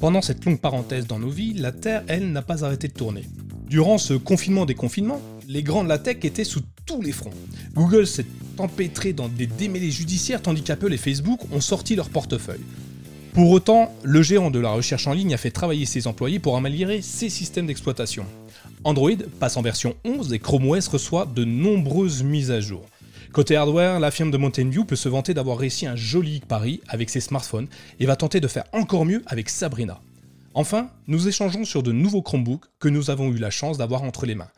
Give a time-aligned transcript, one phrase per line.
[0.00, 3.22] Pendant cette longue parenthèse dans nos vies, la Terre, elle, n'a pas arrêté de tourner.
[3.68, 7.30] Durant ce confinement des confinements, les grands de la tech étaient sous tous les fronts.
[7.72, 8.26] Google s'est
[8.58, 12.60] empêtré dans des démêlés judiciaires tandis qu'Apple et Facebook ont sorti leur portefeuille.
[13.34, 16.56] Pour autant, le géant de la recherche en ligne a fait travailler ses employés pour
[16.56, 18.24] améliorer ses systèmes d'exploitation.
[18.84, 22.86] Android passe en version 11 et Chrome OS reçoit de nombreuses mises à jour.
[23.32, 26.80] Côté hardware, la firme de Mountain View peut se vanter d'avoir réussi un joli pari
[26.86, 27.66] avec ses smartphones
[27.98, 30.00] et va tenter de faire encore mieux avec Sabrina.
[30.54, 34.26] Enfin, nous échangeons sur de nouveaux Chromebooks que nous avons eu la chance d'avoir entre
[34.26, 34.50] les mains.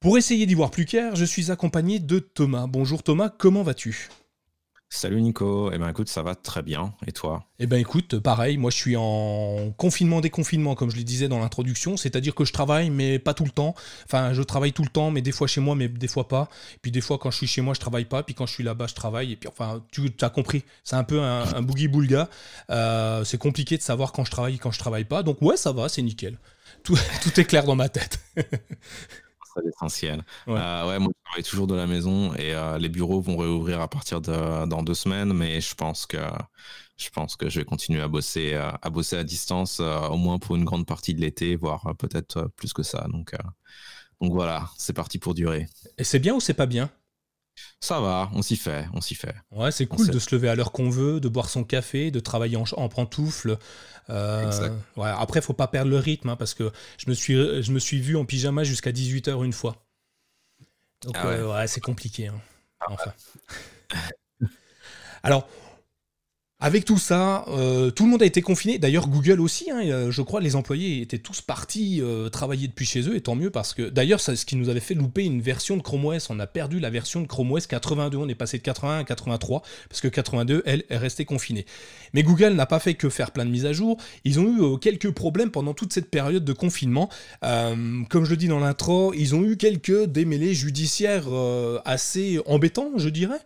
[0.00, 2.66] Pour essayer d'y voir plus clair, je suis accompagné de Thomas.
[2.66, 4.08] Bonjour Thomas, comment vas-tu?
[4.90, 7.44] Salut Nico, eh ben écoute, ça va très bien, et toi?
[7.58, 11.38] Eh ben écoute, pareil, moi je suis en confinement déconfinement comme je le disais dans
[11.38, 13.74] l'introduction, c'est-à-dire que je travaille mais pas tout le temps.
[14.06, 16.48] Enfin, je travaille tout le temps mais des fois chez moi mais des fois pas.
[16.74, 18.54] Et puis des fois quand je suis chez moi, je travaille pas, puis quand je
[18.54, 21.88] suis là-bas, je travaille et puis enfin, tu as compris, c'est un peu un, boogie
[21.88, 22.30] boulga.
[22.70, 25.22] Euh, c'est compliqué de savoir quand je travaille et quand je travaille pas.
[25.22, 26.38] Donc ouais, ça va, c'est nickel.
[26.82, 26.96] Tout
[27.36, 28.20] est clair dans ma tête.
[29.64, 30.24] l'essentiel.
[30.46, 30.58] Ouais.
[30.58, 30.98] Euh, ouais.
[30.98, 34.20] moi, je travaille toujours de la maison et euh, les bureaux vont réouvrir à partir
[34.20, 36.18] de dans deux semaines, mais je pense que
[36.96, 40.38] je pense que je vais continuer à bosser euh, à bosser à distance au moins
[40.38, 43.06] pour une grande partie de l'été, voire peut-être plus que ça.
[43.10, 43.34] Donc
[44.20, 45.68] donc voilà, c'est parti pour durer.
[45.96, 46.90] Et c'est bien ou c'est pas bien?
[47.80, 49.34] Ça va, on s'y fait, on s'y fait.
[49.50, 52.20] Ouais, c'est cool de se lever à l'heure qu'on veut, de boire son café, de
[52.20, 53.58] travailler en, en pantoufle.
[54.10, 57.72] Euh, ouais, après, faut pas perdre le rythme, hein, parce que je me, suis, je
[57.72, 59.76] me suis vu en pyjama jusqu'à 18h une fois.
[61.02, 61.66] Donc, ah ouais.
[61.66, 62.28] c'est compliqué.
[62.28, 62.40] Hein.
[62.80, 63.12] Ah enfin.
[65.22, 65.48] Alors,
[66.60, 68.78] avec tout ça, euh, tout le monde a été confiné.
[68.78, 69.70] D'ailleurs, Google aussi.
[69.70, 73.20] Hein, euh, je crois les employés étaient tous partis euh, travailler depuis chez eux, et
[73.20, 73.88] tant mieux parce que.
[73.88, 76.30] D'ailleurs, c'est ce qui nous avait fait louper une version de Chrome OS.
[76.30, 78.18] On a perdu la version de Chrome OS 82.
[78.18, 81.64] On est passé de 81 à 83 parce que 82, elle, est restée confinée.
[82.12, 83.96] Mais Google n'a pas fait que faire plein de mises à jour.
[84.24, 87.08] Ils ont eu quelques problèmes pendant toute cette période de confinement.
[87.40, 91.28] comme je le dis dans l'intro, ils ont eu quelques démêlés judiciaires
[91.84, 93.38] assez embêtants, je dirais.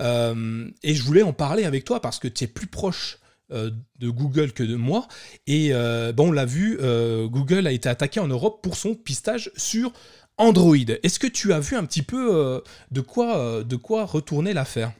[0.00, 3.20] et je voulais en parler avec toi parce que tu es plus proche
[3.52, 5.08] euh, de Google que de moi.
[5.48, 8.94] Et euh, bon, on l'a vu, euh, Google a été attaqué en Europe pour son
[8.94, 9.92] pistage sur
[10.36, 10.76] Android.
[11.02, 12.62] Est-ce que tu as vu un petit peu
[12.92, 14.92] de, quoi, de quoi retourner l'affaire?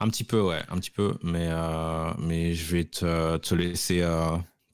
[0.00, 1.14] Un petit peu, ouais, un petit peu.
[1.22, 1.48] Mais,
[2.18, 4.06] mais je vais te, te laisser,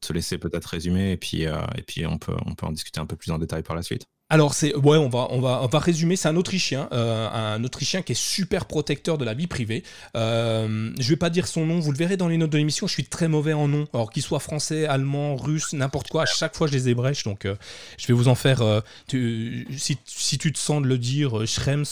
[0.01, 3.07] te laisser peut-être résumer et puis, et puis on, peut, on peut en discuter un
[3.07, 4.07] peu plus en détail par la suite.
[4.29, 6.17] Alors c'est ouais on va on va on va résumer.
[6.17, 9.85] C'est un Autrichien euh, un Autrichien qui est super protecteur de la vie privée.
[10.17, 11.79] Euh, je vais pas dire son nom.
[11.79, 12.89] Vous le verrez dans les notes de l'émission.
[12.89, 13.87] Je suis très mauvais en nom.
[13.95, 17.45] Alors qu'il soit français allemand russe n'importe quoi à chaque fois je les ébrèche donc
[17.45, 17.55] euh,
[17.99, 18.63] je vais vous en faire
[19.09, 21.85] si, si tu te sens de le dire Schrems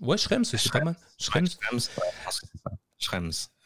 [0.00, 0.96] ouais, Schrems c'est pas mal.
[1.18, 1.88] Schrems, Schrems.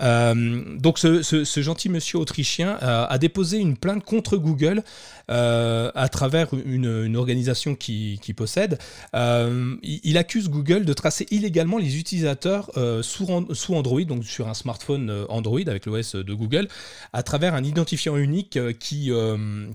[0.02, 4.82] Euh, donc ce, gentil monsieur autrichien euh, a déposé une plainte contre Google
[5.30, 8.78] euh, à travers une, organisation qui, possède.
[9.14, 12.70] Il, accuse Google de tracer illégalement les utilisateurs
[13.02, 16.68] sous, sous, Android, donc sur un smartphone Android avec l'OS de Google,
[17.12, 19.10] à travers un identifiant unique qui,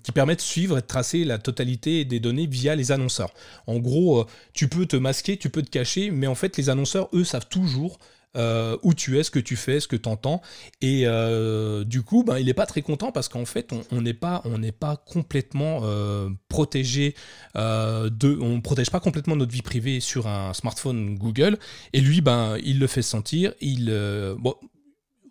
[0.03, 3.33] qui permet de suivre et de tracer la totalité des données via les annonceurs.
[3.65, 7.09] En gros, tu peux te masquer, tu peux te cacher, mais en fait les annonceurs,
[7.13, 7.99] eux, savent toujours
[8.35, 10.41] euh, où tu es, ce que tu fais, ce que tu entends.
[10.81, 14.13] Et euh, du coup, ben, il n'est pas très content parce qu'en fait, on n'est
[14.13, 14.43] pas,
[14.79, 17.15] pas complètement euh, protégé
[17.55, 21.57] on protège pas complètement notre vie privée sur un smartphone Google.
[21.93, 23.53] Et lui, ben, il le fait sentir.
[23.61, 23.91] Il,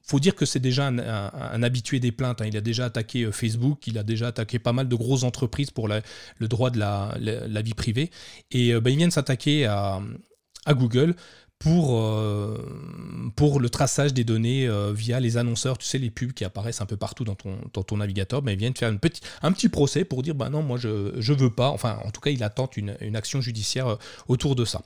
[0.09, 2.41] faut dire que c'est déjà un, habitué des plaintes.
[2.41, 2.47] Hein.
[2.47, 5.89] Il a déjà attaqué Facebook, il a déjà attaqué pas mal de grosses entreprises pour
[5.89, 6.03] le
[6.49, 8.11] droit de la, vie privée.
[8.51, 10.01] Et ben, il vient de s'attaquer à
[10.75, 11.15] Google
[11.59, 12.59] pour, euh,
[13.35, 16.81] pour le traçage des données euh, via les annonceurs, tu sais, les pubs qui apparaissent
[16.81, 18.99] un peu partout dans ton, dans ton navigateur, ils viennent faire une
[19.43, 22.21] un petit procès pour dire, bah non, moi je ne veux pas, enfin en tout
[22.21, 23.97] cas il attend une, une action judiciaire euh,
[24.29, 24.83] autour de ça.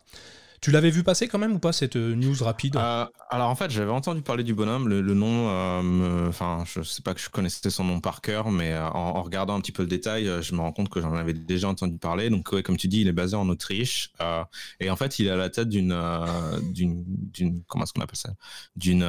[0.61, 2.77] Tu l'avais vu passer quand même ou pas cette euh, news rapide?
[2.77, 4.89] Euh, Alors en fait, j'avais entendu parler du bonhomme.
[4.89, 8.77] Le, nom, euh, enfin, je sais pas que je connaissais son nom par cœur, mais
[8.77, 11.69] en, regardant un petit peu le détail, je me rends compte que j'en avais déjà
[11.69, 12.29] entendu parler.
[12.29, 14.13] Donc comme tu dis, il est basé en Autriche
[14.81, 15.99] et en fait, il est à la tête d'une,
[16.73, 18.35] d'une, d'une, comment est-ce qu'on appelle ça?
[18.77, 19.07] D'une,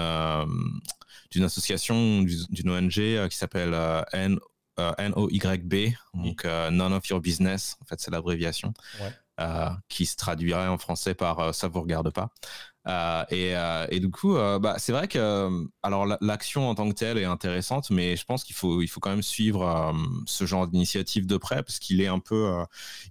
[1.32, 3.76] d'une association, d'une ONG qui s'appelle
[4.14, 4.40] N
[4.78, 8.74] NOYB, donc None of Your Business, en fait c'est l'abréviation.
[9.02, 9.12] Ouais.
[9.90, 12.30] Qui se traduirait en français par ça vous regarde pas.
[12.88, 16.96] Euh, et, euh, du coup, euh, bah, c'est vrai que alors l'action en tant que
[16.96, 19.94] telle est intéressante, mais je pense qu'il faut il faut quand même suivre
[20.26, 22.52] ce genre d'initiative de près parce qu'il est un peu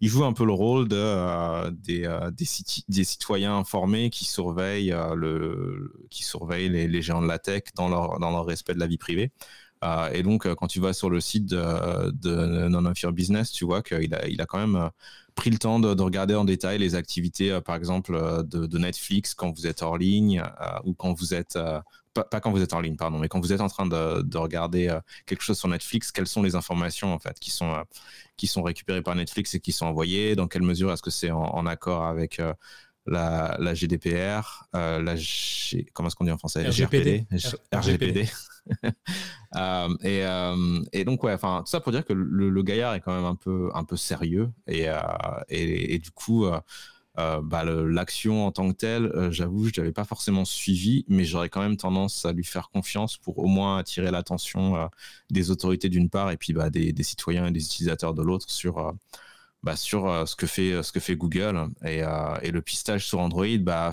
[0.00, 2.09] il joue un peu le rôle de des
[2.88, 8.19] des, citoyens informés qui surveillent le qui surveillent les, géants de la tech dans leur
[8.19, 9.31] dans leur respect de la vie privée.
[10.12, 14.15] et donc, quand tu vas sur le site de, de Non Business, tu vois qu'il
[14.15, 14.91] a, il a quand même
[15.35, 19.35] pris le temps de, regarder en détail les activités, euh, par exemple, euh, de, Netflix
[19.35, 21.59] quand vous êtes hors ligne euh, ou quand vous êtes
[22.15, 24.97] pas, quand vous êtes en ligne, pardon, mais quand vous êtes en train de, regarder
[25.27, 27.73] quelque chose sur Netflix, quelles sont les informations en fait qui sont
[28.37, 31.31] qui sont récupérées par Netflix et qui sont envoyées Dans quelle mesure est-ce que c'est
[31.31, 32.41] en, accord avec
[33.06, 35.14] la, la, GDPR, la
[35.93, 36.69] comment est-ce qu'on dit en français?
[36.69, 37.26] RGPD.
[37.73, 38.29] RGPD.
[39.56, 43.00] Euh, et, euh, et, donc ouais, enfin tout ça pour dire que le, gaillard est
[43.00, 45.00] quand même un peu un peu sérieux et, euh,
[45.49, 46.47] et, et, du coup.
[47.17, 51.61] bah, l'action en tant que telle, j'avoue, je n'avais pas forcément suivi, mais j'aurais quand
[51.61, 54.88] même tendance à lui faire confiance pour au moins attirer l'attention
[55.31, 58.49] des autorités d'une part et puis bah, des, des, citoyens et des utilisateurs de l'autre
[58.49, 58.94] sur,
[59.62, 61.68] bah, sur ce, que fait, ce que fait Google.
[61.84, 62.02] Et,
[62.42, 63.92] et le pistage sur Android, bah,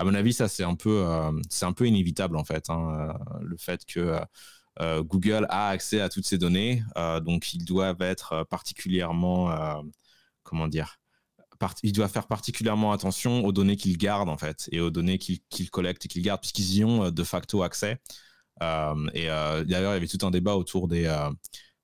[0.00, 1.30] à mon avis, ça c'est un peu, euh,
[1.60, 2.70] un peu inévitable en fait.
[2.70, 4.18] Hein, euh, le fait que
[4.80, 6.82] euh, Google a accès à toutes ces données,
[7.22, 9.54] donc ils doivent être particulièrement,
[10.42, 10.96] comment dire,
[11.82, 15.70] ils doivent faire particulièrement attention aux données qu'ils gardent en fait et aux données qu'ils
[15.70, 17.98] collectent et qu'ils gardent puisqu'ils y ont de facto accès.
[18.62, 21.04] et d'ailleurs, il y avait tout un débat autour des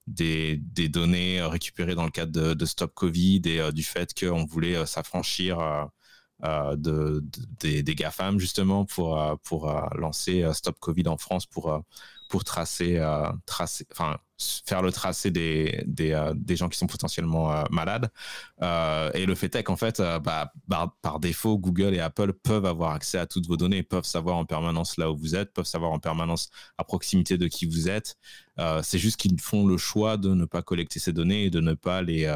[0.06, 0.56] des,
[0.88, 5.88] données récupérées dans le cadre de, Stop Covid et du fait qu'on voulait s'affranchir
[6.44, 7.25] euh, de,
[7.61, 11.82] des, des, GAFAM justement pour, euh, pour euh, lancer Stop Covid en France pour,
[12.28, 13.00] pour tracer,
[13.46, 14.19] tracer, enfin,
[14.67, 18.11] faire le tracé des, des, des, gens qui sont potentiellement malades.
[18.61, 20.52] et le fait est qu'en fait, bah,
[21.02, 24.44] par, défaut, Google et Apple peuvent avoir accès à toutes vos données, peuvent savoir en
[24.44, 28.17] permanence là où vous êtes, peuvent savoir en permanence à proximité de qui vous êtes.
[28.82, 31.75] c'est juste qu'ils font le choix de ne pas collecter ces données et de ne
[31.75, 32.26] pas les,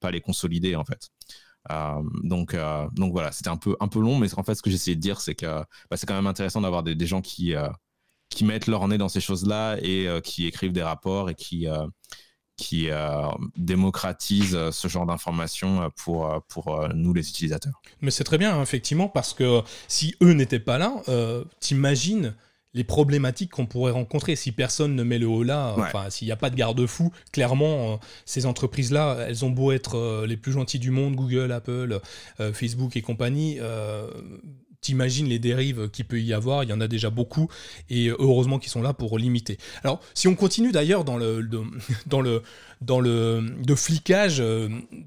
[0.00, 1.10] pas les consolider en fait.
[1.70, 4.62] Euh, donc, euh, donc voilà, c'était un peu, un peu long, mais en fait, ce
[4.62, 5.46] que j'essayais de dire, c'est que
[5.90, 7.68] bah, c'est quand même intéressant d'avoir des, gens qui, euh,
[8.34, 11.66] qui mettent leur nez dans ces choses-là et qui écrivent des rapports et qui,
[12.56, 12.88] qui
[13.56, 17.80] démocratisent ce genre d'informations pour, pour nous, les utilisateurs.
[18.00, 21.02] Mais c'est très bien, hein, effectivement, parce que si eux n'étaient pas là,
[21.60, 22.34] t'imagines
[22.74, 25.74] les problématiques qu'on pourrait rencontrer si personne ne met le haut là.
[25.78, 27.96] Enfin, s'il n'y a pas de garde-fou, clairement, euh,
[28.26, 32.00] ces entreprises-là, elles ont beau être euh, les plus gentilles du monde, Google, Apple,
[32.40, 33.58] euh, Facebook et compagnie.
[34.84, 37.48] T'imagines les dérives qu'il peut y avoir, il y en a déjà beaucoup,
[37.88, 39.56] et heureusement qu'ils sont là pour limiter.
[39.82, 41.48] Alors, si on continue d'ailleurs dans le,
[42.06, 42.42] dans le,
[42.82, 44.42] dans le de flicage,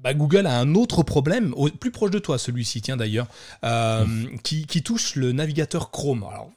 [0.02, 3.28] bah, Google a un autre problème, plus proche de toi celui-ci, tiens d'ailleurs,
[4.42, 6.24] qui, qui, touche le navigateur Chrome.
[6.28, 6.50] Alors,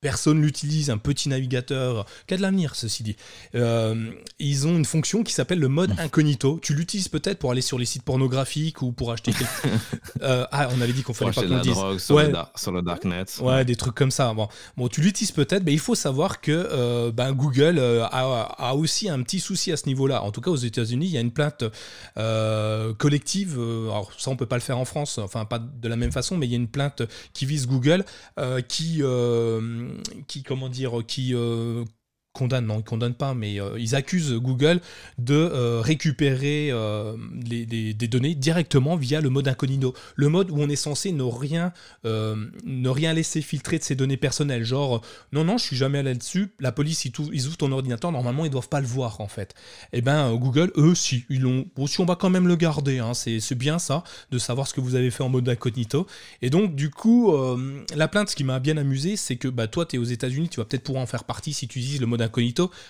[0.00, 3.16] personne l'utilise, un petit navigateur, qui a de l'avenir, ceci dit.
[3.54, 6.60] Euh, ils ont une fonction qui s'appelle le mode incognito.
[6.62, 9.32] Tu l'utilises peut-être pour aller sur les sites pornographiques ou pour acheter.
[10.22, 11.74] euh, ah, on avait dit qu'on fallait pas qu'on le dise.
[11.98, 12.28] Sur, ouais.
[12.28, 13.24] le sur, le darknet.
[13.40, 14.32] Ouais, des trucs comme ça.
[14.34, 18.54] Bon, bon tu l'utilises peut-être, mais il faut savoir que euh, ben, Google euh, a,
[18.56, 20.22] a, aussi un petit souci à ce niveau-là.
[20.22, 21.64] En tout cas, aux États-Unis, il y a une plainte
[22.98, 23.54] collective.
[23.54, 26.36] alors ça, on peut pas le faire en France, enfin pas de la même façon,
[26.36, 27.02] mais il y a une plainte
[27.32, 28.04] qui vise Google
[28.68, 29.02] qui
[30.26, 31.84] qui, comment dire, qui euh,
[32.38, 34.80] condamnent, non, ils condamnent pas, mais euh, ils accusent Google
[35.18, 39.92] de euh, récupérer euh, des données directement via le mode incognito.
[40.14, 41.72] Le mode où on est censé ne rien,
[42.04, 44.64] ne rien laisser filtrer de ses données personnelles.
[44.64, 45.02] Genre,
[45.32, 46.52] non, non, je suis jamais allé dessus.
[46.60, 49.54] La police, ils, ils, ouvrent ton ordinateur, normalement, ils doivent pas le voir, en fait.
[49.92, 51.66] Et eh ben, Google, eux, si, ils l'ont.
[51.74, 54.74] Bon, si on va quand même le garder, hein, c'est bien ça, de savoir ce
[54.74, 56.06] que vous avez fait en mode incognito.
[56.42, 57.34] Et donc, du coup,
[57.94, 60.60] la plainte, ce qui m'a bien amusé, c'est que bah, toi, es aux États-Unis, tu
[60.60, 62.27] vas peut-être pouvoir en faire partie si tu utilises le mode incognito.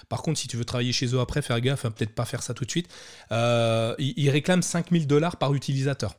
[0.08, 2.42] Par contre, si tu veux travailler chez eux après, faire gaffe, hein, peut-être pas faire
[2.42, 2.88] ça tout de suite.
[3.32, 6.14] Euh, ils, réclament 5000 dollars par utilisateur.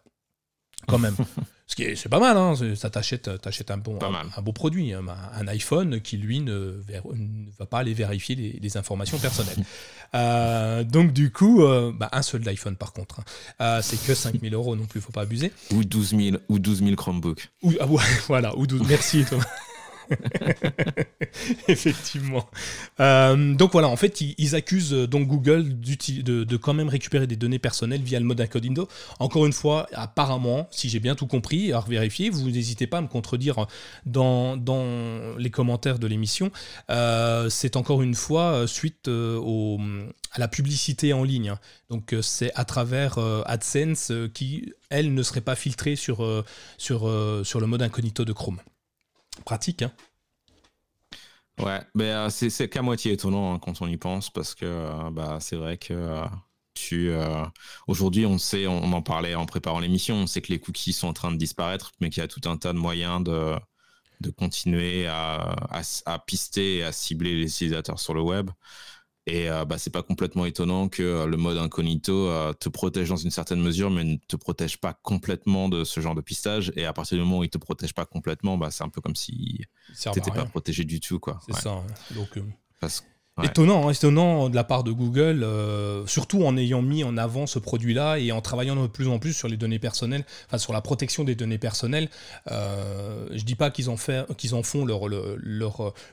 [0.88, 1.16] Quand même.
[1.68, 4.92] Ce qui est, c'est pas mal, hein, ça t'achète, t'achètes un bon, un, beau produit,
[4.92, 6.82] hein, un, iPhone qui lui ne,
[7.60, 9.64] va pas aller vérifier les, informations personnelles.
[10.16, 13.22] Euh, donc du coup, euh, bah, un seul iPhone par contre,
[13.84, 15.54] c'est que 5000 euros non plus, faut pas abuser.
[15.70, 17.52] Ou 12 000, ou 12 000 Chromebooks.
[17.62, 17.86] Ou, ah
[18.28, 19.46] voilà, ou 12, merci Thomas.
[21.68, 22.50] Effectivement.
[23.00, 27.36] Euh, donc voilà, en fait, ils, accusent euh, donc Google de, quand même récupérer des
[27.36, 28.88] données personnelles via le mode incognito.
[29.20, 33.02] Encore une fois, apparemment, si j'ai bien tout compris, à vérifier, vous n'hésitez pas à
[33.02, 33.68] me contredire
[34.06, 34.58] dans,
[35.38, 36.52] les commentaires de l'émission.
[36.90, 41.54] Euh, c'est encore une fois suite à la publicité en ligne.
[41.90, 48.26] Donc c'est à travers AdSense qui, elle, ne serait pas filtrée sur le mode incognito
[48.26, 48.60] de Chrome.
[49.46, 49.92] Pratique, hein
[51.60, 55.10] Ouais, mais euh, c'est qu'à moitié étonnant hein, quand on y pense parce que euh,
[55.12, 56.26] bah, c'est vrai que euh,
[56.74, 57.12] tu
[57.88, 61.10] aujourd'hui on sait, on, en parlait en préparant l'émission, on sait que les cookies sont
[61.10, 63.56] en train de disparaître, mais qu'il y a tout un tas de moyens de,
[64.22, 65.56] de continuer à,
[66.06, 68.50] à, pister et à cibler les utilisateurs sur le web.
[69.26, 73.10] Et euh, bah, c'est pas complètement étonnant que euh, le mode incognito euh, te protège
[73.10, 76.72] dans une certaine mesure, mais ne te protège pas complètement de ce genre de pistage.
[76.76, 79.02] Et à partir du moment où il te protège pas complètement, bah, c'est un peu
[79.02, 81.20] comme si tu n'étais pas protégé du tout.
[81.46, 81.72] C'est ça.
[81.72, 81.86] Hein.
[82.16, 82.40] Donc,
[82.80, 83.04] Parce
[83.44, 87.48] Étonnant, hein, étonnant de la part de Google, euh, surtout en ayant mis en avant
[87.48, 90.74] ce produit-là et en travaillant de plus en plus sur les données personnelles, enfin sur
[90.74, 92.10] la protection des données personnelles.
[92.52, 94.86] Euh, je dis pas qu'ils en, font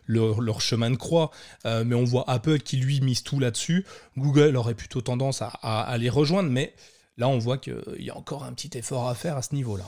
[0.06, 1.30] leur, chemin de croix,
[1.64, 3.85] euh, mais on voit Apple qui lui mise tout là-dessus.
[4.16, 6.75] Google aurait plutôt tendance à, à les rejoindre, mais
[7.18, 9.85] là on voit qu'il y a encore un petit effort à faire à ce niveau-là.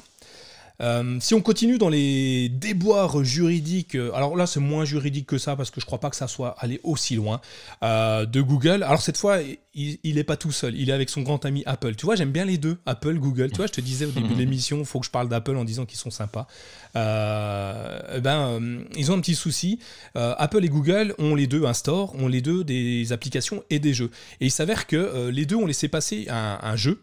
[0.80, 5.37] Euh, si on continue dans les déboires juridiques, euh, alors là c'est moins juridique que
[5.37, 7.40] ça parce que je crois pas que ça soit allé aussi loin
[7.82, 8.85] euh, de Google.
[8.85, 9.38] Alors cette fois,
[9.75, 11.97] il, il est pas tout seul, il est avec son grand ami Apple.
[11.97, 13.50] Tu vois, j'aime bien les deux, Apple, Google.
[13.50, 15.56] Tu vois, je te disais au début de l'émission, il faut que je parle d'Apple
[15.56, 16.47] en disant qu'ils sont sympas.
[16.94, 18.61] Eh ben,
[18.97, 19.78] ils ont un petit souci.
[20.14, 23.94] Apple et Google ont les deux un store, ont les deux des applications et des
[23.94, 24.11] jeux.
[24.40, 27.02] Et il s'avère que les deux ont laissé passer un, un jeu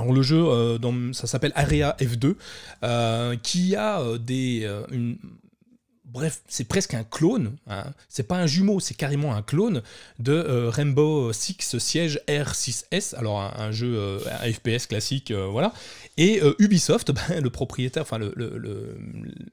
[0.00, 2.34] alors le jeu, euh, ça s'appelle Area F2,
[2.82, 4.66] euh, qui a euh, des,
[6.12, 7.56] bref, c'est presque un clone.
[7.68, 7.84] Hein.
[8.08, 9.82] C'est pas un jumeau, c'est carrément un clone
[10.18, 13.14] de Rainbow Six Siege R6S.
[13.16, 15.72] Alors un, jeu un FPS classique, voilà.
[16.16, 18.96] Et Ubisoft, ben, le propriétaire, enfin le,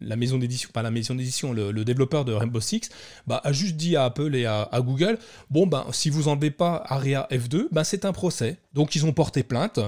[0.01, 2.89] la maison d'édition, pas la maison d'édition, le, développeur de Rainbow Six,
[3.27, 5.17] bah, a juste dit à Apple et à, Google,
[5.49, 8.57] bon ben si vous enlevez pas Area F2, ben c'est un procès.
[8.73, 9.79] Donc ils ont porté plainte.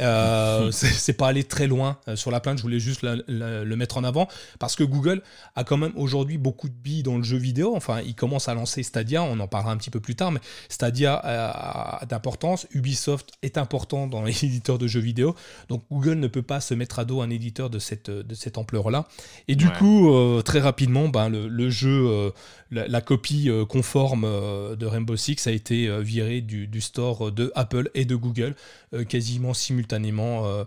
[0.00, 3.96] Euh, c'est pas aller très loin euh, sur la plainte, je voulais juste le mettre
[3.96, 4.28] en avant
[4.58, 5.22] parce que Google
[5.56, 7.74] a quand même aujourd'hui beaucoup de billes dans le jeu vidéo.
[7.74, 10.40] Enfin, il commence à lancer Stadia, on en parlera un petit peu plus tard, mais
[10.68, 12.66] Stadia a, d'importance.
[12.72, 15.34] Ubisoft est important dans les éditeurs de jeux vidéo.
[15.68, 18.58] Donc Google ne peut pas se mettre à dos un éditeur de cette, de cette
[18.58, 19.06] ampleur-là.
[19.48, 22.32] Et du coup, euh, très rapidement, ben, le, jeu,
[22.70, 28.04] la, copie conforme de Rainbow Six a été virée du, du store de Apple et
[28.04, 28.54] de Google
[28.94, 30.64] euh, quasiment simultanément.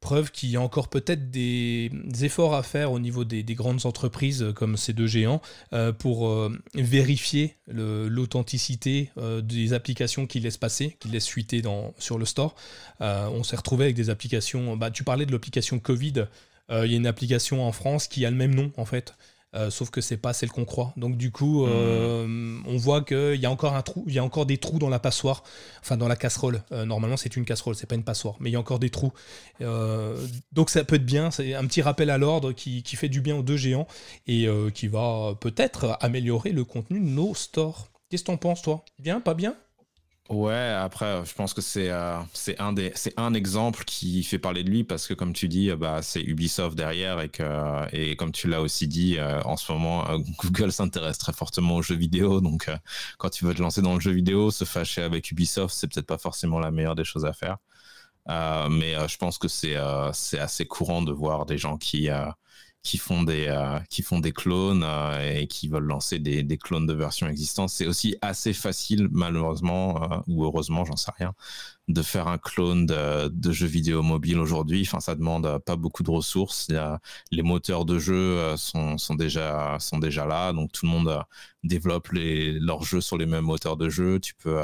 [0.00, 1.90] Euh, preuve qu'il y a encore peut-être des,
[2.22, 5.40] efforts à faire au niveau des, grandes entreprises euh, comme ces deux géants
[5.98, 9.10] pour vérifier l'authenticité
[9.42, 12.54] des applications qu'ils laissent passer, qu'ils laissent fuiter dans, sur le store.
[13.00, 14.76] on s'est retrouvé avec des applications.
[14.76, 16.26] Bah, tu parlais de l'application Covid.
[16.70, 19.14] Il y a une application en France qui a le même nom en fait.
[19.56, 20.92] Euh, sauf que c'est pas celle qu'on croit.
[20.96, 24.24] Donc du coup, euh, on voit qu'il y a encore un trou, il y a
[24.24, 25.42] encore des trous dans la passoire,
[25.80, 26.62] enfin dans la casserole.
[26.70, 28.90] Euh, normalement, c'est une casserole, c'est pas une passoire, mais il y a encore des
[28.90, 29.12] trous.
[30.52, 31.30] donc ça peut être bien.
[31.32, 33.88] C'est un petit rappel à l'ordre qui, qui, fait du bien aux deux géants
[34.26, 37.88] et qui va peut-être améliorer le contenu de nos stores.
[38.08, 38.84] Qu'est-ce que t'en penses, toi?
[38.98, 39.56] Bien, pas bien?
[40.30, 44.38] Ouais, après, je pense que c'est euh, c'est un des c'est un exemple qui fait
[44.38, 47.42] parler de lui parce que comme tu dis, bah c'est Ubisoft derrière et que
[47.92, 51.74] et comme tu l'as aussi dit, euh, en ce moment, euh, Google s'intéresse très fortement
[51.76, 52.70] aux jeux vidéo, donc
[53.18, 56.06] quand tu veux te lancer dans le jeu vidéo, se fâcher avec Ubisoft, c'est peut-être
[56.06, 57.58] pas forcément la meilleure des choses à faire.
[58.28, 59.76] mais je pense que c'est
[60.12, 62.08] c'est assez courant de voir des gens qui
[62.82, 66.56] qui font des euh, qui font des clones euh, et qui veulent lancer des, des,
[66.56, 67.68] clones de versions existantes.
[67.68, 71.34] C'est aussi assez facile, malheureusement euh, ou heureusement, j'en sais rien,
[71.92, 74.82] de faire un clone de, de jeux vidéo mobile aujourd'hui.
[74.86, 76.68] Enfin, ça demande pas beaucoup de ressources.
[77.30, 81.22] Les moteurs de jeu sont, sont déjà sont déjà là, donc tout le monde
[81.64, 84.20] développe les, leurs jeux sur les mêmes moteurs de jeu.
[84.20, 84.58] Tu peux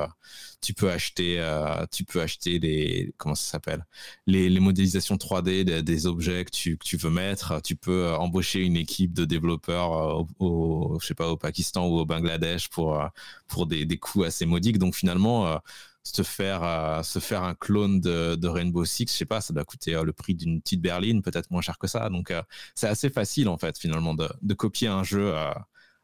[0.61, 3.87] tu peux acheter, euh, tu peux acheter les, comment ça s'appelle,
[4.27, 7.61] les, les, modélisations 3D des, objets que tu, que tu, veux mettre.
[7.63, 11.87] Tu peux euh, embaucher une équipe de développeurs euh, au, je sais pas, au Pakistan
[11.87, 13.01] ou au Bangladesh pour,
[13.49, 14.79] pour des, des coûts assez modiques.
[14.79, 15.61] Donc finalement,
[16.07, 19.65] se faire, se faire un clone de, de, Rainbow Six, je sais pas, ça doit
[19.65, 22.09] coûter le prix d'une petite berline, peut-être moins cher que ça.
[22.09, 22.33] Donc
[22.75, 25.35] c'est assez facile en fait finalement de, de copier un jeu,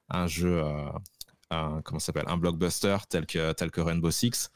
[0.09, 0.63] un jeu
[1.53, 4.51] un, comment s'appelle, un blockbuster tel que, tel que Rainbow Six.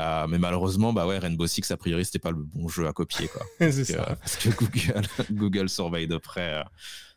[0.00, 2.92] Euh, mais malheureusement, bah ouais, Rainbow Six, a priori, c'était pas le bon jeu à
[2.92, 3.42] copier, quoi.
[3.58, 6.64] parce, que, Google, Google surveille de près euh,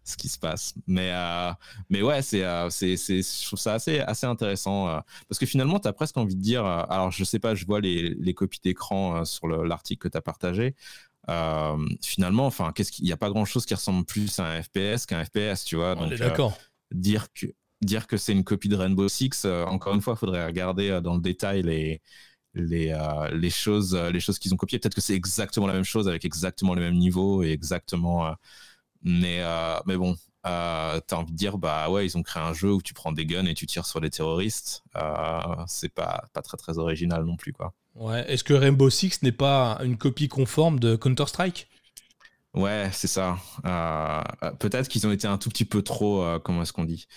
[0.06, 0.74] ce qui se passe.
[0.88, 1.12] Mais,
[1.90, 5.88] mais ouais, c'est, c'est, c'est, je trouve ça assez, assez intéressant parce que finalement, tu
[5.88, 9.26] as presque envie de dire, alors je sais pas, je vois les, les copies d'écran
[9.26, 10.76] sur l'article que tu as partagé.
[12.02, 15.06] finalement, enfin, qu'est-ce qu'il n'y a pas grand chose qui ressemble plus à un FPS
[15.06, 15.96] qu'un FPS, tu vois.
[15.98, 16.58] On est d'accord.
[16.92, 17.48] dire que
[17.82, 21.16] dire que c'est une copie de Rainbow Six, encore une fois, il faudrait regarder dans
[21.16, 22.02] le détail les,
[22.56, 24.80] les, euh, les choses, euh, les choses qu'ils ont copiées.
[24.80, 28.28] Peut-être que c'est exactement la même chose avec exactement le même niveau et exactement.
[28.28, 28.34] Euh,
[29.06, 29.42] mais,
[29.86, 32.94] mais bon, t'as envie de dire, bah ouais, ils ont créé un jeu où tu
[32.94, 34.84] prends des guns et tu tires sur les terroristes.
[35.68, 37.74] c'est pas, pas très très original non plus, quoi.
[37.96, 38.30] Ouais.
[38.30, 41.70] Est-ce que Rainbow Six n'est pas une copie conforme de Counter-Strike?
[42.54, 43.38] Ouais, c'est ça.
[44.60, 47.08] Peut-être qu'ils ont été un tout petit peu trop, comment est-ce qu'on dit?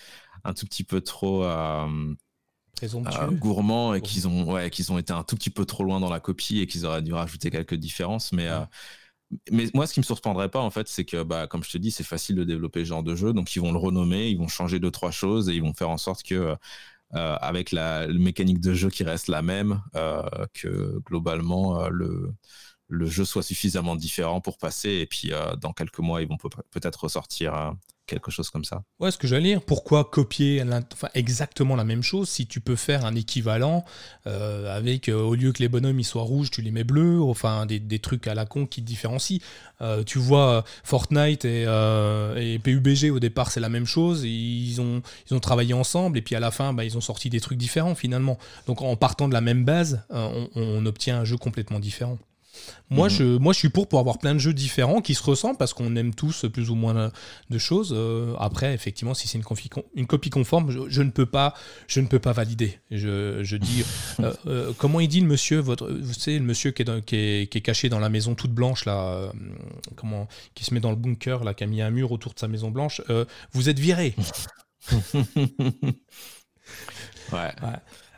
[0.44, 2.14] Un tout petit peu trop euh,
[3.32, 6.10] gourmands et qu'ils ont, ouais, qu'ils ont été un tout petit peu trop loin dans
[6.10, 8.32] la copie et qu'ils auraient dû rajouter quelques différences.
[8.32, 8.60] Mais, euh,
[9.50, 11.78] mais moi, ce qui me surprendrait pas, en fait, c'est que, bah, comme je te
[11.78, 13.32] dis, c'est facile de développer ce genre de jeu.
[13.32, 15.90] Donc, ils vont le renommer, ils vont changer deux, trois choses et ils vont faire
[15.90, 16.34] en sorte que,
[17.14, 19.82] euh, avec la, mécanique de jeu qui reste la même,
[20.54, 22.32] que globalement, le,
[22.88, 24.90] le jeu soit suffisamment différent pour passer.
[24.90, 26.38] Et puis, dans quelques mois, ils vont
[26.70, 27.74] peut-être ressortir
[28.08, 28.82] quelque chose comme ça.
[28.98, 30.64] Ouais, ce que j'allais dire, pourquoi copier
[31.14, 33.84] exactement la même chose si tu peux faire un équivalent
[34.26, 37.22] euh, avec, euh, au lieu que les bonhommes ils soient rouges, tu les mets bleus,
[37.22, 39.38] enfin des, des trucs à la con qui te différencient.
[39.80, 41.62] Euh, tu vois, Fortnite et,
[42.36, 46.22] et, PUBG au départ c'est la même chose, ils ont, ils ont travaillé ensemble et
[46.22, 48.38] puis à la fin bah, ils ont sorti des trucs différents finalement.
[48.66, 52.18] Donc en partant de la même base, on obtient un jeu complètement différent.
[52.90, 53.14] Moi, mhm.
[53.14, 55.74] je, moi, je suis pour pour avoir plein de jeux différents qui se ressemblent parce
[55.74, 57.10] qu'on aime tous plus ou moins
[57.50, 57.92] de choses.
[57.94, 59.44] Euh, après, effectivement, si c'est une,
[59.94, 61.54] une, copie conforme, je, ne peux pas,
[61.86, 62.78] je ne peux pas valider.
[62.90, 63.84] Je, je dis,
[64.20, 67.16] euh, euh, comment il dit le monsieur, votre, vous savez, le monsieur qui est, qui,
[67.16, 69.32] est, qui est, caché dans la maison toute blanche là,
[69.96, 72.38] comment, qui se met dans le bunker là, qui a mis un mur autour de
[72.38, 73.02] sa maison blanche.
[73.52, 74.14] vous êtes viré.
[74.92, 75.92] ouais.
[77.32, 77.52] ouais.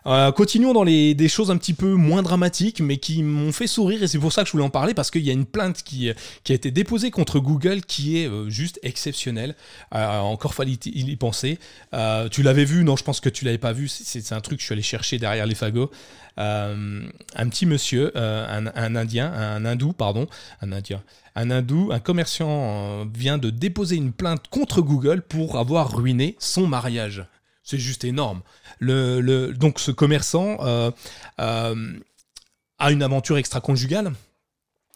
[0.07, 3.66] Euh, continuons dans les, des choses un petit peu moins dramatiques, mais qui m'ont fait
[3.66, 5.47] sourire, et c'est pour ça que je voulais en parler, parce qu'il y a une
[5.47, 6.11] plainte qui,
[6.45, 9.54] qui a été déposée contre Google qui est euh, juste exceptionnelle.
[9.95, 11.59] Euh, encore fallait y penser.
[12.30, 12.85] tu l'avais vu?
[12.85, 13.88] Non, je pense que tu l'avais pas vu.
[13.88, 15.90] C'est un truc que je suis allé chercher derrière les fagots.
[16.37, 20.26] un petit monsieur, un, un, Indien, un hindou, pardon,
[20.62, 21.02] un Indien,
[21.35, 26.66] un hindou, un commerçant vient de déposer une plainte contre Google pour avoir ruiné son
[26.66, 27.25] mariage.
[27.62, 28.43] C'est juste énorme.
[28.79, 30.90] Le, donc ce commerçant euh,
[31.40, 31.99] euh,
[32.79, 34.12] a une aventure extra-conjugale.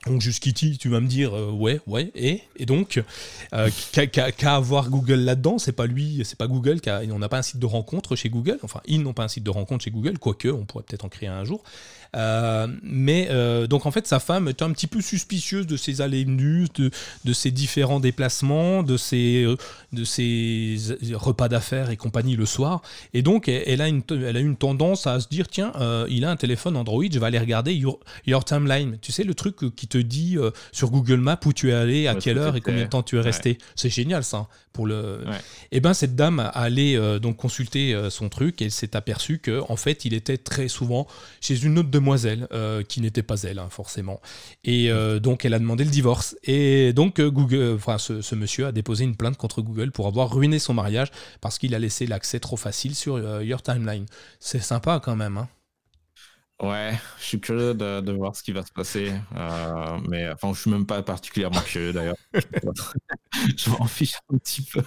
[0.07, 3.03] Donc jusqu'ici, tu vas me dire, euh, ouais, ouais, et, et donc,
[3.51, 6.79] qu'à avoir Google là-dedans, c'est pas lui, c'est pas Google,
[7.11, 9.45] on n'a pas un site de rencontre chez Google, enfin, ils n'ont pas un site
[9.45, 11.63] de rencontre chez Google, quoique, on pourrait peut-être en créer un jour.
[12.15, 16.01] Euh, mais euh, donc en fait, sa femme est un petit peu suspicieuse de ses
[16.01, 16.91] allées venues, de,
[17.25, 19.57] de ses différents déplacements, de ses, euh,
[19.93, 20.77] de ses
[21.15, 22.83] repas d'affaires et compagnie le soir.
[23.13, 25.73] Et donc, elle a une, elle a une tendance à se dire tiens,
[26.09, 28.99] il a un téléphone Android, je vais aller regarder your, your timeline.
[29.01, 30.37] Tu sais, le truc qui te dit
[30.73, 33.17] sur Google Maps où tu es allé, à quelle heure et combien de temps tu
[33.17, 33.59] es resté.
[33.75, 34.49] C'est génial ça.
[34.75, 35.21] Pour le...
[35.71, 39.63] Et eh ben cette dame allait donc consulter son truc et elle s'est aperçue que
[39.69, 41.07] en fait il était très souvent
[41.41, 44.21] chez une autre demoiselle euh, qui n'était pas elle hein, forcément.
[44.65, 46.37] Et euh, donc elle a demandé le divorce.
[46.45, 50.35] Et donc euh, Google, enfin ce, monsieur a déposé une plainte contre Google pour avoir
[50.35, 51.11] ruiné son mariage
[51.41, 54.07] parce qu'il a laissé l'accès trop facile sur Your Timeline.
[54.41, 55.37] C'est sympa quand même.
[55.37, 55.49] Hein.
[56.65, 59.13] Ouais, je suis curieux de, voir ce qui va se passer.
[59.37, 62.17] Euh, mais enfin, je suis même pas particulièrement curieux d'ailleurs.
[63.57, 64.83] je m'en fiche un petit peu.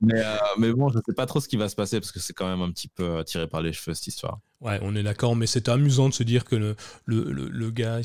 [0.00, 2.20] mais, euh, mais, bon, je sais pas trop ce qui va se passer parce que
[2.20, 4.40] c'est quand même un petit peu euh, tiré par les cheveux cette histoire.
[4.62, 8.00] Ouais, on est d'accord, mais c'est amusant de se dire que le, le, le, gars,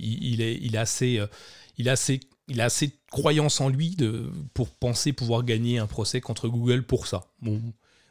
[0.00, 1.20] il, est, il, est assez,
[1.76, 5.86] il, est assez, il a assez croyance en lui de, pour penser pouvoir gagner un
[5.86, 7.24] procès contre Google pour ça.
[7.42, 7.60] Bon,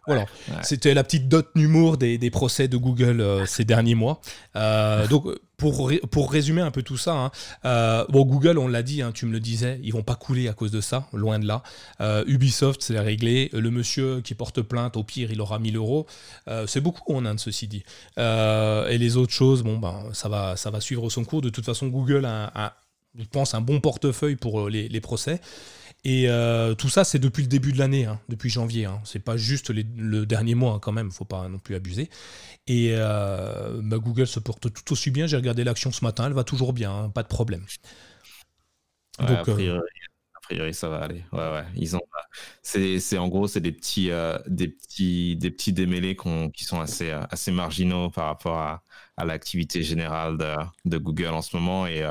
[0.08, 0.26] voilà,
[0.63, 4.22] c'était la petite dot d'humour des, des, procès de Google euh, ces derniers mois.
[4.56, 5.26] Euh, donc,
[5.58, 7.32] pour, pour résumer un peu tout ça, hein,
[7.65, 10.48] euh, bon, Google, on l'a dit, hein, tu me le disais, ils vont pas couler
[10.48, 11.62] à cause de ça, loin de là.
[12.26, 13.50] Ubisoft, c'est réglé.
[13.52, 16.08] Le monsieur qui porte plainte, au pire, il aura 1000 euros.
[16.67, 17.84] c'est beaucoup en Inde, ceci dit.
[18.17, 21.41] et les autres choses, bon, ben, ça, va, ça va suivre son cours.
[21.41, 22.74] De toute façon, Google a, a
[23.17, 25.41] je pense, un bon portefeuille pour les, les procès.
[26.10, 28.86] Et euh, tout ça, c'est depuis le début de l'année, hein, depuis janvier.
[28.86, 29.02] Hein.
[29.04, 32.10] C'est pas juste le dernier mois hein, quand même, faut pas non plus abuser.
[32.65, 35.28] Et euh, bah, Google se porte tout aussi bien.
[35.28, 37.65] J'ai regardé l'action ce matin, elle va toujours bien, pas de problème.
[39.20, 41.26] Donc, a, priori, a, priori, ça va aller.
[41.34, 41.65] Ouais, ouais.
[41.76, 42.02] Ils ont,
[42.62, 46.15] c'est, en gros, c'est des petits, euh, des petits, des petits démêlés
[46.54, 48.82] qui sont assez, assez marginaux par rapport à,
[49.17, 51.86] à l'activité générale de, de, Google en ce moment.
[51.86, 52.02] Et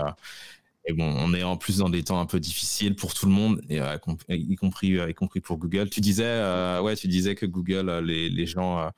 [0.87, 3.33] et bon, on est en plus dans des temps un peu difficiles pour tout le
[3.33, 5.91] monde, et, y, compris, y compris pour Google.
[5.91, 8.91] Tu disais, ouais, tu disais que Google, les, les gens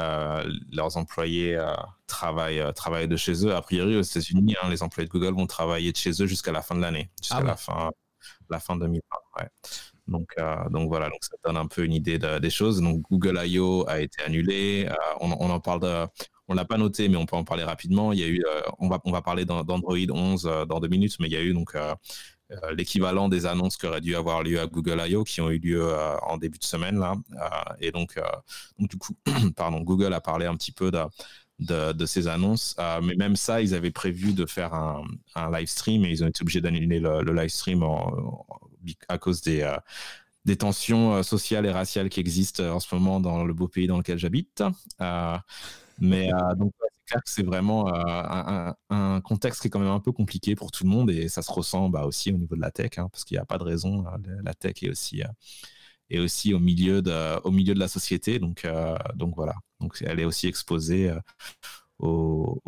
[0.00, 1.72] euh, leurs employés euh,
[2.08, 3.54] travaillent, euh, travaillent de chez eux.
[3.54, 6.50] A priori, aux États-Unis, hein, les employés de Google vont travailler de chez eux jusqu'à
[6.50, 7.90] la fin de l'année, jusqu'à ah la, fin,
[8.50, 9.00] la fin 2020.
[10.06, 10.34] Donc,
[10.70, 12.80] donc voilà, donc ça donne un peu une idée des choses.
[12.80, 13.88] Donc Google I.O.
[13.88, 14.88] a été annulé.
[15.20, 16.06] on, on, en parle de,
[16.48, 18.12] on l'a pas noté, mais on peut en parler rapidement.
[18.12, 18.44] Il y a eu,
[18.78, 21.54] on va, on va parler d'Android 11 dans deux minutes, mais il y a eu
[21.54, 21.74] donc
[22.50, 25.24] euh, l'équivalent des annonces qui auraient dû avoir lieu à Google I.O.
[25.24, 27.16] qui ont eu lieu euh, en début de semaine là.
[27.32, 28.20] Euh, et donc,
[28.78, 29.14] du coup,
[29.56, 32.76] pardon, Google a parlé un petit peu de, de, ces annonces.
[33.02, 35.04] mais même ça, ils avaient prévu de faire un,
[35.34, 37.82] un live stream et ils ont été obligés d'annuler le, live stream
[39.08, 43.68] à cause des tensions sociales et raciales qui existent en ce moment dans le beau
[43.68, 44.62] pays dans lequel j'habite.
[45.98, 46.72] Mais donc,
[47.24, 50.90] c'est vraiment euh, un, contexte qui est quand même un peu compliqué pour tout le
[50.90, 53.36] monde et ça se ressent bah, aussi au niveau de la tech, hein, parce qu'il
[53.36, 54.06] n'y a pas de raison.
[54.06, 55.28] Hein, la tech est aussi, euh,
[56.10, 59.54] est aussi au, milieu de, au milieu de la société, donc, euh, donc voilà.
[59.80, 61.12] Donc elle est aussi exposée
[61.98, 62.60] aux,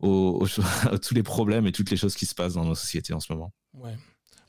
[0.00, 3.32] tous les problèmes et toutes les choses qui se passent dans nos sociétés en ce
[3.32, 3.52] moment.
[3.74, 3.96] Ouais.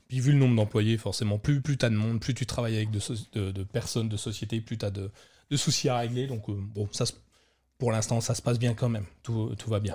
[0.08, 2.76] Puis vu le nombre d'employés, forcément, plus, plus tu as de monde, plus tu travailles
[2.76, 5.10] avec de, de, personnes, de sociétés, plus tu as de,
[5.50, 6.26] de, soucis à régler.
[6.26, 7.12] Donc bon, ça se
[7.78, 9.04] pour l'instant, ça se passe bien quand même.
[9.22, 9.94] Tout, va bien.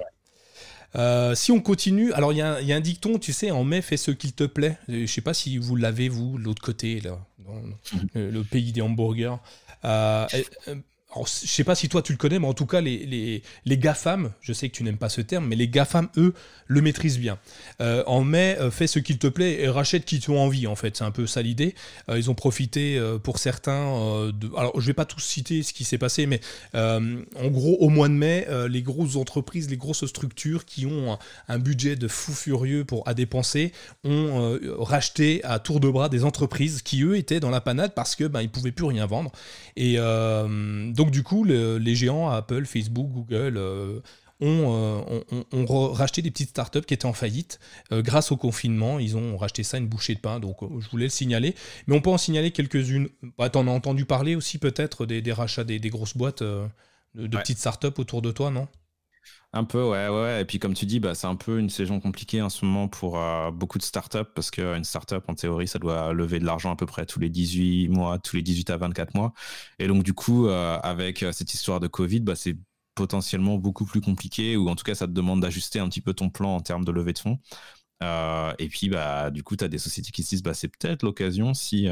[0.96, 3.98] Euh, si on continue, alors il y, a un dicton, tu sais, en mai, fais
[3.98, 4.78] ce qu'il te plaît.
[4.88, 7.62] Je ne sais pas si vous l'avez, vous, l'autre côté, là, dans
[8.14, 9.36] le, le, pays des hamburgers.
[9.86, 10.28] Euh,
[11.16, 13.44] alors, je sais pas si toi tu le connais, mais en tout cas, les, les,
[13.66, 16.34] les GAFAM, je sais que tu n'aimes pas ce terme, mais les GAFAM, eux,
[16.68, 17.38] le maîtrisent bien.
[17.82, 20.76] Euh, en mai, euh, fais ce qu'il te plaît et rachète qui as envie, en
[20.76, 20.98] fait.
[20.98, 21.76] C'est un peu ça l'idée.
[22.10, 24.32] Euh, ils ont profité, pour certains.
[24.58, 26.42] Alors, je vais pas tous citer ce qui s'est passé, mais
[26.74, 31.60] en gros, au mois de mai, les grosses entreprises, les grosses structures qui ont un,
[31.60, 33.72] budget de fou furieux pour, à dépenser
[34.04, 38.16] ont racheté à tour de bras des entreprises qui, eux, étaient dans la panade parce
[38.16, 39.32] que ben, ils pouvaient plus rien vendre.
[39.76, 44.00] Et donc, donc du coup, les géants Apple, Facebook, Google euh,
[44.40, 47.60] ont, euh, racheté des petites startups qui étaient en faillite.
[47.92, 50.40] Euh, grâce au confinement, ils ont racheté ça une bouchée de pain.
[50.40, 51.56] Donc je voulais le signaler.
[51.88, 53.10] Mais on peut en signaler quelques-unes.
[53.38, 56.70] Bah, tu en as entendu parler aussi peut-être des, rachats des, grosses boîtes de,
[57.28, 58.70] petites startups autour de toi, non?
[59.56, 60.42] Un peu, ouais, ouais.
[60.42, 62.88] Et puis, comme tu dis, bah, c'est un peu une saison compliquée en ce moment
[62.88, 66.72] pour euh, beaucoup de startups parce qu'une startup, en théorie, ça doit lever de l'argent
[66.72, 69.34] à peu près tous les 18 mois, tous les 18 à 24 mois.
[69.78, 72.58] Et donc, du coup, euh, avec euh, cette histoire de Covid, bah, c'est
[72.96, 76.14] potentiellement beaucoup plus compliqué ou en tout cas, ça te demande d'ajuster un petit peu
[76.14, 77.40] ton plan en termes de levée de fonds.
[78.60, 81.04] et puis, bah, du coup, tu as des sociétés qui se disent, bah, c'est peut-être
[81.04, 81.88] l'occasion si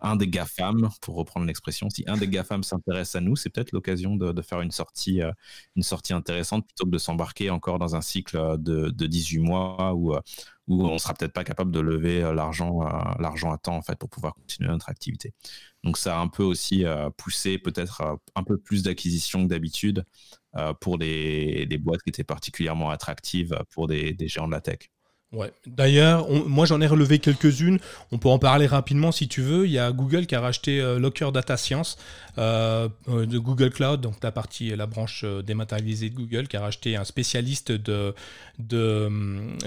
[0.00, 3.72] un des GAFAM, pour reprendre l'expression, si un des GAFAM s'intéresse à nous, c'est peut-être
[3.72, 5.32] l'occasion de, faire une sortie, euh,
[5.76, 9.94] une sortie intéressante plutôt que de s'embarquer encore dans un cycle de, de 18 mois
[9.94, 10.20] où, euh,
[10.68, 14.08] où on sera peut-être pas capable de lever euh, l'argent, à temps en fait pour
[14.08, 15.34] pouvoir continuer notre activité.
[15.84, 16.84] Donc ça a un peu aussi
[17.16, 20.04] poussé peut-être un peu plus d'acquisition que d'habitude
[20.80, 24.90] pour des, des, boîtes qui étaient particulièrement attractives pour des, des géants de la tech.
[25.32, 25.52] Ouais.
[25.64, 27.78] D'ailleurs, moi j'en ai relevé quelques-unes.
[28.10, 29.64] On peut en parler rapidement si tu veux.
[29.64, 31.98] Il y a Google qui a racheté euh, Locker Data Science
[32.38, 36.60] euh, euh, de Google Cloud, donc la partie, la branche dématérialisée de Google, qui a
[36.60, 38.12] racheté un spécialiste de,
[38.58, 39.08] de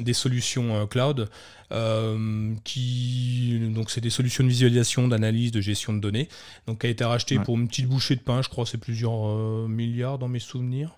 [0.01, 1.29] des solutions cloud.
[2.65, 6.27] qui donc c'est des solutions de visualisation, d'analyse, de gestion de données.
[6.67, 9.27] Donc qui a été racheté pour une petite bouchée de pain, je crois, c'est plusieurs
[9.69, 10.93] milliards dans mes souvenirs.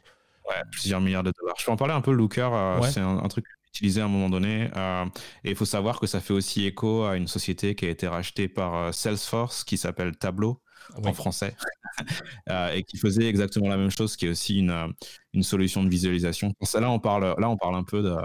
[0.49, 1.56] Ouais, plusieurs milliards de dollars.
[1.60, 2.49] Je peux en parler un peu, Looker.
[2.91, 4.69] C'est un, un, truc utilisé à un moment donné.
[4.75, 5.05] Euh,
[5.43, 8.07] et il faut savoir que ça fait aussi écho à une société qui a été
[8.07, 10.61] rachetée par euh, Salesforce qui s'appelle Tableau
[11.03, 11.55] en français
[12.49, 14.93] euh, et qui faisait exactement la même chose, qui est aussi une,
[15.33, 16.53] une solution de visualisation.
[16.61, 18.15] ça, là, on parle, là, on parle un peu de.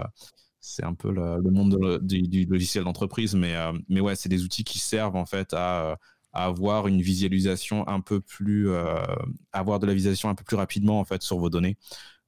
[0.63, 3.55] C'est un peu le, monde du, logiciel d'entreprise, mais,
[3.89, 5.97] mais ouais, c'est des outils qui servent en fait à,
[6.33, 8.69] avoir une visualisation un peu plus,
[9.51, 11.77] avoir de la visualisation un peu plus rapidement en fait sur vos données.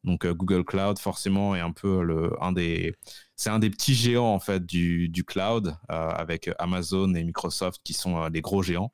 [0.03, 2.95] Donc euh, Google Cloud forcément est un peu le un des
[3.35, 7.81] c'est un des petits géants en fait du, du cloud euh, avec Amazon et Microsoft
[7.83, 8.93] qui sont euh, les gros géants.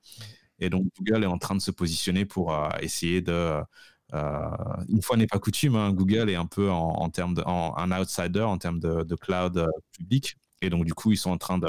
[0.60, 3.62] Et donc Google est en train de se positionner pour essayer de
[4.12, 8.42] une fois n'est pas coutume, hein, Google est un peu en, termes de, un outsider
[8.42, 10.36] en termes de, de cloud public.
[10.62, 11.60] Et donc, du coup, ils sont en train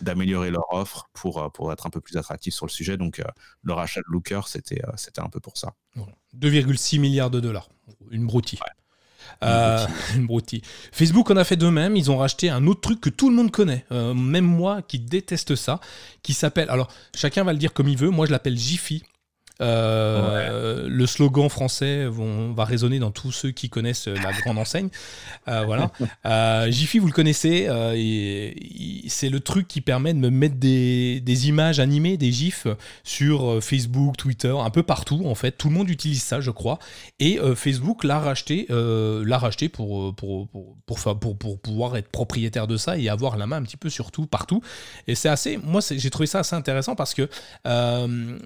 [0.00, 2.96] d'améliorer leur offre pour, pour être un peu plus attractifs sur le sujet.
[2.96, 3.20] Donc,
[3.62, 4.80] le rachat de Looker, c'était
[5.18, 5.74] un peu pour ça.
[6.38, 7.68] 2,6 milliards de dollars.
[8.10, 8.58] Une broutille.
[9.42, 10.62] Euh, une broutille.
[10.92, 11.96] Facebook en a fait de même.
[11.96, 14.98] Ils ont racheté un autre truc que tout le monde connaît, euh, même moi qui
[14.98, 15.80] déteste ça,
[16.22, 16.70] qui s'appelle.
[16.70, 18.10] Alors, chacun va le dire comme il veut.
[18.10, 19.02] Moi, je l'appelle Jiffy.
[19.60, 24.88] Le slogan français vont, va résonner dans tous ceux qui connaissent la grande enseigne.
[25.46, 25.90] voilà.
[26.70, 27.68] Jiffy, vous le connaissez,
[29.08, 32.66] c'est le truc qui permet de me mettre des, des, images animées, des gifs
[33.04, 35.52] sur Facebook, Twitter, un peu partout en fait.
[35.52, 36.78] Tout le monde utilise ça, je crois.
[37.18, 40.48] Et Facebook l'a racheté, l'a racheté pour pour, pour,
[40.86, 43.90] pour, pour, pour pouvoir être propriétaire de ça et avoir la main un petit peu
[43.90, 44.60] sur tout, partout.
[45.06, 47.28] Et c'est assez, moi j'ai trouvé ça assez intéressant parce que
[47.66, 48.38] euh,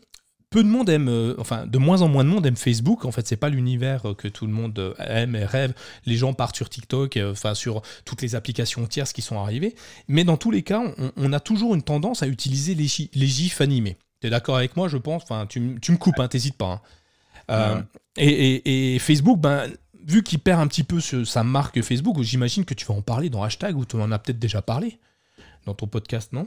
[0.51, 3.05] peu de monde aime, euh, enfin de moins en moins de monde aime Facebook.
[3.05, 5.73] En fait, c'est pas l'univers que tout le monde aime et rêve.
[6.07, 9.77] Les gens partent sur TikTok, euh, enfin sur toutes les applications tierces qui sont arrivées.
[10.09, 10.83] Mais dans tous les cas,
[11.17, 13.97] on, a toujours une tendance à utiliser les, les gifs animés.
[14.21, 15.23] Tu es d'accord avec moi, je pense?
[15.23, 16.83] Enfin, tu, me coupes, hein, t'hésites pas.
[17.49, 17.85] Hein.
[18.17, 19.71] et, et, Facebook, ben,
[20.05, 23.31] vu qu'il perd un petit peu sa marque Facebook, j'imagine que tu vas en parler
[23.31, 24.99] dans hashtag ou tu en as peut-être déjà parlé
[25.65, 26.47] dans ton podcast, non?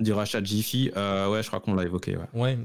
[0.00, 2.16] Du rachat de Jiffy, euh, ouais, je crois qu'on l'a évoqué.
[2.16, 2.24] Ouais.
[2.34, 2.58] ouais.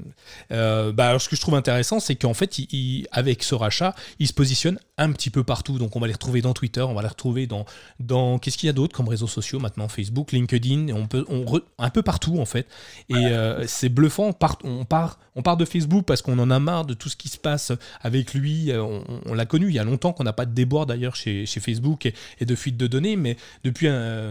[0.50, 3.94] Euh, bah, alors, ce que je trouve intéressant, c'est qu'en fait, il, avec ce rachat,
[4.18, 5.78] il se positionne un petit peu partout.
[5.78, 7.66] Donc, on va les retrouver dans Twitter, on va les retrouver dans.
[8.00, 9.88] dans Qu'est-ce qu'il y a d'autre comme réseaux sociaux maintenant?
[9.88, 11.44] Facebook, LinkedIn, on peut, on
[11.78, 12.66] un peu partout, en fait.
[13.10, 14.28] Et euh, c'est bluffant.
[14.28, 17.10] On part, on, part, on part de Facebook parce qu'on en a marre de tout
[17.10, 18.72] ce qui se passe avec lui.
[18.72, 21.60] On, l'a connu il y a longtemps qu'on n'a pas de déboire d'ailleurs chez, chez,
[21.60, 23.88] Facebook et, de fuite de données, mais depuis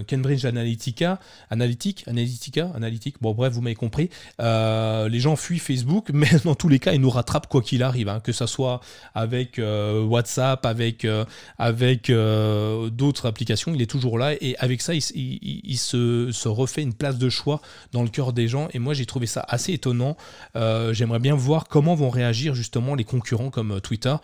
[0.10, 1.20] Cambridge Analytica,
[1.52, 2.88] Analytic, Analytica, Analytica
[3.22, 4.10] Bon, bref, vous m'avez compris.
[4.40, 7.84] Euh, les gens fuient Facebook, mais dans tous les cas, ils nous rattrapent quoi qu'il
[7.84, 8.20] arrive, hein.
[8.20, 8.82] que ce soit
[9.16, 11.26] avec euh, WhatsApp, avec, euh,
[11.58, 14.34] avec d'autres applications, il est toujours là.
[14.42, 18.68] Et avec ça, il, se, refait une place de choix dans le cœur des gens.
[18.74, 20.18] Et moi, j'ai trouvé ça assez étonnant.
[20.56, 24.16] J'aimerais bien voir comment vont réagir justement les concurrents comme Twitter,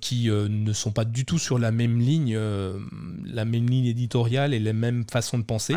[0.00, 2.38] qui ne sont pas du tout sur la même ligne,
[3.26, 5.74] la même ligne éditoriale et les mêmes façons de penser.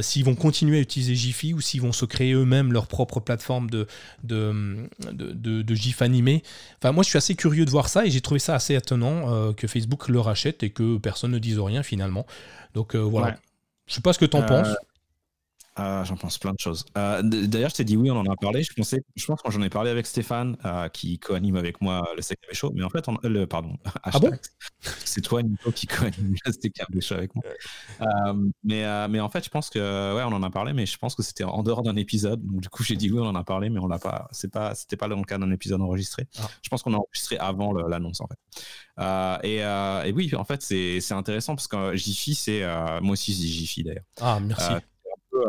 [0.00, 3.68] S'ils vont continuer à utiliser Jiffy ou s'ils vont se créer eux-mêmes leur propre plateforme
[3.70, 3.86] de,
[4.24, 4.78] de,
[5.12, 6.42] de, GIF animé.
[6.80, 9.32] Enfin, moi, je suis assez curieux de voir ça et j'ai trouvé ça assez étonnant
[9.32, 12.26] euh, que Facebook le rachète et que personne ne dise rien finalement.
[12.74, 13.36] Donc euh, voilà.
[13.86, 14.68] Je sais pas ce que tu en euh, penses.
[15.80, 16.84] Ah, j'en pense plein de choses.
[16.96, 18.64] Euh, d'ailleurs, je t'ai dit oui, on en a parlé.
[18.64, 22.04] Je pensais, je pense que j'en ai parlé avec Stéphane, euh, qui co-anime avec moi
[22.16, 22.72] le CKB Show.
[22.74, 24.32] Mais en fait, on, le, pardon, ah bon?
[25.04, 27.44] c'est toi, Nico, qui co-anime le CKB Show avec moi.
[28.00, 29.78] Euh, mais, mais en fait, je pense que,
[30.16, 32.44] ouais, on en a parlé, mais je pense que c'était en dehors d'un épisode.
[32.44, 34.50] Donc, du coup, j'ai dit oui, on en a parlé, mais on l'a pas, c'est
[34.50, 36.26] pas, c'était pas dans le cas d'un épisode enregistré.
[36.40, 36.48] Ah.
[36.60, 39.46] Je pense qu'on a enregistré avant l'annonce, en fait.
[39.46, 42.66] Et, et, oui, en fait, c'est intéressant parce que Jiffy, c'est,
[43.00, 44.04] moi aussi, je dis Jiffy d'ailleurs.
[44.20, 44.72] Ah, merci.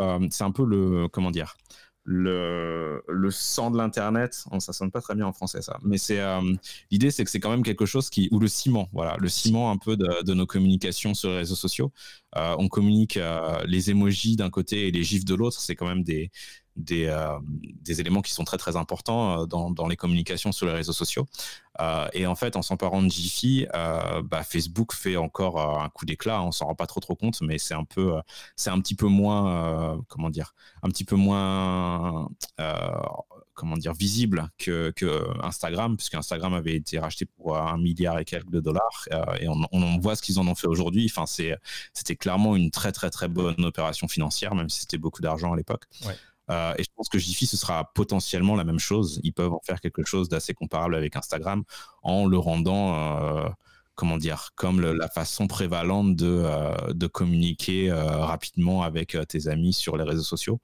[0.01, 1.55] Euh, c'est un peu le, comment dire,
[2.03, 4.45] le, le sang de l'internet.
[4.59, 6.41] ça sonne pas très bien en français ça, mais c'est euh,
[6.91, 9.71] l'idée, c'est que c'est quand même quelque chose qui ou le ciment, voilà, le ciment
[9.71, 11.91] un peu de, nos communications sur les réseaux sociaux.
[12.37, 13.19] Euh, on communique
[13.65, 15.59] les emojis d'un côté et les gifs de l'autre.
[15.59, 16.31] C'est quand même des
[16.79, 17.13] des,
[17.83, 21.27] des, éléments qui sont très très importants dans, dans, les communications sur les réseaux sociaux.
[21.81, 25.89] Euh, et en fait, en s'emparant de Jiffy, euh, bah, Facebook fait encore euh, un
[25.89, 26.41] coup d'éclat.
[26.41, 28.15] On s'en rend pas trop trop compte, mais c'est un peu,
[28.55, 32.29] c'est un petit peu moins, comment dire, un petit peu moins
[33.53, 38.23] comment dire, visible que, que, Instagram, puisque Instagram avait été racheté pour un milliard et
[38.23, 39.05] quelques de dollars,
[39.41, 41.11] et on, on, voit ce qu'ils en ont fait aujourd'hui.
[41.11, 45.51] Enfin, c'était clairement une très très très bonne opération financière, même si c'était beaucoup d'argent
[45.51, 45.83] à l'époque.
[46.05, 46.15] Ouais.
[46.49, 49.19] Euh, et je pense que Jiffy, ce sera potentiellement la même chose.
[49.23, 51.63] Ils peuvent en faire quelque chose d'assez comparable avec Instagram
[52.03, 53.49] en le rendant, euh,
[53.95, 60.03] comment dire, comme la façon prévalente de, euh, communiquer rapidement avec tes amis sur les
[60.03, 60.59] réseaux sociaux.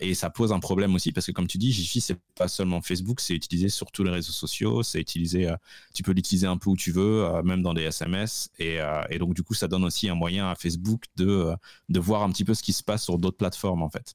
[0.00, 2.80] et ça pose un problème aussi parce que comme tu dis, Jiffy c'est pas seulement
[2.80, 5.52] Facebook, c'est utilisé sur tous les réseaux sociaux, c'est utilisé,
[5.94, 8.50] tu peux l'utiliser un peu où tu veux, même dans des SMS.
[8.58, 8.78] Et,
[9.18, 11.58] donc du coup, ça donne aussi un moyen à Facebook de
[11.98, 14.14] voir un petit peu ce qui se passe sur d'autres plateformes en fait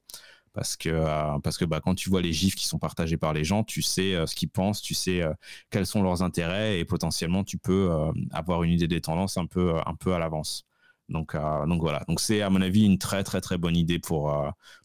[0.54, 3.34] parce que euh, parce que bah, quand tu vois les gifs qui sont partagés par
[3.34, 5.34] les gens, tu sais euh, ce qu'ils pensent, tu sais euh,
[5.70, 7.92] quels sont leurs intérêts et potentiellement tu peux
[8.32, 10.66] avoir une idée des tendances un peu un peu à l'avance.
[11.10, 11.36] Donc
[11.68, 14.34] donc voilà, donc c'est à mon avis une très très très bonne idée pour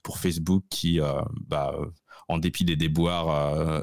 [0.02, 1.00] pour Facebook qui
[1.46, 1.76] bah,
[2.28, 3.82] en dépit des déboires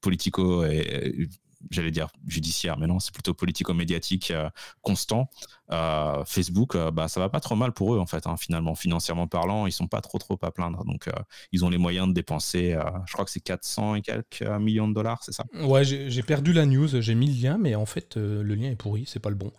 [0.00, 1.28] politico et
[1.70, 4.48] j'allais dire judiciaire, mais non, c'est plutôt politico-médiatique euh,
[4.82, 5.28] constant.
[5.70, 8.74] Euh, Facebook, euh, bah, ça va pas trop mal pour eux, en fait, hein, finalement,
[8.74, 10.84] financièrement parlant, ils sont pas trop, trop à plaindre.
[10.84, 11.08] Donc,
[11.52, 14.94] ils ont les moyens de dépenser, je crois que c'est 400 et quelques millions de
[14.94, 15.44] dollars, c'est ça?
[15.54, 18.76] Ouais, j'ai perdu la news, j'ai mis le lien, mais en fait, le lien est
[18.76, 19.52] pourri, c'est pas le bon.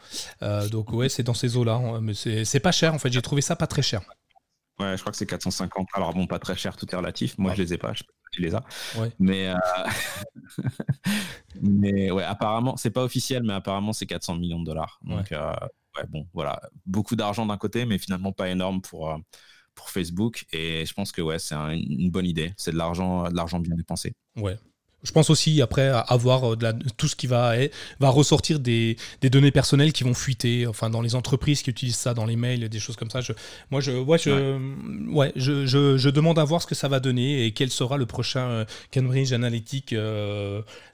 [0.72, 3.42] donc, ouais, c'est dans ces eaux-là, hein, mais c'est pas cher, en fait, j'ai trouvé
[3.42, 4.02] ça pas très cher.
[4.80, 5.90] Ouais, je crois que c'est 450.
[5.94, 7.38] Alors bon, pas très cher, tout est relatif.
[7.38, 7.94] Moi, je les ai pas.
[7.94, 8.64] Je tu les as.
[9.20, 9.56] Mais, euh,
[11.62, 15.00] mais ouais, apparemment, c'est pas officiel, mais apparemment, c'est 400 millions de dollars.
[15.04, 15.54] Donc, euh,
[15.98, 16.06] ouais.
[16.10, 16.62] bon, voilà.
[16.86, 19.18] Beaucoup d'argent d'un côté, mais finalement pas énorme pour, euh,
[19.76, 20.46] pour Facebook.
[20.54, 22.54] Et je pense que ouais, c'est une bonne idée.
[22.58, 24.16] C'est de l'argent, de l'argent bien dépensé.
[24.38, 24.58] Ouais.
[25.04, 27.54] Je pense aussi après avoir de tout ce qui va,
[28.00, 32.14] va ressortir des, données personnelles qui vont fuiter, enfin dans les entreprises qui utilisent ça
[32.14, 33.22] dans les mails, des choses comme ça.
[33.22, 33.34] Je,
[33.72, 34.58] moi, je, ouais, je,
[35.12, 35.32] ouais.
[35.36, 38.66] je, je, demande à voir ce que ça va donner et quel sera le prochain
[38.94, 39.96] Cambridge Analytic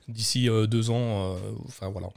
[0.07, 1.35] d'ici deux ans.
[1.67, 2.07] enfin voilà.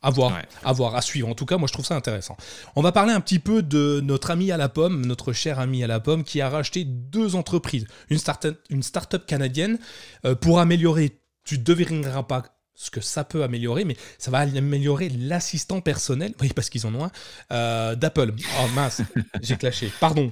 [0.00, 1.28] À voir, à voir, à suivre.
[1.28, 2.36] En tout cas, moi, je trouve ça intéressant.
[2.76, 5.82] On va parler un petit peu de notre ami à la pomme, notre cher ami
[5.82, 7.84] à la pomme, qui a racheté deux entreprises.
[8.08, 9.76] Une start-up, une start canadienne
[10.24, 14.40] euh, pour améliorer, tu ne devineras pas ce que ça peut améliorer, mais ça va
[14.40, 17.10] améliorer l'assistant personnel, oui, parce qu'ils en ont un,
[17.52, 18.34] euh, d'Apple.
[18.60, 19.00] Oh mince,
[19.42, 19.90] j'ai clashé.
[19.98, 20.30] Pardon,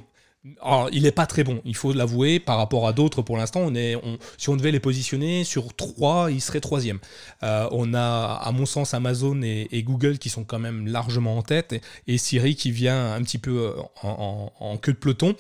[0.63, 3.61] alors, il n'est pas très bon, il faut l'avouer, par rapport à d'autres pour l'instant.
[3.61, 3.97] On est,
[4.39, 6.99] si on devait les positionner sur trois, il serait troisième.
[7.43, 11.43] Euh, on a, à mon sens, Amazon et, Google qui sont quand même largement en
[11.43, 11.75] tête,
[12.07, 15.35] et, Siri qui vient un petit peu euh, en, queue de peloton.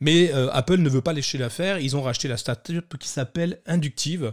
[0.00, 3.60] Mais euh, Apple ne veut pas lécher l'affaire, ils ont racheté la startup qui s'appelle
[3.66, 4.32] Inductive.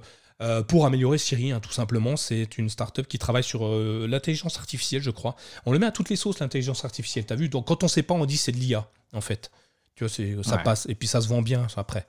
[0.68, 2.16] Pour améliorer Siri, hein, tout simplement.
[2.16, 5.36] C'est une startup qui travaille sur l'intelligence artificielle, je crois.
[5.66, 7.26] On le met à toutes les sauces, l'intelligence artificielle.
[7.26, 7.50] T'as vu?
[7.50, 9.52] Donc, quand on ne sait pas, on dit c'est de l'IA, en fait.
[9.96, 10.86] Tu vois, ça passe.
[10.88, 12.08] Et puis ça se vend bien après.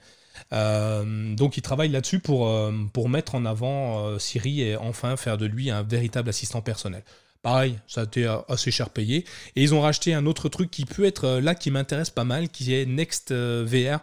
[0.52, 5.16] Euh, donc il travaille là-dessus pour, euh, pour mettre en avant euh, Siri et enfin
[5.16, 7.02] faire de lui un véritable assistant personnel.
[7.42, 9.24] Pareil, ça a été assez cher payé.
[9.56, 12.50] Et ils ont racheté un autre truc qui peut être là, qui m'intéresse pas mal,
[12.50, 14.00] qui est Next VR.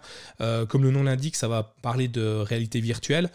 [0.67, 3.29] comme le nom l'indique, ça va parler de réalité virtuelle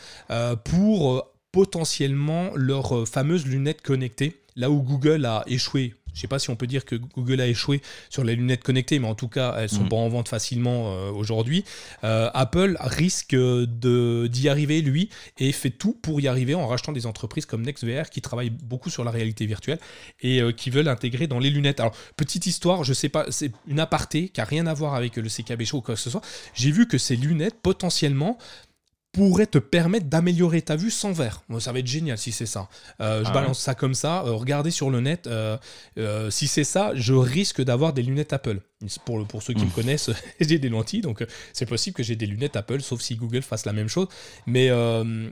[0.64, 4.40] pour potentiellement leurs fameuses lunettes connectées.
[4.56, 7.40] Là où Google a échoué je ne sais pas si on peut dire que Google
[7.40, 9.88] a échoué sur les lunettes connectées, mais en tout cas, elles sont mm.
[9.88, 11.64] pas en vente facilement euh, aujourd'hui.
[12.05, 17.07] Euh, Apple risque d'y arriver, lui, et fait tout pour y arriver en rachetant des
[17.07, 19.79] entreprises comme NextVR qui travaillent beaucoup sur la réalité virtuelle
[20.20, 21.81] et euh, qui veulent intégrer dans les lunettes.
[21.81, 25.16] Alors, petite histoire, je sais pas, c'est une aparté qui a rien à voir avec
[25.16, 26.22] le CKB Show ou quoi que ce soit.
[26.55, 28.38] J'ai vu que ces lunettes, potentiellement,
[29.12, 31.42] pourrait te permettre d'améliorer ta vue sans verre.
[31.61, 32.68] ça va être génial si c'est ça.
[33.01, 34.25] Euh, je ah balance ça comme ça.
[34.25, 35.27] Euh, regardez sur le net.
[35.27, 35.59] Euh,
[36.31, 38.61] si c'est ça, je risque d'avoir des lunettes Apple.
[39.04, 39.72] Pour, pour ceux qui me mmh.
[39.72, 43.42] connaissent, j'ai des lentilles, donc c'est possible que j'ai des lunettes Apple, sauf si Google
[43.42, 44.08] fasse la même chose.
[44.46, 44.70] Mais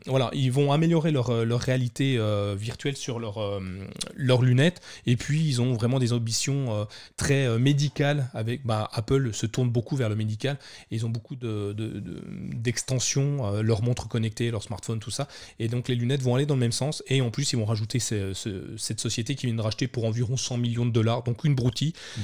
[0.06, 2.18] voilà, ils vont améliorer leur, leur réalité
[2.56, 4.80] virtuelle sur leurs lunettes.
[5.06, 6.86] Et puis, ils ont vraiment des ambitions
[7.16, 8.30] très médicales.
[8.34, 10.58] Avec, bah, Apple se tourne beaucoup vers le médical.
[10.90, 13.52] Et ils ont beaucoup d'extensions.
[13.52, 15.28] De, leurs montres connectées, leurs smartphones, tout ça.
[15.58, 17.02] Et donc les lunettes vont aller dans le même sens.
[17.08, 20.58] Et en plus, ils vont rajouter cette société qui vient de racheter pour environ 100
[20.58, 22.20] millions de dollars, donc une broutille mmh.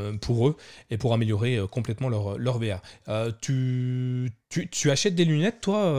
[0.00, 0.56] Euh, pour eux
[0.90, 2.80] et pour améliorer euh, complètement leur, leur VR.
[3.08, 5.94] Euh, tu, tu, achètes des lunettes, toi,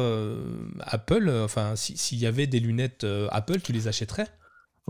[0.81, 1.29] Apple?
[1.43, 4.27] Enfin, s'il y avait des lunettes Apple, tu les achèterais?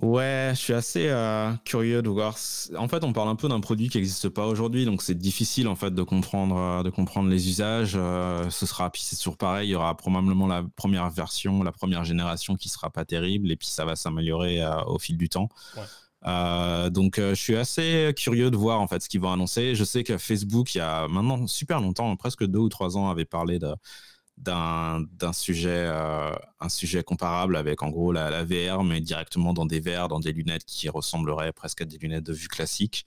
[0.02, 2.36] Ouais, je suis assez euh, curieux de voir.
[2.76, 5.68] En fait, on parle un peu d'un produit qui n'existe pas aujourd'hui, donc c'est difficile
[5.68, 7.94] en fait de comprendre, de comprendre les usages.
[7.96, 9.68] Euh, ce sera, puis c'est toujours pareil.
[9.68, 13.56] Il y aura probablement la première version, la première génération qui sera pas terrible, et
[13.56, 15.50] puis ça va s'améliorer au fil du temps.
[16.24, 19.76] Donc, je suis assez curieux de voir en fait ce qu'ils vont annoncer.
[19.76, 23.10] Je sais que Facebook, il y a maintenant super longtemps, presque deux ou trois ans,
[23.10, 23.60] avait parlé
[24.38, 29.80] d'un sujet, euh, un sujet comparable avec en gros la, VR, mais directement dans des
[29.80, 33.06] verres, dans des lunettes qui ressembleraient presque à des lunettes de vue classique.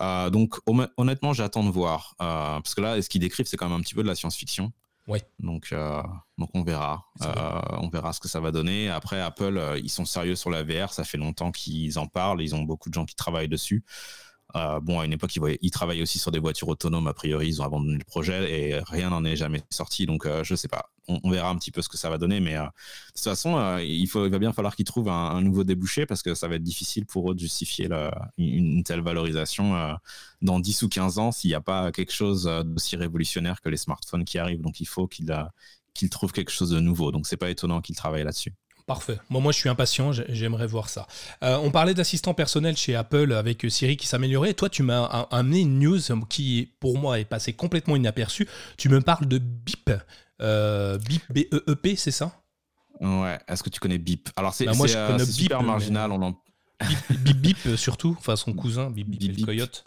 [0.00, 0.56] Euh, donc
[0.96, 2.14] honnêtement, j'attends de voir.
[2.20, 4.14] Euh, parce que là, ce qu'ils décrivent, c'est quand même un petit peu de la
[4.14, 4.72] science-fiction.
[5.08, 5.22] Ouais.
[5.40, 5.74] Donc,
[6.36, 7.04] donc on verra.
[7.80, 8.90] on verra ce que ça va donner.
[8.90, 10.92] Après, Apple, ils sont sérieux sur la VR.
[10.92, 12.42] Ça fait longtemps qu'ils en parlent.
[12.42, 13.84] Ils ont beaucoup de gens qui travaillent dessus.
[14.56, 17.06] Euh, bon, à une époque, ils, travaillaient aussi sur des voitures autonomes.
[17.06, 20.06] A priori, ils ont abandonné le projet et rien n'en est jamais sorti.
[20.06, 20.90] Donc, euh, je sais pas.
[21.06, 22.40] On, verra un petit peu ce que ça va donner.
[22.40, 22.68] Mais euh, de
[23.14, 26.48] toute façon, il, faut, va bien falloir qu'ils trouvent un, nouveau débouché parce que ça
[26.48, 27.88] va être difficile pour eux de justifier
[28.38, 29.96] une, telle valorisation
[30.42, 33.76] dans 10 ou 15 ans s'il n'y a pas quelque chose d'aussi révolutionnaire que les
[33.76, 34.60] smartphones qui arrivent.
[34.62, 37.10] Donc, il faut qu'ils trouvent quelque chose de nouveau.
[37.10, 38.52] Donc, c'est pas étonnant qu'ils travaillent là-dessus.
[38.88, 39.18] Parfait.
[39.28, 41.06] Moi, moi, je suis impatient, j'aimerais voir ça.
[41.44, 44.54] Euh, on parlait d'assistant personnel chez Apple avec Siri qui s'améliorait.
[44.54, 45.98] Toi, tu m'as amené une news
[46.30, 48.48] qui, pour moi, est passée complètement inaperçue.
[48.78, 49.90] Tu me parles de BIP.
[50.40, 52.40] Euh, BIP, B-E-E-P, c'est ça?
[53.02, 53.38] Ouais.
[53.46, 54.30] Est-ce que tu connais BIP?
[54.36, 56.10] Alors, c'est bah, euh, super marginal.
[56.10, 56.42] On en...
[57.10, 58.16] Bip, bip, surtout.
[58.18, 59.84] Enfin, son cousin, Bip, Bip, bip Coyote.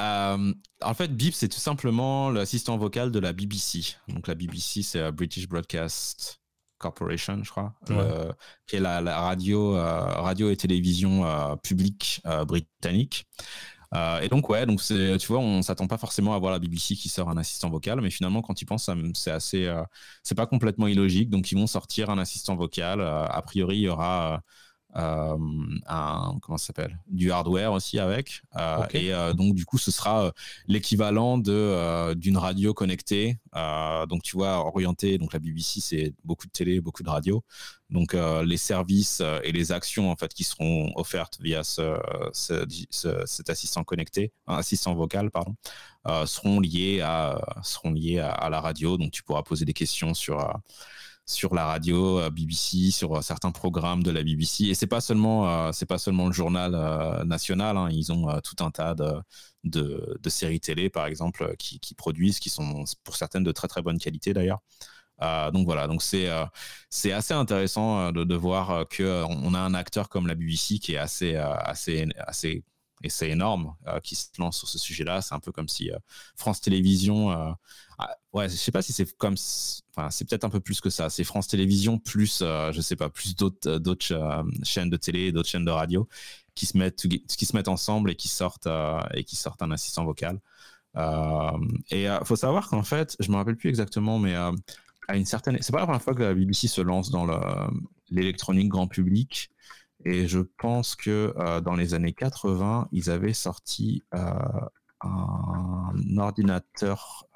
[0.00, 3.94] en fait, BIP, c'est tout simplement l'assistant vocal de la BBC.
[4.08, 6.41] Donc, la BBC, c'est British Broadcast
[6.82, 8.32] Corporation, je crois, euh,
[8.66, 13.26] qui est la, radio, euh, radio et télévision euh, publique britannique.
[14.22, 16.94] et donc ouais, donc c'est, tu vois, on s'attend pas forcément à voir la BBC
[16.94, 19.72] qui sort un assistant vocal, mais finalement quand ils pensent, c'est assez,
[20.22, 21.30] c'est pas complètement illogique.
[21.30, 23.00] Donc ils vont sortir un assistant vocal.
[23.00, 24.42] a priori, il y aura
[24.94, 28.42] un, comment ça s'appelle du hardware aussi avec.
[28.56, 30.32] Euh, et euh, donc du coup ce sera
[30.66, 33.38] l'équivalent de d'une radio connectée.
[33.54, 37.42] Donc tu vois orienté donc la BBC c'est beaucoup de télé beaucoup de radio.
[37.90, 38.14] Donc
[38.44, 41.98] les services et les actions en fait qui seront offertes via ce,
[42.32, 45.54] cet assistant connecté assistant vocal pardon
[46.26, 48.96] seront liés à seront liés à, à, la radio.
[48.96, 50.38] Donc tu pourras poser des questions sur
[51.26, 54.64] sur la radio euh, BBC, sur euh, certains programmes de la BBC.
[54.64, 56.72] Et c'est pas seulement euh, c'est pas seulement le journal
[57.26, 57.76] national.
[57.76, 57.88] Hein.
[57.90, 59.22] ils ont tout un tas de,
[59.64, 63.98] de, séries télé, par exemple, qui, produisent, qui sont pour certaines de très très bonne
[63.98, 64.60] qualité d'ailleurs.
[65.52, 66.28] donc voilà, donc c'est
[66.90, 70.94] c'est assez intéressant de, de voir que on a un acteur comme la BBC qui
[70.94, 72.64] est assez assez assez
[73.02, 75.22] et c'est énorme qui se lance sur ce sujet-là.
[75.22, 75.90] C'est un peu comme si
[76.36, 77.56] France Télévisions
[78.02, 79.34] ah, ouais, je sais pas si c'est comme,
[79.94, 81.10] enfin, c'est peut-être un peu plus que ça.
[81.10, 83.78] C'est France Télévisions plus, euh, je sais pas, plus d'autres, euh,
[84.12, 86.08] euh, chaînes de télé, d'autres chaînes de radio
[86.54, 88.68] qui se mettent, qui se mettent ensemble et qui sortent
[89.14, 90.40] et qui sortent un assistant vocal.
[91.90, 95.72] et faut savoir qu'en fait, je me rappelle plus exactement, mais à une certaine, c'est
[95.72, 97.26] pas la première fois que la BBC se lance dans
[98.10, 99.50] l'électronique grand public.
[100.04, 104.68] Et je pense que dans les années 80, ils avaient sorti un
[106.18, 107.26] ordinateur,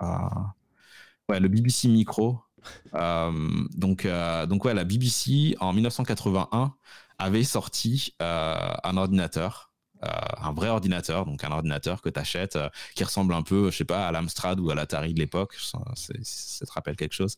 [1.28, 2.40] ouais, le BBC Micro.
[2.94, 3.32] Euh,
[3.76, 6.74] donc, euh, donc ouais, la BBC en 1981
[7.18, 9.65] avait sorti euh, un ordinateur,
[10.02, 12.58] un vrai ordinateur, donc un ordinateur que tu achètes,
[12.94, 15.78] qui ressemble un peu, je sais pas, à l'Amstrad ou à l'Atari de l'époque, ça,
[15.94, 17.36] ça, te rappelle quelque chose.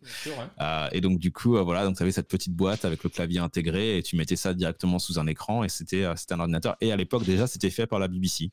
[0.92, 3.98] et donc du coup, voilà, donc tu avais cette petite boîte avec le clavier intégré
[3.98, 6.76] et tu mettais ça directement sous un écran et c'était un ordinateur.
[6.80, 8.50] Et à l'époque déjà, c'était fait par la BBC.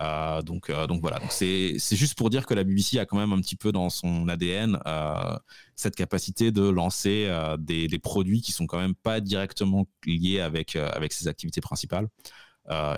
[0.00, 3.32] Euh, donc, euh, donc voilà, c'est juste pour dire que la BBC a quand même
[3.32, 5.38] un petit peu dans son ADN euh,
[5.74, 10.76] cette capacité de lancer des, des, produits qui sont quand même pas directement liés avec,
[10.76, 12.08] avec ses activités principales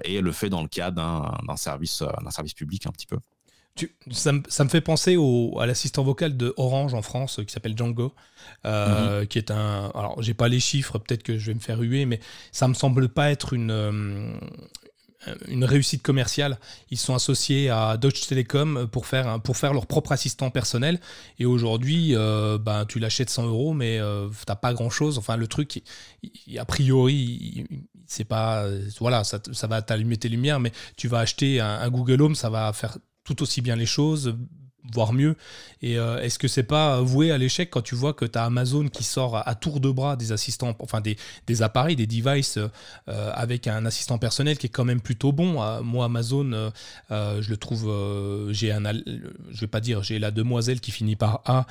[0.04, 3.18] et le fait dans le cadre d'un service, d'un service public un petit peu.
[3.74, 7.40] Tu, ça, me, ça, me, fait penser au, à l'assistant vocal de Orange en France
[7.46, 8.12] qui s'appelle Django,
[8.64, 9.26] mm-hmm.
[9.28, 9.92] qui est un.
[9.94, 12.18] Alors, j'ai pas les chiffres, peut-être que je vais me faire huer, mais
[12.50, 14.32] ça me semble pas être une, euh,
[15.48, 16.58] une réussite commerciale.
[16.90, 19.40] Ils sont associés à Deutsche Telekom pour faire,
[19.72, 21.00] leur propre assistant personnel.
[21.38, 25.18] Et aujourd'hui, euh, ben, tu l'achètes 100 euros, mais euh, tu n'as pas grand-chose.
[25.18, 25.82] Enfin, le truc,
[26.56, 27.66] a priori,
[28.06, 28.66] c'est pas...
[29.00, 32.50] Voilà, ça, ça va t'allumer tes lumières, mais tu vas acheter un Google Home, ça
[32.50, 34.34] va faire tout aussi bien les choses,
[34.92, 35.36] voire mieux.
[35.82, 38.44] Et euh, est-ce que c'est pas voué à l'échec quand tu vois que tu as
[38.44, 41.16] Amazon qui sort à, tour de bras des assistants, enfin des,
[41.46, 45.62] des appareils, des devices euh, avec un assistant personnel qui est quand même plutôt bon?
[45.62, 46.72] Euh, moi, Amazon,
[47.10, 51.42] je le trouve, j'ai un, je vais pas dire, j'ai la demoiselle qui finit par
[51.44, 51.66] A,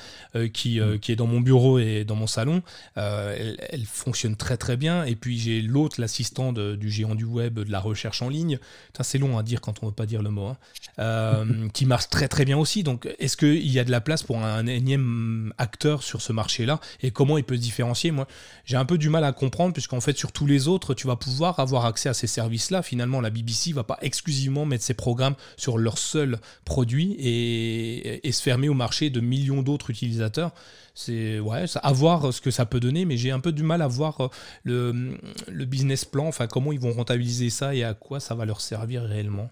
[0.53, 0.99] qui, mm.
[0.99, 2.61] qui est dans mon bureau et dans mon salon.
[2.95, 5.03] Elle, elle, fonctionne très très bien.
[5.03, 8.59] Et puis j'ai l'autre, l'assistant du géant du web, de la recherche en ligne.
[9.01, 10.53] C'est long à dire quand on veut pas dire le mot.
[10.97, 11.45] Hein.
[11.74, 12.84] qui marche très très bien aussi.
[12.84, 16.79] Donc est-ce qu'il y a de la place pour un énième acteur sur ce marché-là
[17.01, 18.11] et comment il peut se différencier?
[18.11, 18.27] Moi,
[18.65, 21.15] j'ai un peu du mal à comprendre puisqu'en fait, sur tous les autres, tu vas
[21.15, 22.81] pouvoir avoir accès à ces services-là.
[22.81, 28.41] Finalement, la BBC va pas exclusivement mettre ses programmes sur leur seul produit et, se
[28.43, 30.51] fermer au marché de millions d'autres utilisateurs.
[30.93, 33.81] C'est ouais, à voir ce que ça peut donner, mais j'ai un peu du mal
[33.81, 34.29] à voir euh,
[34.63, 38.45] le, le business plan, enfin comment ils vont rentabiliser ça et à quoi ça va
[38.45, 39.49] leur servir réellement.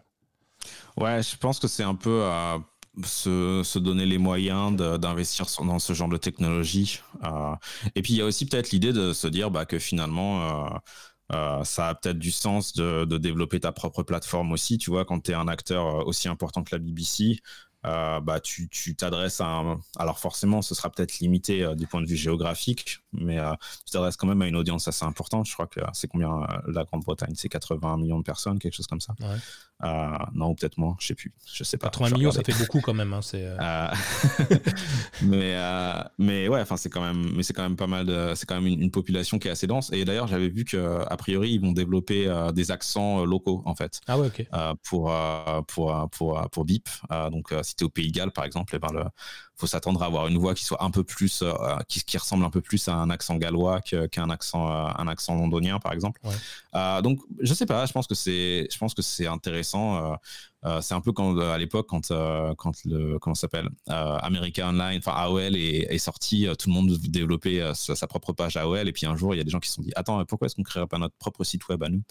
[0.97, 2.57] Ouais, je pense que c'est un peu euh,
[3.03, 7.01] se, donner les moyens d'investir dans ce genre de technologie.
[7.23, 7.55] Euh,
[7.95, 10.69] et puis il y a aussi peut-être l'idée de se dire bah, que finalement, euh,
[11.33, 14.77] euh, ça a peut-être du sens de, développer ta propre plateforme aussi.
[14.77, 17.39] Tu vois, quand tu es un acteur aussi important que la BBC,
[17.83, 19.79] bah, tu t'adresses à un...
[19.97, 23.53] Alors forcément, ce sera peut-être limité du point de vue géographique, mais euh,
[23.85, 25.47] tu t'adresses quand même à une audience assez importante.
[25.47, 27.33] Je crois que c'est combien la Grande-Bretagne?
[27.35, 29.13] C'est 80 millions de personnes, quelque chose comme ça.
[30.33, 31.33] non, ou peut-être moins, je sais plus.
[31.53, 31.89] Je sais pas.
[31.89, 33.13] 80 millions, ça fait beaucoup quand même.
[33.13, 33.21] Hein,
[35.21, 35.55] mais,
[36.17, 38.35] mais ouais, enfin c'est quand même, mais c'est quand même pas mal.
[38.35, 39.91] C'est quand même une, population qui est assez dense.
[39.91, 44.01] Et d'ailleurs, j'avais vu que a priori, ils vont développer des accents locaux en fait.
[44.07, 44.45] Ah ouais, ok.
[44.83, 45.13] pour,
[45.67, 46.87] pour pour pour BIP.
[47.31, 49.03] donc si au Pays de Galles, par exemple, et eh ben le,
[49.57, 51.53] faut s'attendre à avoir une voix qui soit un peu plus, euh,
[51.87, 55.35] qui, qui, ressemble un peu plus à un accent gallois qu'un accent, euh, un accent
[55.35, 56.19] londonien, par exemple.
[56.75, 60.17] Euh, donc, je sais pas, je pense que c'est, je pense que c'est intéressant.
[60.65, 62.11] Euh, c'est un peu quand à l'époque quand
[62.57, 68.07] quand le comment s'appelle America Online, enfin AOL est, sorti, tout le monde développait sa,
[68.07, 69.81] propre page AOL et puis un jour il y a des gens qui se sont
[69.81, 72.03] dit attends pourquoi est-ce qu'on créerait pas notre propre site web à nous?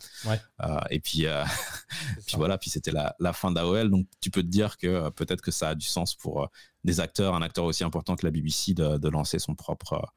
[0.91, 1.27] Et puis
[2.27, 5.41] puis voilà puis c'était la, la, fin d'AOL donc tu peux te dire que peut-être
[5.41, 6.49] que ça a du sens pour
[6.85, 10.13] des acteurs, un acteur aussi important que la BBC de, de lancer son propre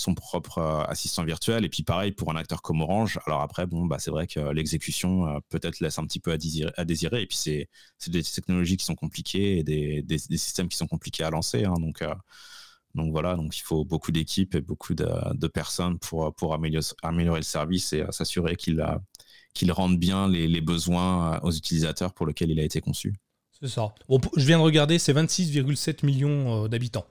[0.00, 1.64] son propre euh, assistant virtuel.
[1.64, 3.20] Et puis pareil pour un acteur comme Orange.
[3.26, 6.38] Alors après, bon, bah, c'est vrai que l'exécution euh, peut-être laisse un petit peu à
[6.38, 6.72] désirer.
[6.76, 7.22] À désirer.
[7.22, 7.68] Et puis c'est
[8.08, 11.64] des technologies qui sont compliquées et des, des, systèmes qui sont compliqués à lancer.
[11.64, 11.74] Hein.
[11.78, 12.14] donc, euh,
[12.94, 16.84] donc voilà, donc il faut beaucoup d'équipes et beaucoup de, de, personnes pour, pour améliorer,
[17.02, 18.84] améliorer le service et s'assurer qu'il
[19.52, 23.12] qu'il rende bien les, les, besoins aux utilisateurs pour lesquels il a été conçu.
[23.60, 23.92] C'est ça.
[24.08, 27.06] Bon, je viens de regarder, c'est 26,7 millions d'habitants.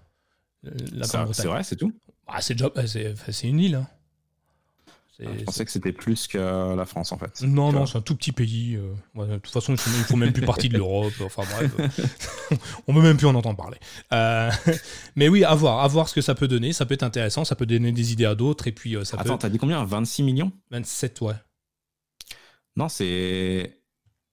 [1.03, 1.93] C'est vrai, c'est tout?
[2.31, 2.55] Ah, c'est
[3.31, 3.75] c'est une île.
[3.75, 3.87] Hein.
[5.25, 7.41] Ah, je pensais que c'était plus que la France en fait.
[7.41, 8.77] Non, non, c'est un tout petit pays.
[8.77, 11.13] Euh, de toute façon, il ne faut même plus partie de l'Europe.
[11.21, 11.71] Enfin bref,
[12.87, 13.77] on ne peut même plus en entendre parler.
[14.13, 14.49] Euh,
[15.15, 16.71] mais oui, à voir, à voir ce que ça peut donner.
[16.71, 18.67] Ça peut être intéressant, ça peut donner des idées à d'autres.
[18.67, 19.83] Et puis, euh, ça Attends, t'as dit combien?
[19.83, 20.53] 26 millions?
[20.71, 21.33] 27, ouais.
[22.77, 23.77] Non, c'est.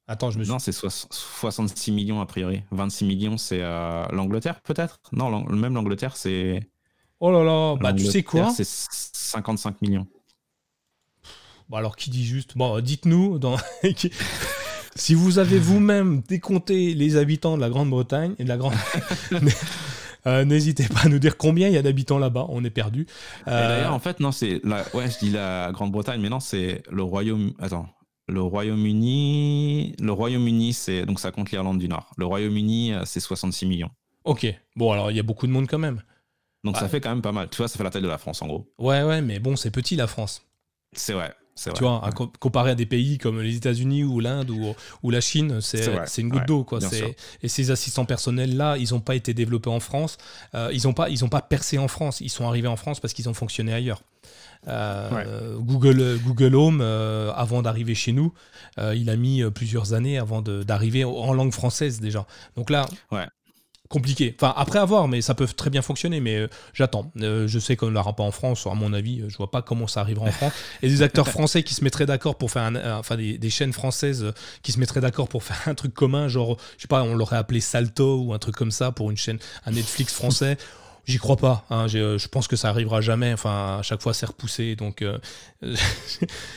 [0.07, 0.53] Attends, je me suis.
[0.53, 2.63] Non, c'est 66 millions a priori.
[2.71, 5.01] 26 millions, c'est l'Angleterre peut-être?
[5.11, 6.61] Non, même l'Angleterre, c'est.
[7.21, 10.07] Oh là là, bah tu sais quoi C'est 55 millions.
[11.69, 13.57] Bon alors qui dit juste Bon, dites-nous dans...
[14.95, 18.75] si vous avez vous-même décompté les habitants de la Grande-Bretagne et de la Grande.
[20.27, 23.07] Euh, n'hésitez pas à nous dire combien il y a d'habitants là-bas, on est perdu.
[23.47, 24.61] Euh, d'ailleurs, en fait, non, c'est.
[24.65, 24.85] La...
[24.93, 27.53] Ouais, je dis la Grande-Bretagne, mais non, c'est le Royaume.
[27.61, 27.87] Attends.
[28.27, 29.95] Le Royaume-Uni.
[30.01, 31.07] Le Royaume-Uni, c'est.
[31.07, 32.11] Donc ça compte l'Irlande du Nord.
[32.17, 33.91] Le Royaume-Uni, euh, c'est 66 millions.
[34.25, 34.53] Ok.
[34.75, 36.03] Bon, alors il y a beaucoup de monde quand même.
[36.67, 37.49] Donc ça fait quand même pas mal.
[37.49, 38.71] Tu vois, ça fait la taille de la France en gros.
[38.79, 40.43] Ouais, ouais, mais bon, c'est petit la France.
[40.93, 41.35] C'est vrai.
[41.57, 45.61] Tu vois, comparé à des pays comme les États-Unis ou l'Inde ou, ou, la Chine,
[45.63, 46.65] c'est une goutte d'eau.
[46.65, 46.81] quoi.
[47.43, 50.19] Et ces assistants personnels-là, ils n'ont pas été développés en France.
[50.55, 52.21] Euh, ils n'ont pas, ils pas percé en France.
[52.21, 54.03] Ils sont arrivés en France parce qu'ils ont fonctionné ailleurs.
[54.69, 58.35] Euh, Google, Google Home, euh, avant d'arriver chez nous,
[58.79, 62.27] il a mis plusieurs années avant d'arriver en langue française déjà.
[62.55, 63.27] Donc là, ouais
[63.89, 64.35] compliqué.
[64.39, 66.21] Enfin, après avoir, mais ça peut très bien fonctionner.
[66.21, 67.11] Mais euh, j'attends.
[67.21, 69.21] Euh, je sais qu'on ne l'aura pas en France, à mon avis.
[69.21, 70.53] Euh, je vois pas comment ça arrivera en France.
[70.83, 73.73] Et des acteurs français qui se mettraient d'accord pour faire un, enfin des, des, chaînes
[73.73, 74.33] françaises
[74.63, 77.37] qui se mettraient d'accord pour faire un truc commun, genre, je sais pas, on l'aurait
[77.37, 80.57] appelé Salto ou un truc comme ça pour une chaîne, un Netflix français.
[81.07, 81.65] J'y crois pas.
[81.71, 81.87] Hein.
[81.95, 83.33] Euh, je pense que ça arrivera jamais.
[83.33, 84.75] Enfin, à chaque fois, c'est repoussé.
[84.75, 85.19] Donc, euh,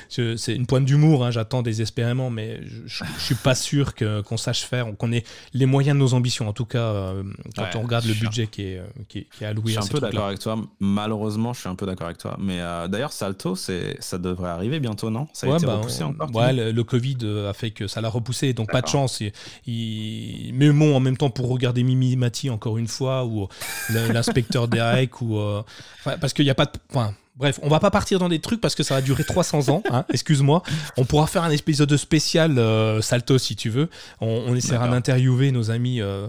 [0.10, 1.24] c'est une pointe d'humour.
[1.24, 1.30] Hein.
[1.30, 5.24] J'attends désespérément, mais je, ne suis pas sûr qu'on sache faire, qu'on ait
[5.54, 6.50] les moyens de nos ambitions.
[6.50, 7.24] En tout cas, euh,
[7.56, 9.74] quand on regarde le budget qui est, qui, est, alloué.
[9.74, 10.58] Je suis un peu d'accord avec toi.
[10.80, 12.36] Malheureusement, je suis un peu d'accord avec toi.
[12.40, 12.58] Mais
[12.90, 15.28] d'ailleurs, Salto, ça devrait arriver bientôt, non?
[15.32, 16.34] Ça a été bah, repoussé encore.
[16.34, 18.54] Ouais, le, Covid a fait que ça l'a repoussé.
[18.54, 19.22] Donc, pas de chance.
[19.68, 23.48] Il, Mais bon, en même temps, pour regarder Mimi Mati encore une fois, ou
[24.40, 25.64] l'inspecteur Derek ou euh,
[26.04, 28.60] parce qu'il n'y a pas de enfin, Bref, on va pas partir dans des trucs
[28.60, 29.82] parce que ça va durer 300 ans.
[29.90, 30.62] Hein, excuse-moi.
[30.98, 33.90] On pourra faire un épisode spécial euh, Salto si tu veux.
[34.20, 36.28] On, essaiera d'interviewer nos amis, euh,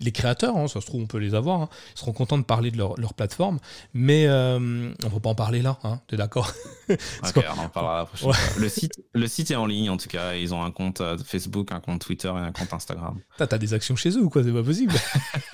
[0.00, 0.56] les créateurs.
[0.56, 1.60] Hein, ça se trouve, on peut les avoir.
[1.60, 1.68] Hein.
[1.94, 3.58] Ils seront contents de parler de leur, plateforme.
[3.92, 5.78] Mais euh, on ne va pas en parler là.
[5.84, 6.54] Hein, T'es d'accord?
[6.88, 8.60] On en parlera la prochaine fois.
[8.60, 10.34] Le site, le site est en ligne en tout cas.
[10.34, 13.18] Ils ont un compte Facebook, un compte Twitter et un compte Instagram.
[13.36, 14.42] T'as as des actions chez eux ou quoi?
[14.42, 14.94] C'est pas possible.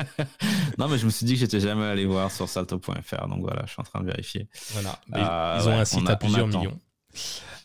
[0.78, 3.28] non, mais je me suis dit que j'étais jamais allé voir sur salto.fr.
[3.28, 4.48] Donc voilà, je suis en train de vérifier.
[4.80, 4.98] Voilà.
[5.14, 6.78] Euh, ils ont un site à plusieurs millions.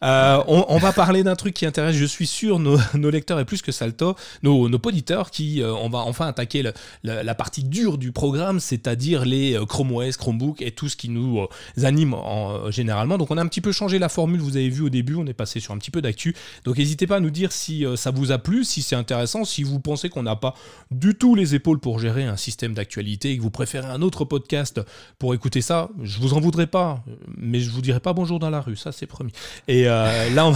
[0.04, 2.80] Euh, on, va parler d'un truc qui intéresse, je suis sûr, nos,
[3.10, 6.64] lecteurs et plus que Salto, nos, nos auditeurs, qui euh, on va enfin attaquer
[7.04, 11.10] la partie dure du programme, c'est-à-dire les euh, Chrome OS, Chromebook et tout ce qui
[11.10, 11.47] nous
[11.84, 13.18] anime en, généralement.
[13.18, 15.26] Donc on a un petit peu changé la formule, vous avez vu au début, on
[15.28, 16.36] est passé sur un petit peu d'actu.
[16.66, 19.64] Donc n'hésitez pas à nous dire si ça vous a plu, si c'est intéressant, si
[19.64, 20.56] vous pensez qu'on n'a pas
[20.89, 24.26] du tout les épaules pour gérer un système d'actualité et que vous préférez un autre
[24.26, 24.82] podcast
[25.20, 25.89] pour écouter ça.
[26.02, 27.04] Je vous en voudrais pas,
[27.38, 29.34] mais je vous dirai pas bonjour dans la rue, ça c'est promis.
[29.68, 30.54] Et euh,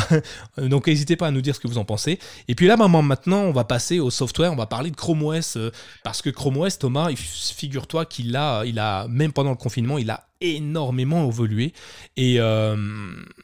[0.58, 2.20] donc n'hésitez pas à nous dire ce que vous en pensez.
[2.48, 4.52] Et puis là, maintenant, on va passer au software.
[4.52, 5.72] On va parler de Chrome OS euh,
[6.04, 10.10] parce que Chrome OS, Thomas, figure-toi qu'il a, il a même pendant le confinement, il
[10.10, 11.74] a énormément évolué.
[12.18, 12.76] Et euh,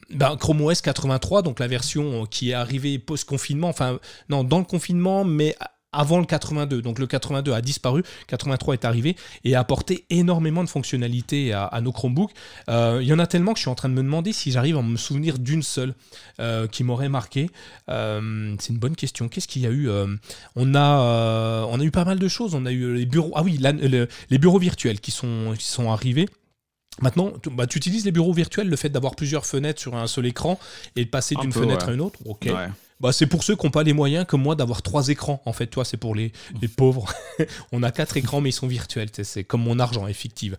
[0.09, 4.65] ben, Chrome OS 83, donc la version qui est arrivée post-confinement, enfin non, dans le
[4.65, 5.55] confinement, mais
[5.93, 6.81] avant le 82.
[6.81, 11.79] Donc le 82 a disparu, 83 est arrivé et a apporté énormément de fonctionnalités à,
[11.81, 12.31] nos Chromebooks.
[12.69, 14.51] Euh, il y en a tellement que je suis en train de me demander si
[14.51, 15.93] j'arrive à me souvenir d'une seule
[16.39, 17.49] euh, qui m'aurait marqué.
[17.89, 19.27] Euh, c'est une bonne question.
[19.27, 19.89] Qu'est-ce qu'il y a eu
[20.55, 22.55] on, a, on a eu pas mal de choses.
[22.55, 23.31] On a eu les bureaux.
[23.35, 26.27] Ah oui, les bureaux virtuels qui sont, qui sont arrivés.
[27.01, 30.07] Maintenant, tu, bah, tu, utilises les bureaux virtuels, le fait d'avoir plusieurs fenêtres sur un
[30.07, 30.59] seul écran
[30.95, 32.19] et de passer d'une fenêtre à une autre?
[32.25, 32.49] Ok.
[33.01, 35.41] Bah, c'est pour ceux qui n'ont pas les moyens, comme moi, d'avoir trois écrans.
[35.45, 36.31] En fait, toi, c'est pour les,
[36.61, 37.11] les pauvres.
[37.71, 39.09] on a quatre écrans, mais ils sont virtuels.
[39.23, 40.55] C'est comme mon argent, effective.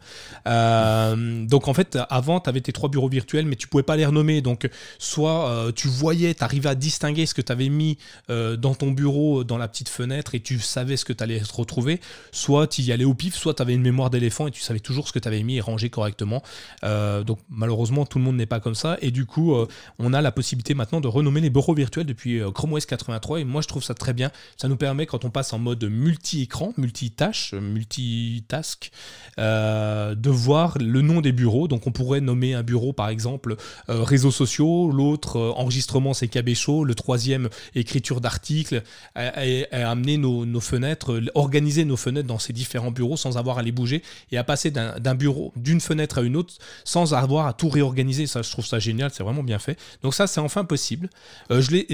[0.49, 3.97] Euh, donc, en fait, avant, tu avais tes trois bureaux virtuels, mais tu pouvais pas
[3.97, 4.40] les renommer.
[4.40, 4.68] Donc,
[4.99, 7.97] soit euh, tu voyais, tu arrivais à distinguer ce que tu avais mis
[8.28, 11.40] euh, dans ton bureau, dans la petite fenêtre, et tu savais ce que tu allais
[11.53, 12.01] retrouver.
[12.32, 14.80] Soit tu y allais au pif, soit tu avais une mémoire d'éléphant et tu savais
[14.80, 16.43] toujours ce que tu avais mis et rangé correctement.
[16.82, 18.99] donc, malheureusement, tout le monde n'est pas comme ça.
[19.01, 19.55] Et du coup,
[20.01, 23.41] on a la possibilité maintenant de renommer les bureaux virtuels depuis euh, Chrome OS 83
[23.41, 24.30] et moi je trouve ça très bien.
[24.57, 28.91] Ça nous permet quand on passe en mode multi-écran, multitâche, multitask,
[29.39, 31.68] euh, de voir le nom des bureaux.
[31.68, 33.57] Donc on pourrait nommer un bureau par exemple
[33.89, 38.83] euh, réseaux sociaux, l'autre enregistrement CKB Show, le troisième écriture d'articles,
[39.16, 43.72] et, amener nos, fenêtres, organiser nos fenêtres dans ces différents bureaux sans avoir à les
[43.72, 46.55] bouger et à passer d'un bureau, d'une fenêtre à une autre
[46.85, 48.26] sans avoir à tout réorganiser.
[48.26, 49.78] Ça, je trouve ça génial, c'est vraiment bien fait.
[50.03, 51.09] Donc ça, c'est enfin possible.
[51.51, 51.87] je l'ai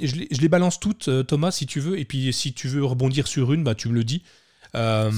[0.00, 1.98] je les, balance toutes, euh, Thomas, si tu veux.
[1.98, 4.22] Et puis, si tu veux rebondir sur une, bah, tu me le dis.
[4.78, 5.10] Euh,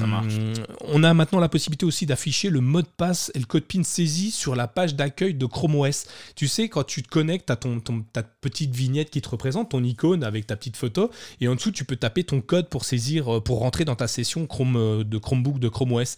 [0.81, 3.83] on a maintenant la possibilité aussi d'afficher le mot de passe et le code PIN
[3.83, 6.07] saisi sur la page d'accueil de Chrome OS.
[6.35, 7.81] Tu sais, quand tu te connectes à ton,
[8.13, 11.73] ta petite vignette qui te représente, ton icône avec ta petite photo, et en dessous,
[11.73, 15.05] tu peux taper ton code pour saisir, euh, pour rentrer dans ta session Chrome, euh,
[15.05, 16.17] de Chromebook de Chrome OS.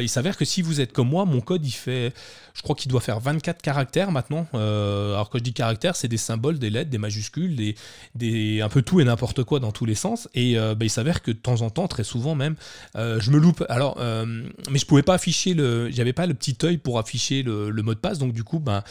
[0.00, 2.12] il s'avère que si vous êtes comme moi, mon code, il fait,
[2.54, 4.46] je crois qu'il doit faire 24 caractères maintenant.
[4.52, 7.74] alors, quand je dis caractères, c'est des symboles, des lettres, des majuscules, des,
[8.14, 10.28] des, un peu tout et n'importe quoi dans tous les sens.
[10.34, 12.56] Et bah, il s'avère que de temps en temps, très souvent même,
[12.96, 13.64] euh, je me loupe.
[13.68, 14.24] Alors, euh,
[14.70, 17.82] mais je pouvais pas afficher le, j'avais pas le petit œil pour afficher le, le,
[17.82, 18.82] mot de passe, donc du coup, ben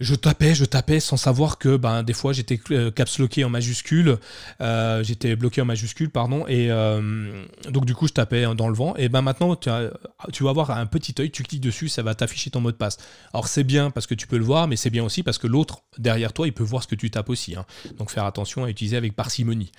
[0.00, 3.50] je tapais, je tapais sans savoir que ben, des fois j'étais euh, caps locké en
[3.50, 4.16] majuscule,
[4.62, 8.74] euh, j'étais bloqué en majuscule, pardon, et euh, donc du coup je tapais dans le
[8.74, 8.94] vent.
[8.96, 12.50] Et ben maintenant tu, vas avoir un petit œil, tu cliques dessus, ça va t'afficher
[12.50, 12.96] ton mot de passe.
[13.34, 15.46] Alors c'est bien parce que tu peux le voir, mais c'est bien aussi parce que
[15.46, 17.54] l'autre derrière toi il peut voir ce que tu tapes aussi.
[17.54, 17.66] Hein.
[17.98, 19.70] Donc faire attention à utiliser avec parcimonie.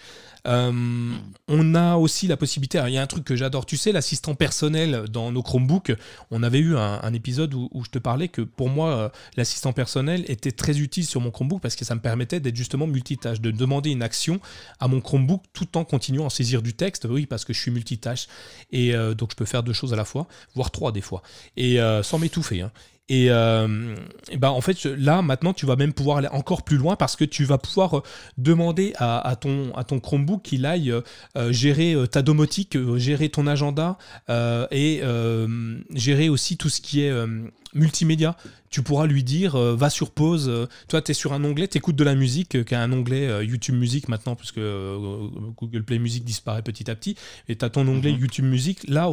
[0.46, 4.36] on a aussi la possibilité, il y a un truc que j'adore, tu sais, l'assistant
[4.36, 5.94] personnel dans nos Chromebooks.
[6.30, 10.52] On avait eu un, épisode où, je te parlais que pour moi, l'assistant personnel était
[10.52, 13.90] très utile sur mon Chromebook parce que ça me permettait d'être justement multitâche, de demander
[13.92, 14.40] une action
[14.80, 17.08] à mon Chromebook tout en continuant à saisir du texte.
[17.10, 18.28] Oui, parce que je suis multitâche
[18.72, 21.22] et euh, donc je peux faire deux choses à la fois, voire trois des fois,
[21.58, 22.62] et euh, sans m'étouffer.
[22.62, 22.72] Hein.
[23.12, 23.94] Et, euh,
[24.38, 27.26] bah en fait, là, maintenant, tu vas même pouvoir aller encore plus loin parce que
[27.26, 28.04] tu vas pouvoir euh,
[28.38, 30.94] demander à, ton, à ton Chromebook qu'il aille
[31.36, 33.98] euh, gérer ta domotique, gérer ton agenda
[34.72, 35.02] et
[35.94, 37.12] gérer aussi tout ce qui est
[37.74, 38.38] multimédia.
[38.70, 40.70] Tu pourras lui dire, va sur pause.
[40.88, 43.46] toi, tu es sur un onglet, tu écoutes de la musique, qui a un onglet
[43.46, 44.62] YouTube Music maintenant, puisque
[45.58, 47.18] Google Play Music disparaît petit à petit.
[47.50, 48.20] Et tu as ton onglet mhm.
[48.22, 48.88] YouTube Music.
[48.88, 49.10] Là,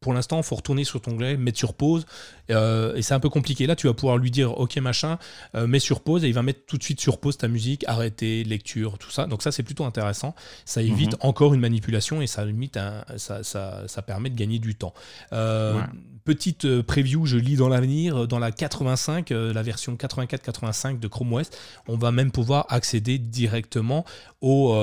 [0.00, 2.06] pour l'instant, il faut retourner sur ton onglet, mettre sur pause,
[2.50, 3.66] euh, et c'est un peu compliqué.
[3.66, 5.18] Là, tu vas pouvoir lui dire, ok machin,
[5.54, 7.84] euh, mets sur pause, et il va mettre tout de suite sur pause ta musique,
[7.86, 9.26] arrêter, lecture, tout ça.
[9.26, 10.34] Donc ça, c'est plutôt intéressant.
[10.64, 11.28] Ça évite mhm.
[11.28, 12.78] encore une manipulation et ça limite,
[13.18, 14.94] ça, ça, permet de gagner du temps.
[15.34, 15.78] Euh,
[16.24, 21.50] petite preview, je lis dans l'avenir, dans la 85, la version 84-85 de Chrome OS,
[21.88, 24.06] on va même pouvoir accéder directement
[24.40, 24.74] aux,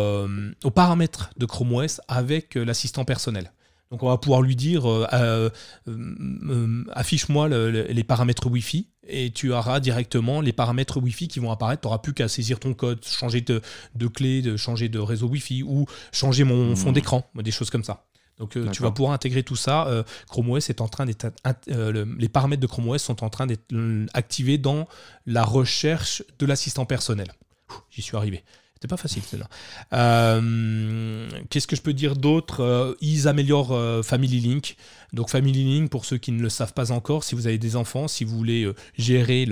[0.64, 3.52] aux paramètres de Chrome OS avec l'assistant personnel.
[3.92, 5.50] Donc on va pouvoir lui dire euh, euh,
[5.88, 11.82] euh, affiche-moi les paramètres Wi-Fi et tu auras directement les paramètres Wi-Fi qui vont apparaître.
[11.82, 13.62] Tu n'auras plus qu'à saisir ton code, changer de,
[13.96, 16.94] de, clé, de changer de réseau Wi-Fi ou changer mon fond mmh.
[16.94, 18.04] d'écran, des choses comme ça.
[18.40, 20.04] Donc tu vas pouvoir intégrer tout ça.
[20.28, 21.28] Chrome OS est en train d'être
[21.68, 23.74] les paramètres de Chrome OS sont en train d'être
[24.14, 24.88] activés dans
[25.26, 27.28] la recherche de l'assistant personnel.
[27.90, 28.44] J'y suis arrivé.
[28.78, 29.50] C'était pas facile celle-là.
[29.94, 34.78] Euh, qu'est-ce que je peux dire d'autre euh, Ils améliorent euh, Family Link.
[35.14, 37.76] Donc Family Link, pour ceux qui ne le savent pas encore, si vous avez des
[37.76, 39.48] enfants, si vous voulez gérer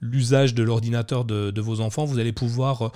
[0.00, 2.92] l'usage de l'ordinateur de, vos enfants, vous allez pouvoir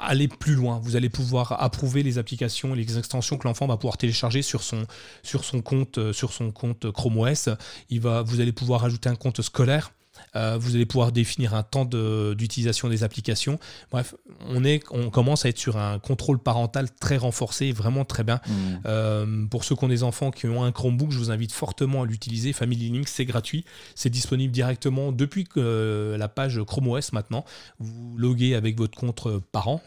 [0.00, 0.80] aller plus loin.
[0.82, 4.64] Vous allez pouvoir approuver les applications et les extensions que l'enfant va pouvoir télécharger sur
[4.64, 4.86] son,
[5.22, 7.48] sur son compte, sur son compte Chrome OS.
[7.90, 9.92] Vous allez pouvoir ajouter un compte scolaire.
[10.36, 13.58] Euh, vous allez pouvoir définir un temps d'utilisation des applications.
[13.90, 14.14] Bref,
[14.48, 18.40] on, est, on commence à être sur un contrôle parental très renforcé, vraiment très bien.
[18.46, 18.52] Mmh.
[18.86, 22.02] Euh, pour ceux qui ont des enfants qui ont un Chromebook, je vous invite fortement
[22.02, 22.52] à l'utiliser.
[22.52, 23.64] Family Link, c'est gratuit.
[23.94, 27.44] C'est disponible directement depuis euh, la page Chrome OS maintenant.
[27.78, 29.80] Vous loguez avec votre compte parent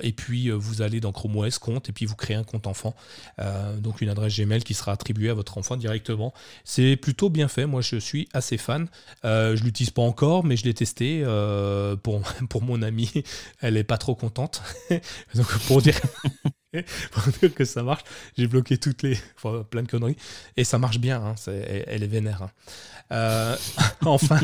[0.00, 2.94] et puis vous allez dans Chrome OS compte et puis vous créez un compte enfant.
[3.78, 6.32] donc une adresse Gmail qui sera attribuée à votre enfant directement.
[6.64, 7.66] C'est plutôt bien fait.
[7.66, 8.88] Moi, je suis assez fan.
[9.24, 13.10] Euh, je l'utilise pas encore, mais je l'ai testé euh, pour, pour mon amie.
[13.60, 14.62] Elle est pas trop contente.
[15.34, 16.00] Donc pour dire,
[17.12, 18.02] pour dire que ça marche.
[18.36, 19.18] J'ai bloqué toutes les.
[19.36, 20.16] Enfin, plein de conneries.
[20.56, 22.42] Et ça marche bien, hein, elle, est vénère.
[22.42, 22.50] Hein.
[23.10, 23.56] Euh,
[24.04, 24.38] enfin,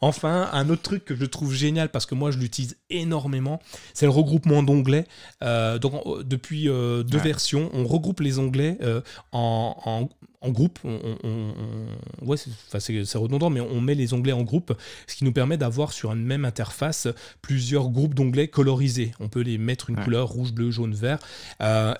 [0.00, 4.06] enfin, un autre truc que je trouve génial parce que moi je l'utilise énormément, c'est
[4.06, 5.06] le regroupement d'onglets.
[5.44, 8.78] Euh, donc depuis deux versions, on regroupe les onglets
[9.30, 10.08] en, en,
[10.50, 10.78] groupe.
[10.84, 11.16] On,
[12.22, 12.36] ouais,
[12.78, 14.76] c'est redondant, mais on met les onglets en groupe,
[15.06, 17.08] ce qui nous permet d'avoir sur une même interface
[17.42, 19.12] plusieurs groupes d'onglets colorisés.
[19.20, 21.18] On peut les mettre une couleur rouge, bleu, jaune, vert.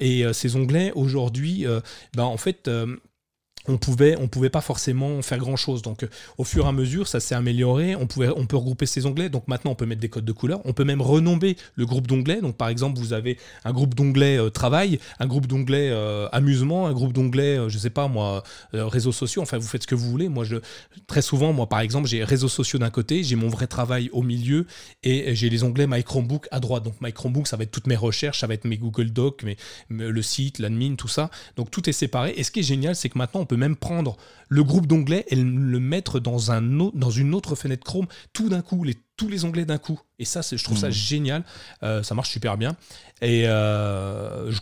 [0.01, 1.67] et ces onglets aujourd'hui,
[2.15, 2.69] ben, en fait
[3.67, 6.09] on pouvait pouvait pas forcément faire grand chose donc euh,
[6.39, 7.95] au fur et à mesure ça s'est amélioré.
[7.95, 9.29] On pouvait on peut regrouper ces onglets.
[9.29, 10.61] Donc maintenant on peut mettre des codes de couleur.
[10.65, 12.41] On peut même renommer le groupe d'onglets.
[12.41, 16.89] Donc par exemple vous avez un groupe d'onglets euh, travail un groupe d'onglets euh, amusement
[16.89, 18.43] un groupe d'onglets je sais pas moi
[18.73, 19.43] réseaux sociaux.
[19.43, 20.29] Enfin vous faites ce que vous voulez.
[20.29, 20.57] Moi je
[21.07, 24.23] très souvent moi par exemple j'ai réseaux sociaux d'un côté j'ai mon vrai travail au
[24.23, 24.67] milieu
[25.05, 26.83] et j'ai les onglets My Chromebook à droite.
[26.83, 29.45] Donc My Chromebook ça va être toutes mes recherches ça va être mes Google Docs
[29.45, 29.57] mais
[29.91, 31.31] le site l'admin tout ça.
[31.55, 32.35] Donc tout est séparé.
[32.37, 34.17] Et ce qui est génial c'est que maintenant on peut même prendre
[34.49, 38.63] le groupe d'onglets et le mettre dans, un dans une autre fenêtre Chrome tout d'un
[38.63, 40.01] coup, les, tous les onglets d'un coup.
[40.19, 40.93] Et ça, je trouve ça mmh.
[40.93, 41.45] génial.
[41.83, 42.77] Euh, ça marche super bien.
[43.23, 44.53] Et euh,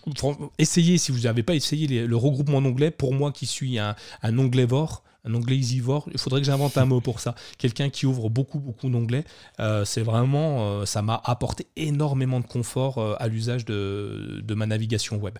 [0.58, 4.38] essayez, si vous n'avez pas essayé le regroupement d'onglets, pour moi qui suis un, un
[4.38, 6.08] onglévore, un onglet easyvore.
[6.12, 7.34] Il faudrait que j'invente un mot pour ça.
[7.58, 9.24] Quelqu'un qui ouvre beaucoup, beaucoup d'onglets.
[9.60, 15.16] Euh, c'est vraiment, ça m'a apporté énormément de confort à l'usage de, de, ma navigation
[15.16, 15.38] web.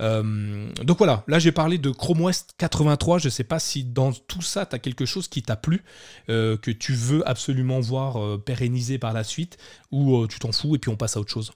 [0.00, 3.18] Euh, donc voilà, là j'ai parlé de Chrome OS 83.
[3.18, 5.84] Je ne sais pas si dans tout ça, tu as quelque chose qui t'a plu,
[6.28, 9.58] euh, que tu veux absolument voir euh, pérenniser par la suite,
[9.90, 11.52] ou tu t'en fous et puis on passe à autre chose.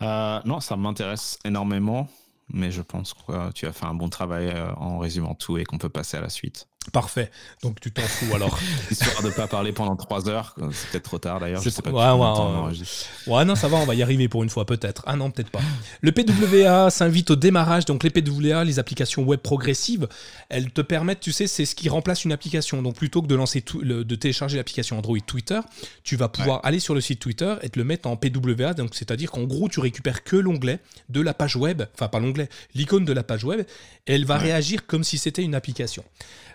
[0.00, 2.08] non, ça m'intéresse énormément,
[2.48, 5.78] mais je pense que tu as fait un bon travail en résumant tout et qu'on
[5.78, 6.68] peut passer à la suite.
[6.92, 7.30] Parfait.
[7.62, 8.58] Donc tu t'en fous alors.
[8.90, 10.54] Histoire de ne pas parler pendant trois heures.
[10.72, 11.62] C'est peut-être trop tard d'ailleurs.
[11.62, 11.90] Je sais pas.
[11.90, 15.02] Ouais, ouais, ouais, non, ça va, on va y arriver pour une fois peut-être.
[15.06, 15.60] Ah non, peut-être pas.
[16.02, 17.86] Le PWA s'invite au démarrage.
[17.86, 20.08] Donc les PWA, les applications web progressives,
[20.50, 22.82] elles te permettent, tu sais, c'est ce qui remplace une application.
[22.82, 25.60] Donc plutôt que de lancer tout, de télécharger l'application Android Twitter,
[26.02, 28.74] tu vas pouvoir aller sur le site Twitter et te le mettre en PWA.
[28.74, 32.48] Donc c'est-à-dire qu'en gros, tu récupères que l'onglet de la page web, enfin pas l'onglet,
[32.74, 33.60] l'icône de la page web,
[34.06, 36.04] et elle va réagir comme si c'était une application.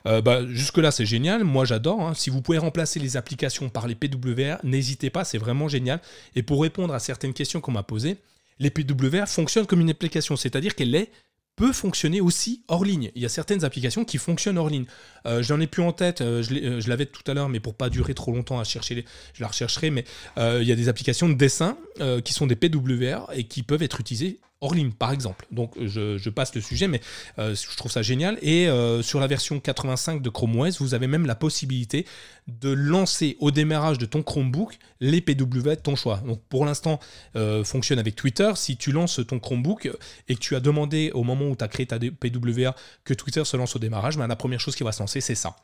[0.05, 1.43] Euh, bah, jusque-là, c'est génial.
[1.43, 2.01] Moi, j'adore.
[2.01, 2.13] Hein.
[2.13, 6.01] Si vous pouvez remplacer les applications par les PWA, n'hésitez pas, c'est vraiment génial.
[6.35, 8.17] Et pour répondre à certaines questions qu'on m'a posées,
[8.59, 11.11] les PWA fonctionnent comme une application, c'est-à-dire qu'elle est
[11.55, 13.11] peut fonctionner aussi hors ligne.
[13.15, 14.85] Il y a certaines applications qui fonctionnent hors ligne.
[15.25, 17.73] Euh, je n'en ai plus en tête, euh, je l'avais tout à l'heure, mais pour
[17.73, 19.03] pas durer trop longtemps à chercher,
[19.33, 20.05] je la rechercherai, mais
[20.37, 21.77] il y a des applications de dessin
[22.23, 25.45] qui sont des PWA et qui peuvent être utilisées ligne, par exemple.
[25.51, 27.01] Donc je, passe le sujet, mais
[27.39, 28.37] euh, je trouve ça génial.
[28.41, 32.05] Et euh, sur la version 85 de Chrome OS, vous avez même la possibilité
[32.47, 36.17] de lancer au démarrage de ton Chromebook les PWA de ton choix.
[36.25, 36.99] Donc pour l'instant,
[37.35, 38.51] euh, fonctionne avec Twitter.
[38.55, 39.89] Si tu lances ton Chromebook
[40.27, 43.45] et que tu as demandé au moment où tu as créé ta PWA que Twitter
[43.45, 45.55] se lance au démarrage, ben, la première chose qui va se lancer, c'est ça.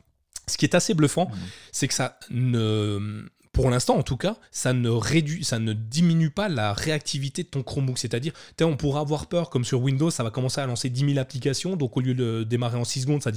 [0.48, 1.36] Ce qui est assez bluffant, mmh.
[1.72, 3.26] c'est que ça ne
[3.56, 7.48] pour l'instant en tout cas, ça ne réduit, ça ne diminue pas la réactivité de
[7.48, 7.96] ton Chromebook.
[7.96, 11.18] C'est-à-dire, on pourra avoir peur, comme sur Windows, ça va commencer à lancer 10 000
[11.18, 13.32] applications, donc au lieu de démarrer en 6 secondes, ça,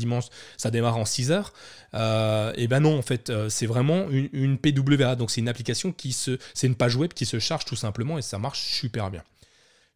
[0.72, 1.54] démarre en 6 heures.
[1.94, 5.48] Euh, et ben non, en fait, euh, c'est vraiment une, une, PWA, donc c'est une
[5.48, 8.60] application qui se, c'est une page web qui se charge tout simplement et ça marche
[8.60, 9.24] super bien.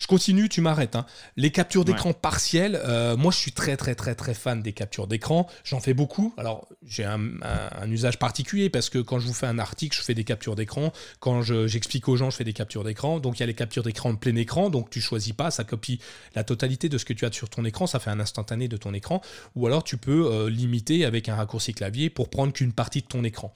[0.04, 0.98] Je continue, tu m'arrêtes.
[0.98, 1.06] Hein.
[1.38, 5.08] Les captures d'écran partielles, euh, moi je suis très très très très fan des captures
[5.08, 5.48] d'écran.
[5.64, 6.34] J'en fais beaucoup.
[6.36, 7.22] Alors j'ai un,
[7.88, 10.92] usage particulier parce que quand je vous fais un article, je fais des captures d'écran.
[11.22, 13.22] Quand j'explique aux gens, je fais des captures d'écran.
[13.22, 14.70] Donc il y a les captures d'écran en plein écran.
[14.70, 16.02] Donc tu choisis pas, ça copie
[16.36, 17.88] la totalité de ce que tu as sur ton écran.
[17.88, 19.22] Ça fait un instantané de ton écran.
[19.56, 23.08] Ou alors tu peux euh, limiter avec un raccourci clavier pour prendre qu'une partie de
[23.08, 23.54] ton écran.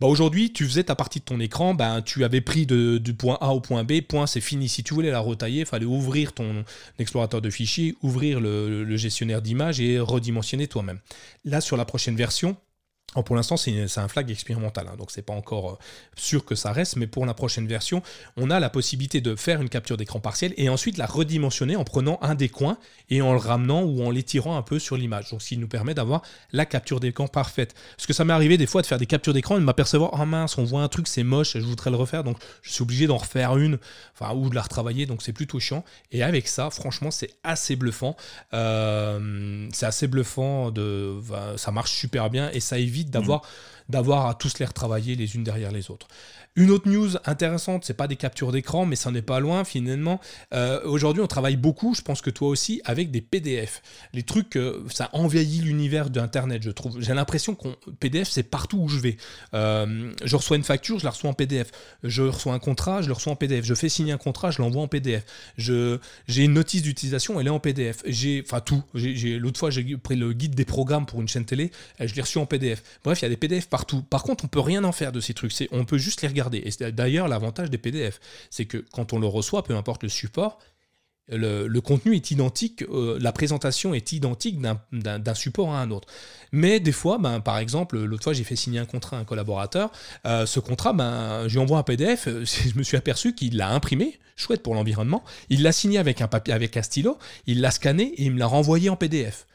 [0.00, 3.36] Bah, aujourd'hui, tu faisais ta partie de ton écran, bah, tu avais pris du point
[3.40, 4.68] A au point B, point, c'est fini.
[4.68, 6.64] Si tu voulais la retailler, il fallait ouvrir ton
[6.98, 11.00] explorateur de fichiers, ouvrir le gestionnaire d'images et redimensionner toi-même.
[11.44, 12.56] Là, sur la prochaine version,
[13.24, 15.78] pour l'instant, c'est un flag expérimental, hein, donc c'est pas encore euh,
[16.16, 18.02] sûr que ça reste, mais pour la prochaine version,
[18.36, 21.82] on a la possibilité de faire une capture d'écran partielle et ensuite la redimensionner en
[21.82, 25.30] prenant un des coins et en le ramenant ou en l'étirant un peu sur l'image.
[25.30, 27.74] Donc, ce qui nous permet d'avoir la capture d'écran parfaite.
[27.96, 30.10] Parce que ça m'est arrivé des fois de faire des captures d'écran et de m'apercevoir,
[30.12, 32.82] oh mince, on voit un truc, c'est moche, je voudrais le refaire, donc je suis
[32.82, 33.78] obligé d'en refaire une,
[34.14, 35.84] enfin, ou de la retravailler, donc c'est plutôt chiant.
[36.12, 38.16] Et avec ça, franchement, c'est assez bluffant.
[38.54, 40.72] Euh, c'est assez bluffant,
[41.56, 43.42] ça marche super bien et ça évite d'avoir
[43.88, 46.06] d'avoir à tous les retravailler les unes derrière les autres.
[46.56, 50.20] Une autre news intéressante, c'est pas des captures d'écran, mais ça n'est pas loin finalement.
[50.52, 53.82] Euh, aujourd'hui, on travaille beaucoup, je pense que toi aussi, avec des PDF.
[54.12, 57.00] Les trucs, euh, ça envahit l'univers d'Internet, je trouve.
[57.00, 59.16] J'ai l'impression qu'on PDF, c'est partout où je vais.
[59.54, 61.70] Euh, je reçois une facture, je la reçois en PDF.
[62.02, 63.64] Je reçois un contrat, je le reçois en PDF.
[63.64, 65.24] Je fais signer un contrat, je l'envoie en PDF.
[65.56, 66.00] J'ai
[66.36, 68.02] une notice d'utilisation, elle est en PDF.
[68.06, 68.82] J'ai, enfin tout.
[68.94, 71.70] L'autre fois, j'ai pris le guide des programmes pour une chaîne télé,
[72.00, 72.82] je l'ai reçu en PDF.
[73.04, 74.02] Bref, il y a des PDF partout.
[74.02, 75.52] Par contre, on peut rien en faire de ces trucs.
[75.70, 78.20] On peut juste les regarder et c'est d'ailleurs l'avantage des PDF,
[78.50, 80.58] c'est que quand on le reçoit, peu importe le support,
[81.30, 84.60] le, contenu est identique, euh, la présentation est identique
[84.92, 86.08] d'un support à un autre.
[86.52, 89.24] Mais des fois, ben, par exemple, l'autre fois j'ai fait signer un contrat à un
[89.24, 89.92] collaborateur,
[90.26, 93.70] euh, ce contrat, ben, je lui envoie un PDF, je me suis aperçu qu'il l'a
[93.70, 97.70] imprimé, chouette pour l'environnement, il l'a signé avec un papier, avec un stylo, il l'a
[97.70, 99.46] scanné et il me l'a renvoyé en PDF.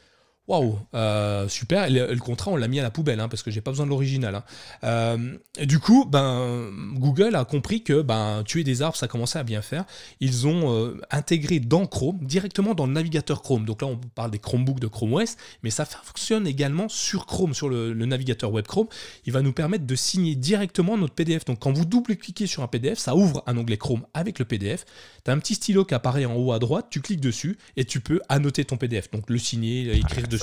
[0.47, 1.89] Waouh, euh, super.
[1.89, 3.89] Le, contrat, on l'a mis à la poubelle hein, parce que j'ai pas besoin de
[3.89, 4.35] l'original.
[4.35, 4.43] Hein.
[4.83, 9.43] Euh, du coup, ben, Google a compris que ben, tuer des arbres, ça commençait à
[9.43, 9.85] bien faire.
[10.19, 13.65] Ils ont euh, intégré dans Chrome, directement dans le navigateur Chrome.
[13.65, 17.55] Donc là, on parle des Chromebooks de Chrome OS, mais ça fonctionne également sur Chrome,
[17.55, 18.87] sur le, navigateur web Chrome.
[19.25, 21.45] Il va nous permettre de signer directement notre PDF.
[21.45, 24.85] Donc quand vous double-cliquez sur un PDF, ça ouvre un onglet Chrome avec le PDF.
[25.23, 27.85] Tu as un petit stylo qui apparaît en haut à droite, tu cliques dessus et
[27.85, 29.09] tu peux annoter ton PDF.
[29.09, 30.34] Donc le signer, écrire dessus,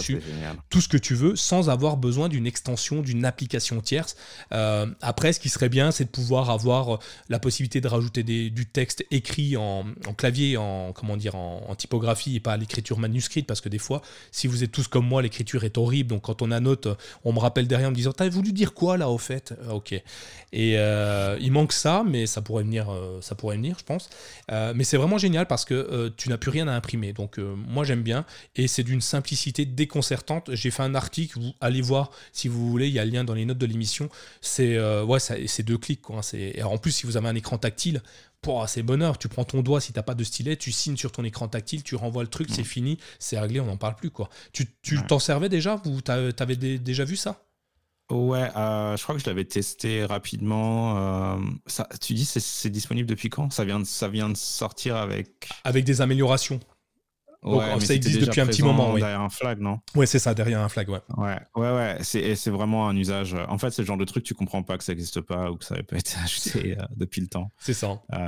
[0.71, 4.17] tout ce que tu veux, sans avoir besoin d'une extension, d'une application tierce.
[4.53, 8.67] Euh, après, ce qui serait bien, c'est de pouvoir avoir la possibilité de rajouter du
[8.67, 9.85] texte écrit en,
[10.17, 14.47] clavier, en comment dire, en, typographie et pas l'écriture manuscrite, parce que des fois, si
[14.47, 16.11] vous êtes tous comme moi, l'écriture est horrible.
[16.11, 16.89] Donc quand on annote,
[17.25, 19.53] on me rappelle derrière en me disant, t'avais voulu dire quoi là au fait?
[19.53, 19.93] Euh, Ok.
[20.53, 22.87] Et euh, il manque ça, mais ça pourrait venir,
[23.23, 24.11] ça pourrait venir, je pense.
[24.51, 27.15] mais c'est vraiment génial parce que tu n'as plus rien à imprimer.
[27.15, 31.81] Donc moi j'aime bien et c'est d'une simplicité déconcertante j'ai fait un article, vous allez
[31.81, 34.09] voir si vous voulez, il y a le lien dans les notes de l'émission.
[34.41, 36.03] C'est euh, ouais, c'est deux clics.
[36.03, 36.21] Quoi.
[36.35, 38.03] Et en plus, si vous avez un écran tactile,
[38.67, 39.19] c'est bonheur.
[39.19, 41.83] Tu prends ton doigt, si t'as pas de stylet, tu signes sur ton écran tactile,
[41.83, 44.11] tu renvoies le truc, c'est fini, c'est réglé, on n'en parle plus.
[44.11, 44.29] quoi.
[44.53, 44.67] Tu
[45.09, 47.43] t'en servais déjà Vous t'avais déjà vu ça?
[48.11, 50.99] Ouais, euh, je crois que je l'avais testé rapidement.
[50.99, 53.51] Euh, ça, tu dis c'est disponible depuis quand?
[53.51, 55.49] Ça vient, de, ça vient de sortir avec.
[55.65, 56.61] Avec des améliorations.
[57.43, 58.95] Ouais, ça existe depuis un petit moment.
[58.95, 59.81] Derrière un flag, non?
[59.97, 61.01] Ouais, c'est ça, derrière un flag, ouais.
[61.17, 61.99] Ouais, ouais, ouais.
[62.03, 63.35] C'est vraiment un usage.
[63.49, 65.57] En fait, c'est le genre de truc, tu comprends pas que ça n'existe pas ou
[65.57, 67.51] que ça n'avait pas été ajouté euh, depuis le temps.
[67.59, 68.01] C'est ça.
[68.13, 68.19] Euh,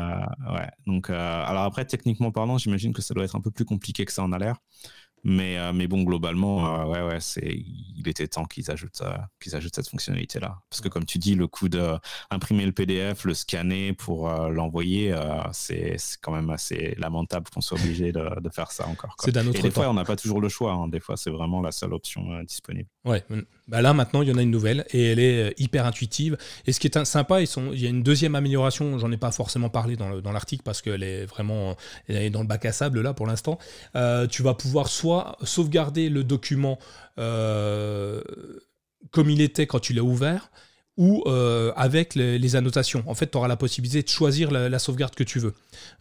[0.53, 0.69] ouais.
[0.87, 4.05] Donc, euh, alors après, techniquement parlant, j'imagine que ça doit être un peu plus compliqué
[4.05, 4.57] que ça en a l'air.
[5.25, 7.65] Mais, euh, mais bon, globalement, euh, ouais, ouais, c'est,
[7.97, 10.59] il était temps qu'ils ajoutent, euh, qu'ils ajoutent cette fonctionnalité-là.
[10.69, 15.15] Parce que comme tu dis, le coup d'imprimer le PDF, le scanner pour l'envoyer,
[15.53, 19.17] c'est, c'est quand même assez lamentable qu'on soit obligé de, de faire ça encore.
[19.21, 20.73] C'est d'un autre Et des fois, on n'a pas toujours le choix.
[20.73, 20.89] Hein.
[20.89, 22.89] Des fois, c'est vraiment la seule option disponible.
[23.05, 23.25] Ouais.
[23.67, 26.37] Bah là, maintenant, il y en a une nouvelle et elle est hyper intuitive.
[26.67, 28.99] Et ce qui est sympa, il y a une deuxième amélioration.
[28.99, 31.77] J'en ai pas forcément parlé dans, l'article parce qu'elle est vraiment
[32.09, 33.59] est dans le bac à sable là pour l'instant.
[34.31, 36.79] tu vas pouvoir soit sauvegarder le document
[37.19, 38.23] euh,
[39.11, 40.51] comme il était quand tu l'as ouvert,
[40.97, 43.03] ou euh, avec les, annotations.
[43.07, 45.55] En fait, tu auras la possibilité de choisir la, sauvegarde que tu veux.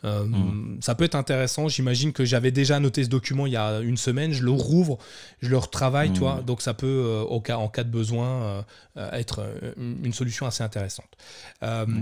[0.04, 0.78] Euh, hmm.
[0.82, 1.68] Ça peut être intéressant.
[1.68, 4.34] J'imagine que j'avais déjà annoté ce document il y a une semaine.
[4.34, 5.00] Je le rouvre,
[5.42, 6.44] je le retravaille, hmm.
[6.46, 8.66] Donc ça peut, au cas, en cas de besoin,
[8.96, 9.42] être
[9.78, 11.10] une solution assez intéressante.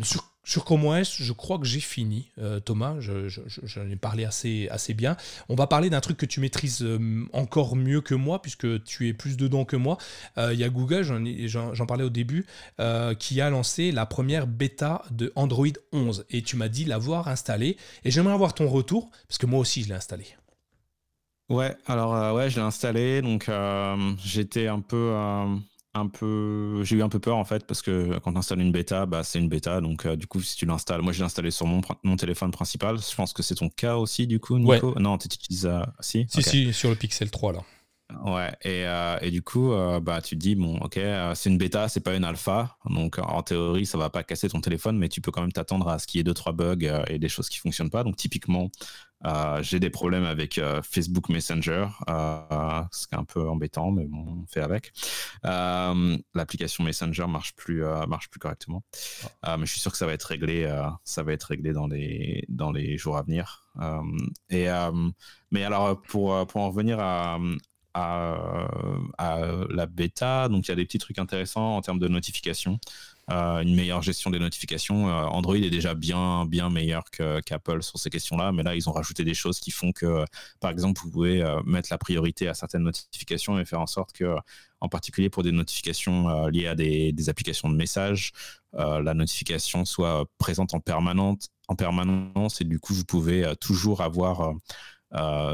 [0.04, 2.96] Sur sur Chrome je crois que j'ai fini, euh, Thomas.
[3.00, 5.16] J'en ai parlé assez, bien.
[5.50, 9.08] On va parler d'un truc que tu maîtrises euh, encore mieux que moi, puisque tu
[9.08, 9.98] es plus dedans que moi.
[10.38, 11.04] Euh, il y a Google,
[11.46, 12.46] j'en parlais au début,
[13.20, 16.26] qui a lancé la première bêta de Android 11.
[16.32, 17.78] Et tu m'as dit l'avoir installé.
[18.04, 20.26] Et j'aimerais avoir ton retour, parce que moi aussi, je l'ai installé.
[21.50, 23.22] Ouais, alors ouais, je l'ai installé.
[23.22, 23.50] Donc
[24.24, 25.14] j'étais un peu
[25.94, 28.72] un peu, j'ai eu un peu peur en fait parce que quand tu installes une
[28.72, 29.82] bêta, bah, c'est une bêta.
[29.82, 32.52] Donc euh, du coup, si tu l'installes, moi je l'ai installé sur mon, mon téléphone
[32.52, 32.98] principal.
[32.98, 34.98] Je pense que c'est ton cas aussi du coup, Nico?
[35.00, 36.26] Non, tu utilises euh, si?
[36.30, 37.60] Si si, sur le Pixel 3 là.
[38.26, 41.00] Ouais, et, euh, et du coup, bah, tu te dis, bon, ok,
[41.36, 44.62] c'est une bêta, c'est pas une alpha, donc en théorie, ça va pas casser ton
[44.62, 47.04] téléphone, mais tu peux quand même t'attendre à ce qu'il y ait deux, trois bugs
[47.08, 48.04] et des choses qui fonctionnent pas.
[48.04, 48.70] Donc typiquement,
[49.26, 53.92] euh, j'ai des problèmes avec euh, Facebook Messenger, euh, ce qui est un peu embêtant,
[53.92, 54.94] mais bon, on fait avec.
[55.44, 58.84] L'application Messenger marche plus, marche plus correctement,
[59.42, 59.58] ah.
[59.58, 60.68] mais je suis sûr que ça va être réglé,
[61.04, 63.70] ça va être réglé dans les dans les jours à venir.
[64.50, 64.68] et
[65.52, 67.38] mais alors pour pour en revenir à
[67.94, 68.68] à,
[69.70, 70.50] la bêta.
[70.50, 72.80] Donc, il y a des petits trucs intéressants en termes de notification.
[73.30, 75.06] une meilleure gestion des notifications.
[75.06, 79.24] Android est déjà bien, bien meilleur qu'Apple sur ces questions-là, mais là, ils ont rajouté
[79.24, 80.26] des choses qui font que,
[80.60, 84.36] par exemple, vous pouvez mettre la priorité à certaines notifications et faire en sorte que,
[84.82, 88.32] en particulier pour des notifications liées à des, des, applications de messages,
[88.74, 94.42] la notification soit présente en, permanente, en permanence et du coup, vous pouvez toujours avoir
[94.42, 94.54] euh,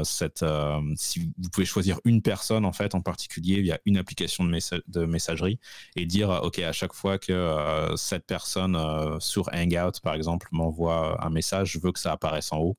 [0.04, 4.44] cette, euh, si vous pouvez choisir une personne en fait en particulier via une application
[4.44, 5.58] de, messagerie
[5.96, 8.78] et dire ok à chaque fois que euh, cette personne
[9.20, 12.76] sur Hangout par exemple m'envoie un message, je veux que ça apparaisse en haut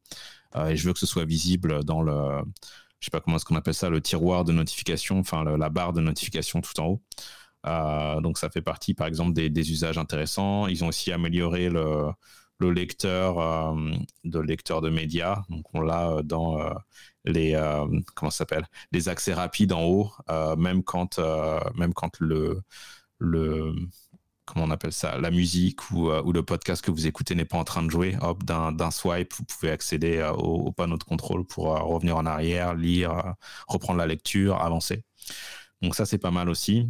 [0.68, 2.42] et je veux que ce soit visible dans le
[3.00, 5.94] je sais pas comment est-ce qu'on appelle ça le tiroir de notification, enfin la barre
[5.94, 8.22] de notification tout en haut.
[8.22, 10.68] donc ça fait partie par exemple des usages intéressants.
[10.68, 12.10] Ils ont aussi amélioré le
[12.60, 13.92] le lecteur euh,
[14.26, 15.44] de lecteur de médias.
[15.50, 16.74] Donc on l'a euh, dans euh,
[17.26, 17.54] les
[18.16, 20.12] comment s'appelle les accès rapides en haut,
[20.58, 21.20] même quand
[21.76, 22.62] même quand le
[23.20, 23.74] le
[24.46, 27.58] comment on appelle ça, la musique ou, ou, le podcast que vous écoutez n'est pas
[27.58, 31.68] en train de jouer, hop, d'un swipe, vous pouvez accéder au, panneau de contrôle pour
[31.68, 33.36] revenir en arrière, lire,
[33.68, 35.04] reprendre la lecture, avancer.
[35.82, 36.90] Donc ça, c'est pas mal aussi.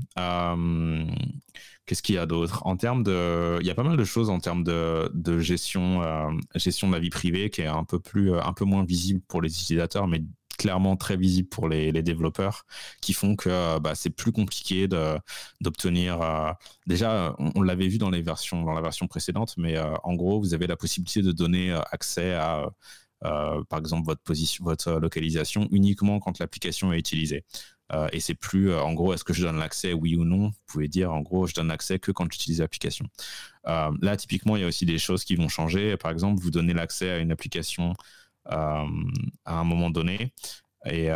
[1.89, 2.61] Qu'est-ce qu'il y a d'autre?
[2.67, 6.29] En termes de, il y a pas mal de choses en termes de, gestion, euh,
[6.53, 9.21] gestion de la vie privée qui est un peu plus, euh, un peu moins visible
[9.27, 10.21] pour les utilisateurs, mais
[10.59, 12.67] clairement très visible pour les, développeurs,
[13.01, 14.87] qui font que euh, bah, c'est plus compliqué
[15.61, 16.19] d'obtenir.
[16.85, 20.53] déjà, on, l'avait vu dans les versions, dans la version précédente, mais en gros, vous
[20.53, 22.69] avez la possibilité de donner accès à
[23.21, 27.45] par exemple votre position, votre localisation uniquement quand l'application est utilisée.
[27.93, 30.49] Euh, et c'est plus, euh, en gros, est-ce que je donne l'accès, oui ou non?
[30.49, 33.05] Vous pouvez dire, en gros, je donne l'accès que quand j'utilise l'application.
[33.67, 35.97] Euh, là, typiquement, il y a aussi des choses qui vont changer.
[35.97, 37.93] Par exemple, vous donnez l'accès à une application
[38.45, 38.83] à
[39.45, 40.33] un moment donné.
[40.85, 41.09] Et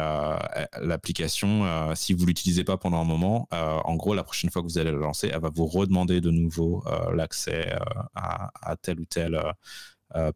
[0.80, 4.78] l'application, si vous l'utilisez pas pendant un moment, en gros, la prochaine fois que vous
[4.78, 7.76] allez la lancer, elle va vous redemander de nouveau l'accès
[8.14, 9.42] à, tel ou tel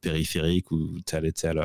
[0.02, 1.62] périphérique ou tel et tel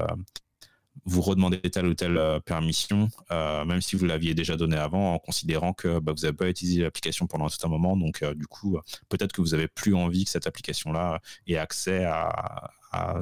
[1.05, 5.14] vous redemandez telle ou telle euh, permission, euh, même si vous l'aviez déjà donné avant,
[5.14, 7.97] en considérant que bah, vous n'avez pas utilisé l'application pendant un moment.
[7.97, 8.78] Donc, euh, du coup,
[9.09, 12.70] peut-être que vous n'avez plus envie que cette application-là ait accès à,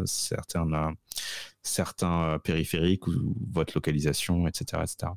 [0.04, 0.98] certains,
[2.42, 4.82] périphériques ou votre localisation, etc.
[4.82, 5.12] etc.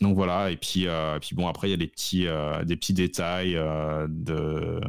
[0.00, 0.86] donc voilà, et puis,
[1.32, 1.88] bon, après, il y a des
[2.76, 4.80] petits, détails de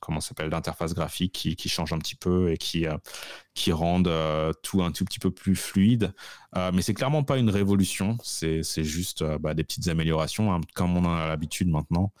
[0.00, 2.96] comment s'appelle d'interface graphique qui, qui, change un petit peu et qui euh,
[3.54, 6.12] qui rendent euh, tout un tout petit peu plus fluide.
[6.56, 10.96] Euh, mais c'est clairement pas une révolution, c'est juste bah, des petites améliorations hein, comme
[10.96, 12.12] on en a l'habitude maintenant.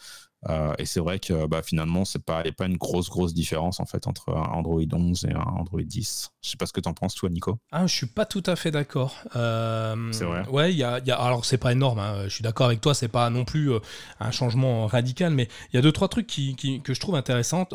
[0.48, 3.86] Euh, et c'est vrai que bah, finalement, c'est pas, pas une grosse, grosse différence en
[3.86, 6.30] fait entre un Android 11 et un Android 10.
[6.40, 7.58] Je sais pas ce que tu en penses, toi, Nico.
[7.72, 9.16] Ah, je suis pas tout à fait d'accord.
[9.34, 10.46] Euh, c'est vrai.
[10.48, 11.98] Ouais, y a, y a, alors c'est pas énorme.
[11.98, 12.24] Hein.
[12.24, 13.80] Je suis d'accord avec toi, c'est pas non plus euh,
[14.20, 17.16] un changement radical, mais il y a deux trois trucs qui, qui, que je trouve
[17.16, 17.66] intéressants.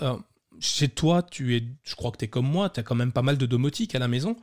[0.60, 3.12] chez toi, tu es, je crois que tu es comme moi, tu as quand même
[3.12, 4.38] pas mal de domotique à la maison.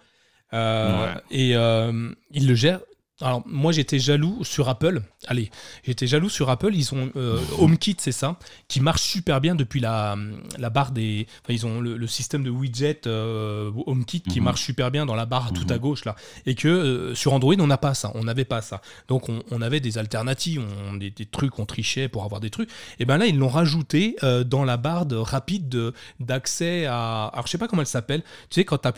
[0.52, 2.80] Et il le gère
[3.20, 5.02] alors moi j'étais jaloux sur Apple.
[5.26, 5.50] Allez,
[5.84, 6.74] j'étais jaloux sur Apple.
[6.74, 10.16] Ils ont euh, HomeKit, c'est ça, qui marche super bien depuis la,
[10.58, 11.26] la barre des.
[11.44, 14.44] Enfin, ils ont le, système de widget euh, HomeKit qui mhm.
[14.44, 15.80] marche super bien dans la barre tout à mhm.
[15.80, 16.16] gauche là.
[16.46, 18.80] Et que euh, sur Android on n'a pas ça, on n'avait pas ça.
[19.08, 22.70] Donc on, avait des alternatives, on, des, des, trucs, on trichait pour avoir des trucs.
[22.98, 24.16] Et ben là ils l'ont rajouté
[24.46, 27.26] dans la barre de, rapide d'accès à.
[27.26, 28.22] Alors je sais pas comment elle s'appelle.
[28.48, 28.88] Tu sais quand tu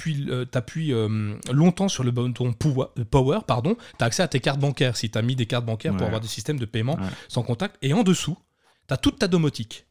[0.55, 0.95] appuies,
[1.51, 2.55] longtemps sur le bouton
[3.11, 5.97] Power, pardon, tu accès à tes cartes bancaires si tu as mis des cartes bancaires
[5.97, 6.99] pour avoir des systèmes de paiement
[7.29, 7.77] sans contact.
[7.81, 8.37] Et en dessous,
[8.87, 9.87] tu as toute ta domotique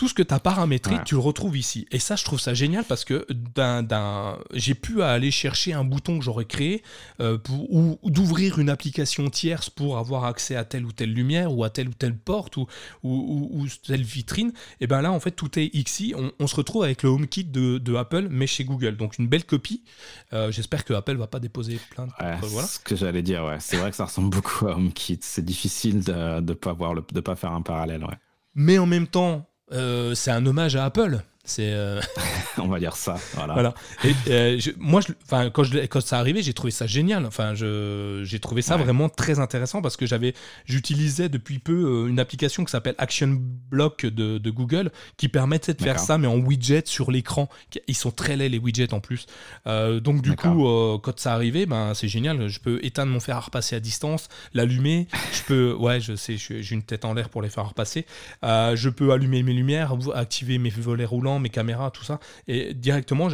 [0.00, 1.86] tout ce que tu as paramétré, tu le retrouves ici.
[1.90, 6.18] Et ça, je trouve ça génial parce que d'un, j'ai pu aller chercher un bouton
[6.18, 6.82] que j'aurais créé
[7.20, 11.54] euh, pour, ou d'ouvrir une application tierce pour avoir accès à telle ou telle lumière
[11.54, 12.66] ou à telle ou telle porte ou,
[13.02, 14.54] ou, telle vitrine.
[14.80, 16.14] Et bien là, en fait, tout est ici.
[16.38, 18.96] On, se retrouve avec le HomeKit de, de, Apple, mais chez Google.
[18.96, 19.84] Donc une belle copie.
[20.32, 22.12] Euh, j'espère que Apple va pas déposer plein de.
[22.46, 22.66] voilà.
[22.66, 23.58] Ce que j'allais dire, ouais.
[23.60, 25.18] C'est vrai que ça ressemble beaucoup à HomeKit.
[25.20, 28.16] C'est difficile de ne pas, voir de pas faire un parallèle, ouais.
[28.54, 31.20] Mais en même temps, euh, c'est un hommage à Apple.
[31.44, 32.00] C'est euh,
[32.58, 33.16] on va dire ça.
[33.34, 33.74] Voilà.
[34.04, 35.12] Et, euh, moi, je,
[35.48, 37.24] quand, je, quand ça arrivé, j'ai trouvé ça génial.
[37.24, 40.34] Enfin, j'ai trouvé ça vraiment très intéressant parce que j'avais,
[40.66, 43.38] j'utilisais depuis peu une application qui s'appelle Action
[43.70, 47.48] Block de, de, Google qui permettait de faire ça, mais en widget sur l'écran.
[47.88, 49.26] Ils sont très laids les widgets en plus.
[49.66, 50.66] donc du coup,
[51.02, 52.48] quand ça arrivé, ben c'est génial.
[52.48, 55.08] Je peux éteindre mon fer à repasser à distance, l'allumer.
[55.32, 58.04] je peux, ouais, je sais, j'ai une tête en l'air pour les faire repasser.
[58.42, 62.18] je peux allumer mes lumières, activer mes volets roulants mes caméras, tout ça.
[62.48, 63.28] Et directement,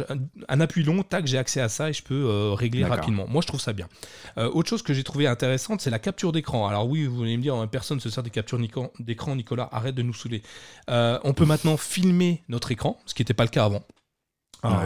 [0.47, 3.25] un appui long, tac, j'ai accès à ça et je peux régler rapidement.
[3.27, 3.87] Moi, je trouve ça bien.
[4.37, 6.67] autre chose que j'ai trouvé intéressante, c'est la capture d'écran.
[6.67, 8.59] Alors oui, vous allez me dire, hein, personne ne se sert des captures
[8.99, 10.41] d'écran, Nicolas, arrête de nous saouler.
[10.87, 13.83] on peut maintenant filmer notre écran, ce qui n'était pas le cas avant.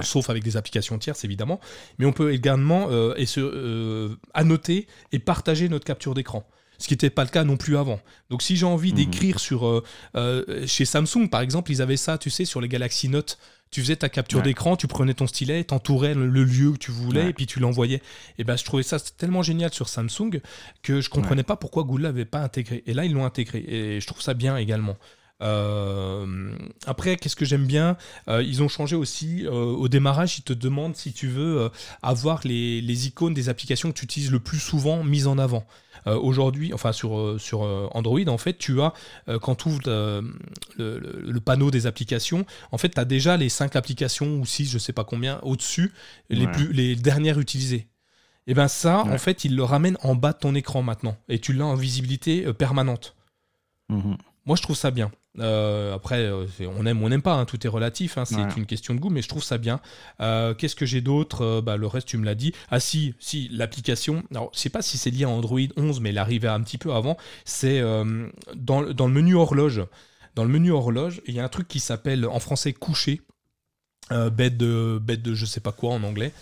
[0.02, 1.60] Sauf avec des applications tierces évidemment,
[1.98, 6.46] mais on peut également euh, et se, euh, annoter et partager notre capture d'écran
[6.82, 8.00] ce qui n'était pas le cas non plus avant.
[8.30, 8.98] Donc si j'ai envie mhm.
[8.98, 9.84] d'écrire sur
[10.16, 13.38] euh, chez Samsung par exemple, ils avaient ça, tu sais, sur les Galaxy Note.
[13.70, 17.30] Tu faisais ta capture d'écran, tu prenais ton stylet, t'entourais le lieu que tu voulais
[17.30, 18.02] et puis tu l'envoyais.
[18.38, 20.42] Et ben je trouvais ça tellement génial sur Samsung
[20.84, 22.84] que je comprenais pas pourquoi Google l'avait pas intégré.
[22.86, 24.98] Et là ils l'ont intégré et je trouve ça bien également.
[25.42, 26.52] Euh,
[26.86, 27.98] après, qu'est-ce que j'aime bien?
[28.28, 29.46] Euh, Ils ont changé aussi.
[29.46, 31.70] Euh, au démarrage, ils te demandent si tu veux
[32.02, 35.66] avoir les, les, icônes des applications que tu utilises le plus souvent mises en avant.
[36.06, 37.62] Aujourd'hui, enfin sur, sur
[37.96, 38.94] Android, en fait, tu as,
[39.42, 43.76] quand tu ouvres le, le, panneau des applications, en fait, tu as déjà les 5
[43.76, 45.94] applications ou 6, je sais pas combien, au-dessus,
[46.30, 47.88] les, plus, les dernières utilisées.
[48.48, 51.16] Et bien ça, en fait, ils le ramènent en bas de ton écran maintenant.
[51.30, 53.16] Et tu l'as en visibilité permanente.
[53.90, 55.12] Mmh Moi, je trouve ça bien.
[55.40, 56.46] Euh, après, euh,
[56.78, 59.00] on aime ou on n'aime pas, hein, tout est relatif, hein, c'est une question de
[59.00, 59.80] goût, mais je trouve ça bien.
[60.20, 61.62] Euh, qu'est-ce que j'ai d'autre?
[61.62, 62.54] Bah, Le reste, tu me l'as dit.
[62.70, 66.10] Ah si, si, l'application, alors je sais pas si c'est lié à Android 11, mais
[66.10, 67.82] elle arrivait un petit peu avant, c'est
[68.56, 69.84] dans, dans, le menu horloge.
[70.36, 73.22] Dans le menu horloge, il y a un truc qui s'appelle en français coucher,
[74.10, 76.34] bête, de, bête de je sais pas quoi en anglais,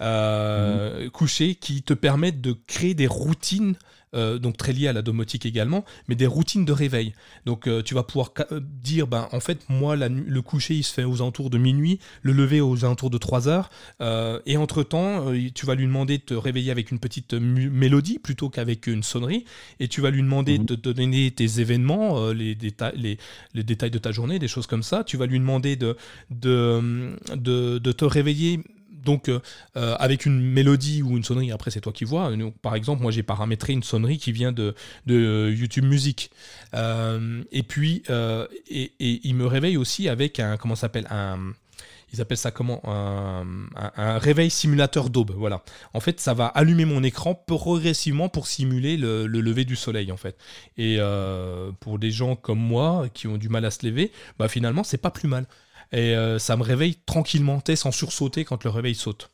[0.00, 1.10] mhm.
[1.10, 3.76] coucher, qui te permettent de créer des routines
[4.14, 7.12] euh, donc très lié à la domotique également, mais des routines de réveil.
[7.46, 10.92] Donc euh, tu vas pouvoir euh, dire, ben, en fait, moi, le coucher, il se
[10.92, 13.70] fait aux alentours de minuit, le lever aux alentours de 3 heures,
[14.46, 18.86] et entre-temps, tu vas lui demander de te réveiller avec une petite mélodie plutôt qu'avec
[18.86, 19.44] une sonnerie,
[19.80, 20.64] et tu vas lui demander mhm.
[20.64, 23.18] de te donner tes événements, les, détails,
[23.54, 25.04] les, détails de ta journée, des choses comme ça.
[25.04, 25.96] Tu vas lui demander de,
[26.30, 28.60] de, de te réveiller
[29.08, 29.40] donc euh,
[29.78, 32.30] euh, avec une mélodie ou une sonnerie, après c'est toi qui vois.
[32.60, 34.74] par exemple, moi j'ai paramétré une sonnerie qui vient de,
[35.08, 36.30] YouTube Music.
[36.74, 38.02] Euh, et puis,
[38.70, 41.38] et, il me réveille aussi avec un, comment s'appelle un
[42.10, 45.32] ils appellent ça comment un, réveil simulateur d'aube.
[45.36, 45.62] Voilà.
[45.92, 50.16] En fait, ça va allumer mon écran progressivement pour simuler le, lever du soleil, en
[50.16, 50.38] fait.
[50.78, 50.98] Et
[51.80, 54.96] pour des gens comme moi qui ont du mal à se lever, bah finalement, c'est
[54.96, 55.46] pas plus mal
[55.92, 59.30] et euh, ça me réveille tranquillement, sans sursauter quand le réveil saute.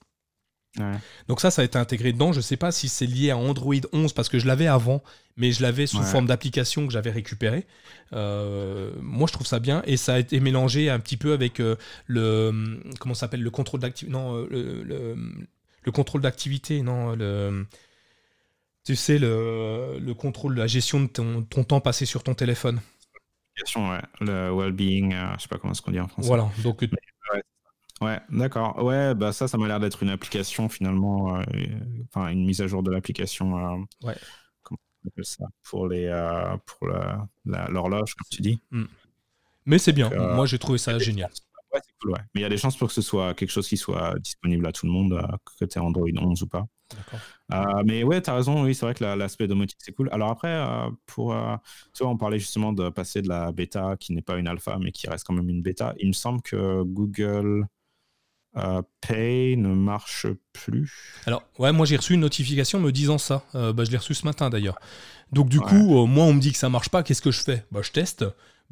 [1.28, 2.32] Donc ça, ça a été intégré dedans.
[2.32, 5.04] Je ne sais pas si c'est lié à Android 11 parce que je l'avais avant,
[5.36, 7.64] mais je l'avais sous forme d'application que j'avais récupéré.
[8.12, 11.60] Euh, moi, je trouve ça bien et ça a été mélangé un petit peu avec
[11.60, 11.76] euh,
[12.06, 14.12] le comment s'appelle le contrôle d'activité.
[14.12, 16.82] Non, le, contrôle d'activité.
[16.82, 17.66] Non, le
[18.84, 22.80] tu sais le, le contrôle, la gestion de ton temps passé sur ton téléphone
[24.20, 26.28] le well-being, je euh, je sais pas comment ce qu'on dit en français.
[26.28, 26.84] Voilà, donc.
[28.00, 28.82] ouais, d'accord.
[28.82, 31.42] Ouais, bah ça, ça m'a l'air d'être une application finalement, euh,
[32.08, 33.56] enfin une mise à jour de l'application.
[33.56, 34.16] Euh, ouais.
[34.62, 36.08] Comment on appelle ça Pour les,
[36.66, 36.88] pour
[37.44, 38.60] l'horloge, comme tu dis.
[38.70, 38.84] Hmm.
[39.66, 40.10] Mais c'est bien.
[40.10, 41.30] Moi, j'ai trouvé ça génial.
[42.04, 42.20] Cool, ouais.
[42.34, 44.66] Mais il y a des chances pour que ce soit quelque chose qui soit disponible
[44.66, 45.20] à tout le monde,
[45.58, 46.66] que tu aies Android 11 ou pas.
[47.52, 50.08] Euh, mais ouais, tu as raison, oui, c'est vrai que l'aspect domotique, c'est cool.
[50.12, 51.56] Alors après, euh, pour, euh,
[51.92, 54.78] tu vois, on parlait justement de passer de la bêta, qui n'est pas une alpha,
[54.80, 55.94] mais qui reste quand même une bêta.
[55.98, 57.66] Il me semble que Google
[59.00, 61.20] Pay ne marche plus.
[61.26, 63.44] Alors, ouais, moi j'ai reçu une notification me disant ça.
[63.52, 64.78] bah, je l'ai reçu ce matin d'ailleurs.
[65.32, 67.64] Donc du coup, moi on me dit que ça marche pas, qu'est-ce que je fais?
[67.72, 68.24] Bah, je teste.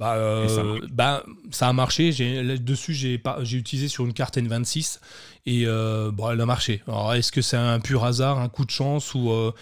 [0.03, 1.23] Bah, euh, bah,
[1.53, 2.11] ça a marché.
[2.11, 3.21] J'ai, dessus, j'ai,
[3.53, 4.99] utilisé sur une carte N26
[5.47, 6.83] et euh, bon, elle a marché.
[6.89, 9.53] Alors, est-ce que c'est un pur hasard, un coup de chance ou euh,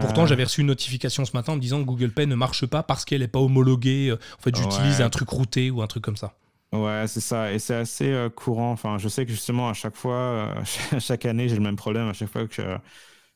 [0.00, 2.64] Pourtant, j'avais reçu une notification ce matin en me disant que Google Pay ne marche
[2.64, 4.10] pas parce qu'elle n'est pas homologuée.
[4.12, 6.32] En fait, j'utilise un truc routé ou un truc comme ça.
[6.72, 7.52] Ouais, c'est ça.
[7.52, 8.72] Et c'est assez courant.
[8.72, 10.54] Enfin, je sais que justement, à chaque fois,
[10.98, 12.08] chaque année, j'ai le même problème.
[12.08, 12.62] À chaque fois que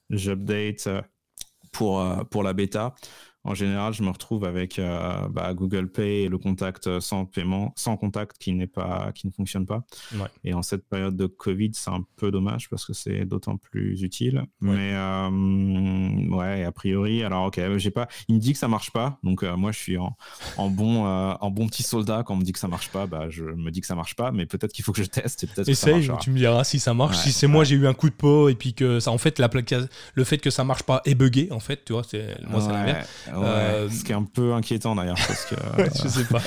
[0.08, 0.88] j'update
[1.72, 2.94] pour, pour la bêta,
[3.44, 7.72] en général, je me retrouve avec euh, bah, Google Pay et le contact sans paiement,
[7.76, 9.84] sans contact qui n'est pas, qui ne fonctionne pas.
[10.44, 14.02] Et en cette période de Covid, c'est un peu dommage parce que c'est d'autant plus
[14.02, 14.44] utile.
[14.60, 15.28] Mais euh,
[16.30, 18.08] ouais, a priori, alors ok, j'ai pas.
[18.28, 20.16] Il me dit que ça marche pas, donc euh, moi je suis en,
[20.56, 23.26] en bon, en bon petit soldat quand on me dit que ça marche pas, bah
[23.30, 25.46] je me dis que ça marche pas, mais peut-être qu'il faut que je teste et
[25.46, 25.68] peut-être.
[25.68, 27.18] Essaye, tu me diras si ça marche.
[27.18, 29.38] si c'est moi, j'ai eu un coup de peau et puis que ça, en fait,
[29.38, 29.48] la
[30.14, 32.72] le fait que ça marche pas est buggé, en fait, tu vois, c'est moi c'est
[32.72, 33.08] l'inverse.
[33.42, 35.54] Euh, ce qui est un peu inquiétant d'ailleurs parce que
[36.02, 36.40] je sais pas.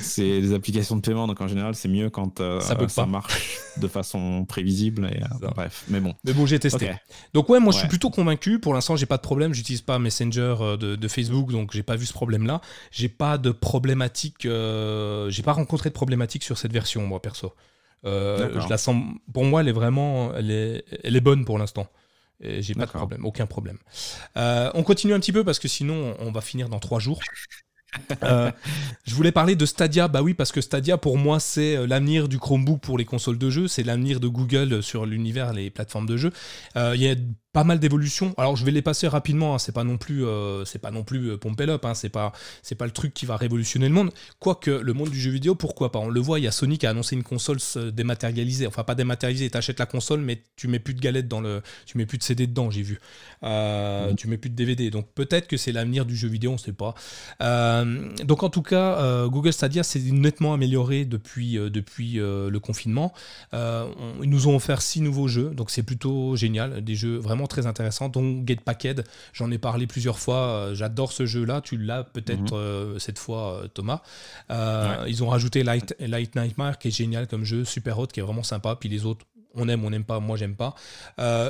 [0.00, 3.88] c'est les applications de paiement donc en général c'est mieux quand euh, ça, marche de
[3.88, 6.14] façon prévisible et euh, bref mais bon.
[6.24, 6.92] Mais bon j'ai testé.
[7.34, 9.98] Donc ouais moi je suis plutôt convaincu pour l'instant j'ai pas de problème j'utilise pas
[9.98, 15.42] Messenger de, Facebook donc j'ai pas vu ce problème là j'ai pas de problématique j'ai
[15.44, 17.52] pas rencontré de problématique sur cette version moi perso.
[18.04, 18.96] je la sens,
[19.32, 21.86] pour moi, elle est vraiment, elle est, elle est bonne pour l'instant.
[22.42, 23.78] J'ai pas de problème, aucun problème.
[24.36, 27.20] on continue un petit peu parce que sinon on va finir dans trois jours.
[28.22, 28.50] Euh,
[29.04, 32.28] je voulais parler de Stadia, bah oui, parce que Stadia pour moi c'est euh, l'avenir
[32.28, 36.06] du Chromebook pour les consoles de jeu, c'est l'avenir de Google sur l'univers, les plateformes
[36.06, 36.32] de jeu.
[36.76, 37.14] Euh, il y a
[37.52, 38.34] pas mal d'évolutions.
[38.38, 39.54] Alors je vais les passer rapidement.
[39.54, 39.58] Hein.
[39.58, 41.84] C'est pas non plus, euh, c'est pas non plus euh, pomper up.
[41.84, 41.94] Hein.
[41.94, 42.32] C'est pas,
[42.62, 44.10] c'est pas le truc qui va révolutionner le monde.
[44.38, 45.98] Quoique le monde du jeu vidéo, pourquoi pas?
[45.98, 46.38] On le voit.
[46.38, 47.58] Il y a Sony qui a annoncé une console
[47.92, 48.66] dématérialisée.
[48.66, 49.50] Enfin pas dématérialisée.
[49.50, 52.22] T'achètes la console, mais tu mets plus de galettes dans le, tu mets plus de
[52.22, 52.70] CD dedans.
[52.70, 52.98] J'ai vu.
[53.42, 54.90] Euh, tu mets plus de DVD.
[54.90, 56.52] Donc peut-être que c'est l'avenir du jeu vidéo.
[56.52, 56.94] On sait pas.
[58.24, 63.12] donc en tout cas, Google Stadia s'est nettement amélioré depuis depuis le confinement.
[63.52, 65.50] ils nous ont offert six nouveaux jeux.
[65.50, 66.82] Donc c'est plutôt génial.
[66.82, 69.04] Des jeux vraiment très intéressant, dont Get Packed.
[69.32, 70.36] J'en ai parlé plusieurs fois.
[70.36, 71.60] Euh, j'adore ce jeu-là.
[71.60, 72.60] Tu l'as peut-être mhm.
[72.60, 74.02] euh, cette fois, euh, Thomas.
[75.06, 78.22] Ils ont rajouté Light, Light Nightmare, qui est génial comme jeu, super hot, qui est
[78.22, 78.76] vraiment sympa.
[78.76, 79.24] Puis les autres,
[79.54, 80.74] on aime, on n'aime pas, moi j'aime pas.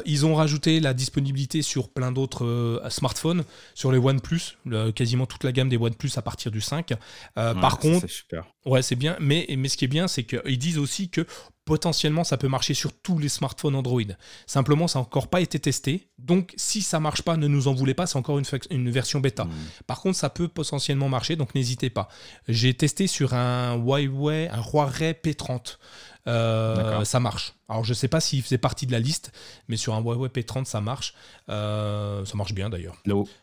[0.05, 4.57] ils ont rajouté la disponibilité sur plein d'autres smartphones, sur les OnePlus,
[4.95, 6.95] quasiment toute la gamme des OnePlus à partir du 5.
[7.35, 8.47] par contre, super.
[8.67, 11.27] ouais, c'est bien, mais, mais ce qui est bien, c'est qu'ils disent aussi que
[11.65, 14.03] potentiellement ça peut marcher sur tous les smartphones Android.
[14.47, 16.09] Simplement, ça n'a encore pas été testé.
[16.19, 19.21] Donc, si ça marche pas, ne nous en voulez pas, c'est encore une, une, version
[19.21, 19.45] bêta.
[19.45, 19.51] Hmm.
[19.87, 22.09] Par contre, ça peut potentiellement marcher, donc n'hésitez pas.
[22.49, 25.79] J'ai testé sur un Huawei, un Huawei P30.
[26.29, 27.55] Euh, ça marche.
[27.69, 29.33] Alors je sais pas s'il faisait partie de la liste,
[29.69, 31.15] mais sur un Huawei P30 ça marche.
[31.49, 32.97] Euh, ça marche bien d'ailleurs.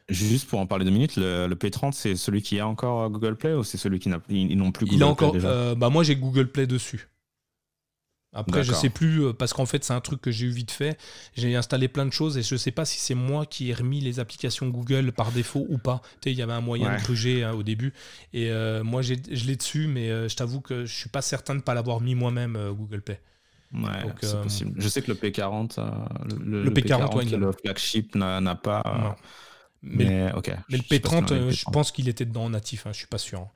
[0.07, 3.53] Juste pour en parler deux minutes, le, P30 c'est celui qui a encore Google Play
[3.53, 5.35] ou c'est celui qui n'a plus Google Il a encore.
[5.35, 7.09] Euh, bah moi j'ai Google Play dessus.
[8.31, 10.69] Après, je sais plus, euh, parce qu'en fait, c'est un truc que j'ai eu vite
[10.69, 10.99] fait.
[11.35, 14.01] J'ai installé plein de choses et je sais pas si c'est moi qui ai remis
[14.01, 16.01] les applications Google par défaut ou pas.
[16.21, 17.91] Tu sais, il y avait un moyen de gruger hein, au début.
[18.33, 21.53] Et euh, moi, je l'ai dessus, mais euh, je t'avoue que je suis pas certain
[21.53, 23.19] de ne pas l'avoir mis moi-même, Google Play.
[23.73, 23.89] Ouais,
[24.21, 24.79] c'est possible.
[24.79, 25.79] Je sais que le P40,
[26.43, 29.15] le, P40, le flagship n'a pas.
[29.81, 30.31] Mais, mais,
[30.69, 33.47] le P30, je pense qu'il était dedans en natif, hein, je suis pas sûr.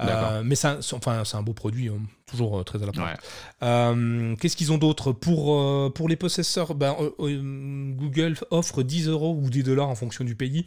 [0.00, 3.18] Euh, mais c'est un, enfin, un beau produit, hein, toujours euh, très à la pointe.
[3.62, 6.74] Euh, qu'est-ce qu'ils ont d'autre pour, pour les possesseurs?
[6.74, 10.66] Ben, Google offre 10 euros ou 10 dollars en fonction du pays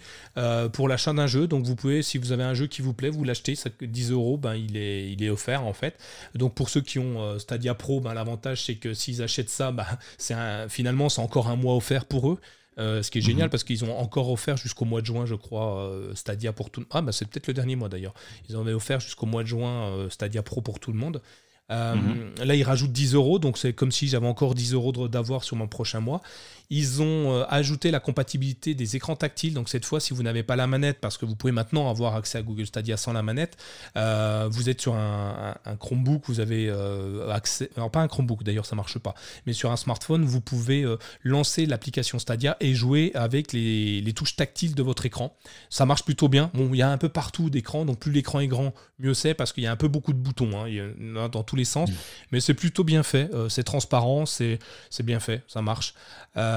[0.74, 1.48] pour l'achat d'un jeu.
[1.48, 3.56] Donc vous pouvez, si vous avez un jeu qui vous plaît, vous l'achetez.
[3.82, 5.98] 10 euros, ben, il, est, il est offert en fait.
[6.36, 9.86] Donc pour ceux qui ont Stadia Pro, ben, l'avantage c'est que s'ils achètent ça, ben,
[10.18, 10.36] c'est
[10.70, 12.40] finalement c'est encore un mois offert pour eux.
[12.80, 13.52] Euh, ce qui est génial mhm.
[13.52, 16.86] parce qu'ils ont encore offert jusqu'au mois de juin, je crois, euh, Stadia pour tout.
[16.92, 18.14] Ah, bah c'est peut-être le dernier mois d'ailleurs.
[18.50, 21.22] Ils avaient offert jusqu'au mois de juin euh, Stadia Pro pour tout le monde.
[21.70, 22.36] Mhm.
[22.46, 25.58] Là, ils rajoutent 10 euros, donc c'est comme si j'avais encore 10 euros d'avoir sur
[25.58, 26.22] mon prochain mois.
[26.70, 29.54] Ils ont euh, ajouté la compatibilité des écrans tactiles.
[29.54, 32.16] Donc cette fois, si vous n'avez pas la manette, parce que vous pouvez maintenant avoir
[32.16, 33.58] accès à Google Stadia sans la manette,
[33.96, 38.66] euh, vous êtes sur un, Chromebook, vous avez euh, accès, alors pas un Chromebook d'ailleurs,
[38.66, 39.16] ça marche pas,
[39.46, 40.86] mais sur un smartphone, vous pouvez
[41.24, 45.38] lancer l'application Stadia et jouer avec les, touches tactiles de votre écran.
[45.70, 46.50] Ça marche plutôt bien.
[46.56, 49.36] Bon, il y a un peu partout d'écran, donc plus l'écran est grand, mieux c'est,
[49.36, 50.68] parce qu'il y a un peu beaucoup de boutons, hein.
[50.68, 51.94] il y en a dans tous les sens, mmh.
[52.32, 54.60] mais c'est plutôt bien fait, c'est transparent, c'est
[55.04, 55.94] bien fait, ça marche.
[56.36, 56.57] Euh,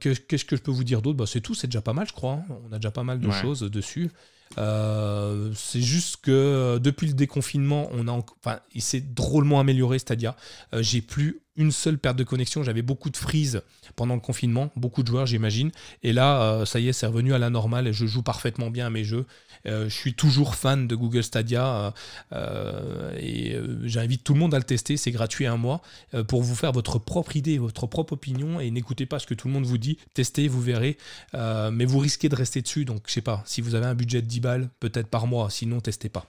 [0.00, 1.16] qu'est-ce que je peux vous dire d'autre?
[1.16, 2.34] Bah, C'est tout, c'est déjà pas mal, je crois.
[2.34, 2.44] Hein.
[2.68, 4.10] On a déjà pas mal de choses dessus.
[4.58, 9.98] Euh, c'est juste que euh, depuis le déconfinement, on a, enfin, il s'est drôlement amélioré,
[9.98, 10.34] c'est-à-dire
[10.74, 12.62] j'ai plus une seule perte de connexion.
[12.62, 13.62] J'avais beaucoup de freeze
[13.96, 15.70] pendant le confinement, beaucoup de joueurs, j'imagine.
[16.02, 18.86] Et là, ça y est, c'est revenu à la normale et je joue parfaitement bien
[18.86, 19.26] à mes jeux.
[19.66, 21.90] Euh, je suis toujours fan de Google Stadia euh,
[22.32, 24.96] euh, et j'invite tout le monde à le tester.
[24.96, 25.80] C'est gratuit un mois
[26.28, 29.48] pour vous faire votre propre idée, votre propre opinion et n'écoutez pas ce que tout
[29.48, 29.98] le monde vous dit.
[30.14, 30.96] Testez, vous verrez.
[31.32, 32.84] mais vous risquez de rester dessus.
[32.84, 35.50] Donc, je sais pas, si vous avez un budget de 10 balles, peut-être par mois.
[35.50, 36.26] Sinon, testez pas.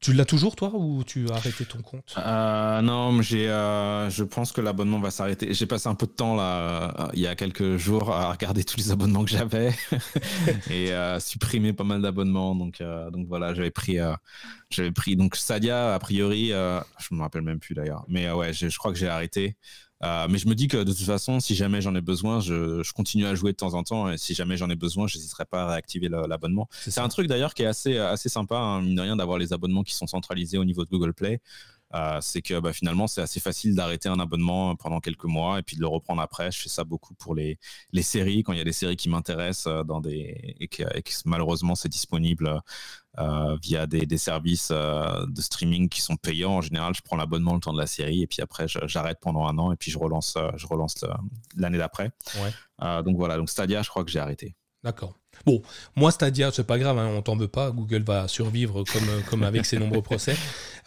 [0.00, 2.14] Tu l'as toujours, toi, ou tu as arrêté ton compte?
[2.16, 5.52] Euh, Non, j'ai, euh, je pense que l'abonnement va s'arrêter.
[5.54, 8.64] J'ai passé un peu de temps, là, euh, il y a quelques jours, à regarder
[8.64, 9.72] tous les abonnements que j'avais
[10.70, 12.54] et à supprimer pas mal d'abonnements.
[12.54, 12.82] Donc,
[13.12, 13.98] donc voilà, j'avais pris,
[14.70, 15.16] j'avais pris.
[15.16, 18.04] Donc, Sadia, a priori, je me rappelle même plus d'ailleurs.
[18.08, 19.56] Mais ouais, je crois que j'ai arrêté.
[20.02, 22.82] Euh, mais je me dis que de toute façon, si jamais j'en ai besoin, je,
[22.82, 24.10] je, continue à jouer de temps en temps.
[24.10, 26.68] Et si jamais j'en ai besoin, je n'hésiterai pas à réactiver l'abonnement.
[26.72, 29.52] C'est un truc d'ailleurs qui est assez, assez sympa, hein, mine de rien, d'avoir les
[29.52, 31.40] abonnements qui sont centralisés au niveau de Google Play.
[31.94, 35.62] Euh, c'est que bah, finalement, c'est assez facile d'arrêter un abonnement pendant quelques mois et
[35.62, 36.50] puis de le reprendre après.
[36.50, 37.58] Je fais ça beaucoup pour les,
[37.92, 40.82] les séries, quand il y a des séries qui m'intéressent euh, dans des, et que,
[41.24, 42.60] malheureusement c'est disponible
[43.18, 46.56] euh, via des, des services de streaming qui sont payants.
[46.58, 49.46] En général, je prends l'abonnement le temps de la série et puis après, j'arrête pendant
[49.46, 51.04] un an et puis je relance, je relance
[51.56, 52.12] l'année d'après.
[52.78, 54.54] donc voilà, donc Stadia, je crois que j'ai arrêté.
[54.82, 55.19] D'accord.
[55.46, 55.62] Bon,
[55.96, 57.70] moi Stadia, c'est pas grave, hein, on t'en veut pas.
[57.70, 58.84] Google va survivre
[59.30, 60.36] comme, euh, avec ses nombreux procès.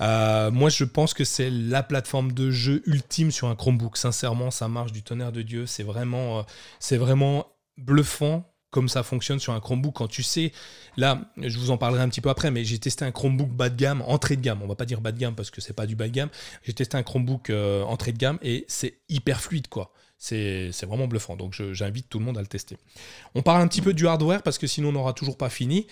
[0.01, 3.97] Euh, moi, je pense que c'est la plateforme de jeu ultime sur un Chromebook.
[3.97, 5.65] Sincèrement, ça marche du tonnerre de Dieu.
[5.65, 6.43] C'est vraiment, euh,
[6.79, 7.47] c'est vraiment
[7.77, 10.51] bluffant comme ça fonctionne sur un Chromebook quand tu sais,
[10.97, 13.69] là, je vous en parlerai un petit peu après, mais j'ai testé un Chromebook bas
[13.69, 15.73] de gamme, entrée de gamme, on va pas dire bas de gamme parce que c'est
[15.73, 16.29] pas du bas de gamme,
[16.63, 17.51] j'ai testé un Chromebook
[17.85, 19.93] entrée de gamme et c'est hyper fluide quoi.
[20.23, 21.35] C'est vraiment bluffant.
[21.35, 22.77] Donc j'invite tout le monde à le tester.
[23.35, 25.85] On parle un petit peu du hardware parce que sinon on n'aura toujours pas fini.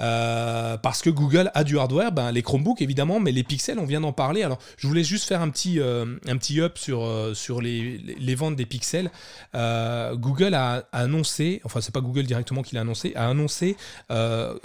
[0.00, 3.84] Euh, parce que Google a du hardware, ben, les Chromebooks évidemment, mais les pixels, on
[3.84, 4.42] vient d'en parler.
[4.42, 6.04] Alors je voulais juste faire un petit, euh,
[6.58, 7.32] up sur, euh,
[7.62, 9.08] les, les, ventes des pixels.
[9.54, 13.76] Google a, annoncé, enfin c'est pas Google directement qui l'a annoncé, a annoncé
[14.10, 14.58] le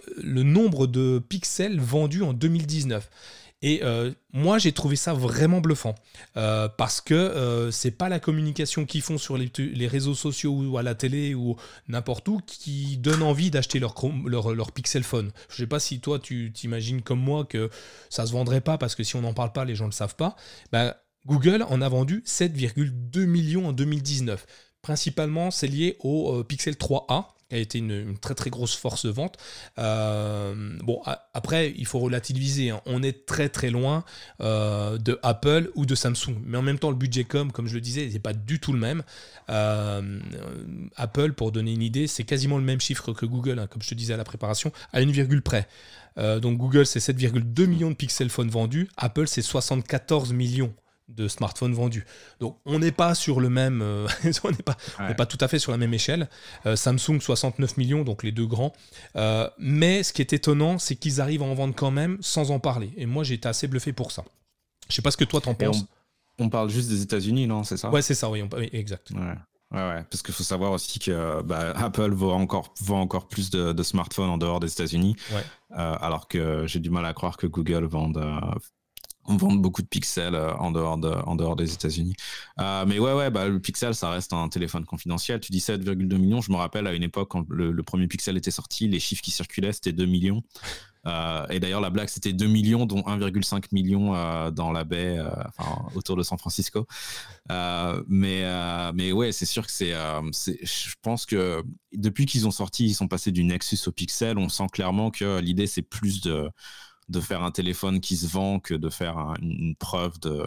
[0.43, 3.07] nombre de pixels vendus en 2019.
[3.63, 5.93] Et euh, moi, j'ai trouvé ça vraiment bluffant
[6.35, 10.77] euh, parce que euh, c'est pas la communication qu'ils font sur les, réseaux sociaux ou
[10.77, 11.55] à la télé ou
[11.87, 13.93] n'importe où qui donne envie d'acheter leur,
[14.73, 15.31] Pixel Phone.
[15.49, 17.69] Je sais pas si toi, tu t'imagines comme moi que
[18.09, 20.15] ça se vendrait pas parce que si on n'en parle pas, les gens le savent
[20.15, 20.35] pas.
[20.71, 20.95] Ben,
[21.27, 24.43] Google en a vendu 7,2 millions en 2019.
[24.81, 29.37] Principalement, c'est lié au Pixel 3a a été une, très très grosse force de vente.
[29.79, 31.01] Euh, bon,
[31.33, 32.69] après, il faut relativiser.
[32.69, 32.81] Hein.
[32.85, 34.03] On est très très loin
[34.41, 36.35] euh, de Apple ou de Samsung.
[36.45, 38.73] Mais en même temps, le budget com, comme je le disais, n'est pas du tout
[38.73, 39.03] le même.
[39.49, 40.19] Euh,
[40.95, 43.89] Apple, pour donner une idée, c'est quasiment le même chiffre que Google, hein, comme je
[43.89, 45.67] te disais à la préparation, à une virgule près.
[46.17, 48.89] donc Google, c'est 7,2 millions de Pixel Phone vendus.
[48.97, 50.73] Apple, c'est 74 millions
[51.15, 52.05] de smartphones vendus.
[52.39, 54.07] Donc on n'est pas sur le même, euh,
[54.43, 54.77] on n'est pas,
[55.17, 56.29] pas, tout à fait sur la même échelle.
[56.65, 58.73] Euh, Samsung 69 millions, donc les deux grands.
[59.15, 62.51] Euh, mais ce qui est étonnant, c'est qu'ils arrivent à en vendre quand même sans
[62.51, 62.91] en parler.
[62.97, 64.23] Et moi j'ai été assez bluffé pour ça.
[64.89, 65.85] Je sais pas ce que toi t'en penses.
[66.39, 67.91] On, parle juste des États-Unis, non C'est ça?
[67.91, 68.43] Ouais, c'est ça, oui,
[68.73, 69.11] exact.
[69.11, 69.35] Ouais.
[69.71, 73.83] Ouais, parce qu'il faut savoir aussi que bah, Apple vend encore, vend encore plus de,
[73.83, 75.15] smartphones en dehors des États-Unis,
[75.69, 78.21] alors que j'ai du mal à croire que Google vende,
[79.27, 82.15] vend beaucoup de pixels euh, en dehors, des États-Unis.
[82.59, 85.39] Euh, mais ouais, ouais, bah, le pixel, ça reste un téléphone confidentiel.
[85.39, 86.41] Tu dis 7,2 millions.
[86.41, 89.31] Je me rappelle à une époque, quand le, premier pixel était sorti, les chiffres qui
[89.31, 90.43] circulaient, c'était 2 millions.
[91.07, 94.11] Euh, et d'ailleurs, la blague, c'était 2 millions, dont 1,5 million
[94.51, 95.19] dans la baie,
[95.95, 96.85] autour de San Francisco.
[97.49, 98.43] mais,
[98.93, 99.91] mais ouais, c'est sûr que c'est.
[99.91, 104.37] je pense que depuis qu'ils ont sorti, ils sont passés du Nexus au Pixel.
[104.37, 106.49] On sent clairement que l'idée, c'est plus de
[107.11, 110.45] de faire un téléphone qui se vend que de faire une, preuve de,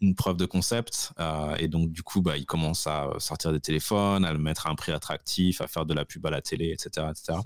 [0.00, 1.12] une, preuve de concept.
[1.20, 4.66] Euh, et donc, du coup, bah, ils commencent à sortir des téléphones, à le mettre
[4.66, 7.06] à un prix attractif, à faire de la pub à la télé, etc.
[7.10, 7.38] etc.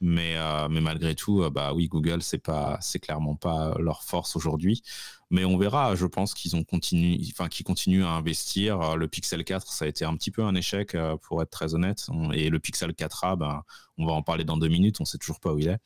[0.00, 4.02] Mais, euh, mais malgré tout, euh, bah oui, Google, c'est pas, c'est clairement pas leur
[4.02, 4.82] force aujourd'hui.
[5.30, 5.94] Mais on verra.
[5.94, 8.80] Je pense qu'ils ont continué, enfin, qu'ils continuent à investir.
[8.80, 11.74] Euh, le Pixel 4, ça a été un petit peu un échec, pour être très
[11.74, 12.06] honnête.
[12.32, 13.62] Et le Pixel 4a, ben,
[13.98, 15.00] on va en parler dans deux minutes.
[15.00, 15.78] On sait toujours pas où il est.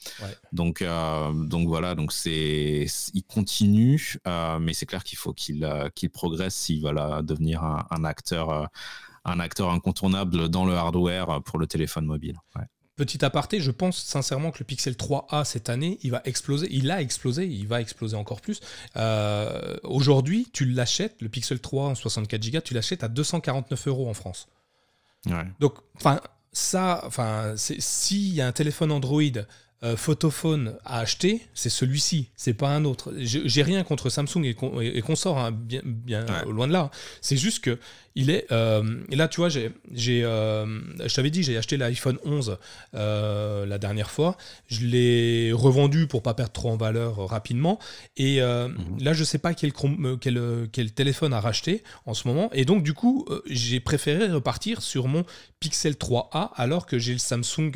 [0.53, 0.85] Donc,
[1.49, 1.95] donc voilà.
[1.95, 4.19] Donc c'est, il continue,
[4.61, 8.69] mais c'est clair qu'il faut qu'il, qu'il progresse s'il va devenir un, acteur,
[9.25, 12.39] un acteur incontournable dans le hardware pour le téléphone mobile.
[12.97, 16.69] Petit aparté, je pense sincèrement que le Pixel 3a cette année, il va exploser.
[16.71, 18.61] Il a explosé, il va exploser encore plus.
[18.97, 24.09] Euh, aujourd'hui, tu l'achètes, le Pixel 3 en 64 Go, tu l'achètes à 249 euros
[24.09, 24.47] en France.
[25.59, 26.21] Donc, enfin,
[26.53, 29.23] ça, enfin, s'il y a un téléphone Android
[29.83, 33.13] euh, photophone à acheter, c'est celui-ci, c'est pas un autre.
[33.19, 36.91] J'ai rien contre Samsung et, qu'on sort hein, bien, bien loin de là.
[37.21, 37.79] C'est juste que
[38.15, 38.47] il est.
[38.53, 39.73] Euh, et là, tu vois, j'ai,
[40.25, 42.59] euh, je t'avais dit, j'ai acheté l'iPhone 11
[42.95, 44.37] euh, la dernière fois.
[44.69, 47.79] Je l'ai revendu pour pas perdre trop en valeur rapidement.
[48.17, 48.99] Et mhm.
[49.01, 49.73] là, je sais pas quel,
[50.21, 52.51] quel, quel, téléphone à racheter en ce moment.
[52.53, 55.25] Et donc, du coup, j'ai préféré repartir sur mon
[55.61, 57.73] Pixel 3a alors que j'ai le Samsung.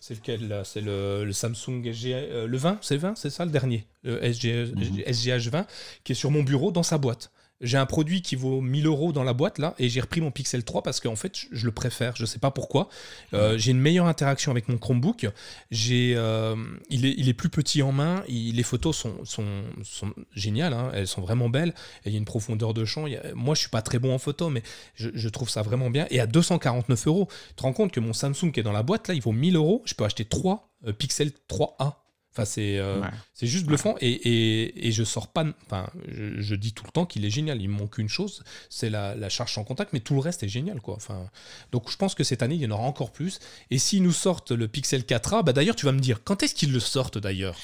[0.00, 3.86] c'est lequel C'est le, Samsung SG, le 20, c'est le 20, c'est ça le dernier,
[4.02, 5.66] le SGH 20, mhm.
[6.04, 7.30] qui est sur mon bureau dans sa boîte
[7.60, 10.30] j'ai un produit qui vaut 1000 euros dans la boîte là et j'ai repris mon
[10.30, 12.88] Pixel 3 parce qu'en fait je, le préfère je sais pas pourquoi.
[13.32, 15.28] Euh, j'ai une meilleure interaction avec mon Chromebook.
[15.70, 16.56] J'ai euh,
[16.90, 18.22] il, est, il est plus petit en main.
[18.28, 20.90] Les photos sont, sont, sont géniales hein.
[20.94, 21.74] elles sont vraiment belles.
[22.04, 23.06] Il y a une profondeur de champ.
[23.34, 24.62] Moi je suis pas très bon en photo mais
[24.94, 26.06] je, trouve ça vraiment bien.
[26.10, 28.82] Et à 249 euros tu te rends compte que mon Samsung qui est dans la
[28.82, 29.82] boîte là il vaut 1000 euros.
[29.84, 32.03] Je peux acheter 3 euh, Pixel 3A
[32.34, 33.00] Enfin, c'est euh,
[33.32, 35.44] c'est juste bluffant et, et, et, je sors pas.
[35.66, 37.62] Enfin, je, dis tout le temps qu'il est génial.
[37.62, 40.42] Il me manque une chose, c'est la, la, charge sans contact, mais tout le reste
[40.42, 40.94] est génial, quoi.
[40.96, 41.30] Enfin,
[41.70, 43.38] donc je pense que cette année il y en aura encore plus.
[43.70, 46.56] Et s'ils nous sortent le Pixel 4a, bah d'ailleurs tu vas me dire quand est-ce
[46.56, 47.56] qu'ils le sortent d'ailleurs?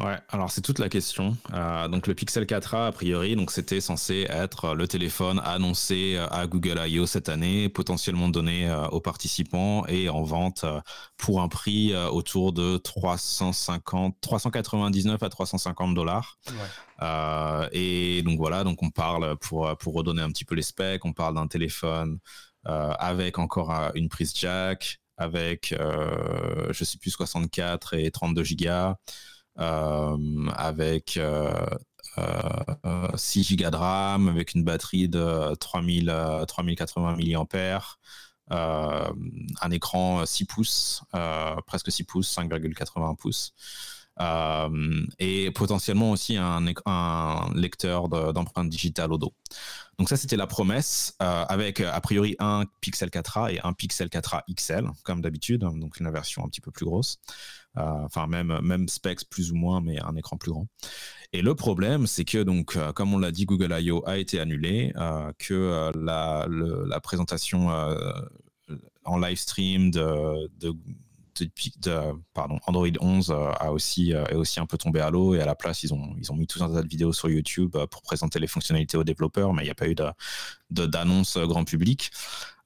[0.00, 1.36] Ouais, alors c'est toute la question.
[1.52, 6.46] Euh, donc le Pixel 4a, a priori, donc c'était censé être le téléphone annoncé à
[6.46, 7.04] Google I.O.
[7.04, 10.80] cette année, potentiellement donné euh, aux participants et en vente euh,
[11.18, 16.38] pour un prix autour de 350, 399 à 350 dollars.
[17.72, 21.12] et donc voilà, donc on parle pour pour redonner un petit peu les specs, on
[21.12, 22.18] parle d'un téléphone
[22.64, 25.74] avec encore une prise jack, avec
[26.70, 28.96] je sais plus 64 et 32 gigas.
[29.60, 31.66] Euh, avec 6 euh,
[32.16, 36.14] euh, Go de RAM, avec une batterie de 3000,
[36.48, 37.98] 3080 mAh.
[38.50, 41.02] un écran 6 pouces,
[41.66, 43.52] presque 6 pouces, 5,81 pouces.
[45.18, 49.34] et potentiellement aussi un, un lecteur d'empreintes digitales au dos.
[49.98, 54.42] Donc ça, c'était la promesse, avec a priori un Pixel 4a et un Pixel 4a
[54.54, 57.18] XL, comme d'habitude, donc une version un petit peu plus grosse.
[57.78, 60.66] Euh, enfin même même specs plus ou moins, mais un écran plus grand.
[61.32, 64.02] Et le problème, c'est que donc, euh, comme on l'a dit, Google I.O.
[64.06, 67.68] a été annulé, euh, que la, la, présentation
[69.04, 70.74] en live stream de, de
[72.34, 75.54] pardon, Android 11 a aussi, est aussi un peu tombé à l'eau et à la
[75.54, 78.40] place, ils ont, ils ont mis tout un tas de vidéos sur YouTube pour présenter
[78.40, 79.94] les fonctionnalités aux développeurs, mais il n'y a pas eu
[80.70, 82.10] d'annonce grand public.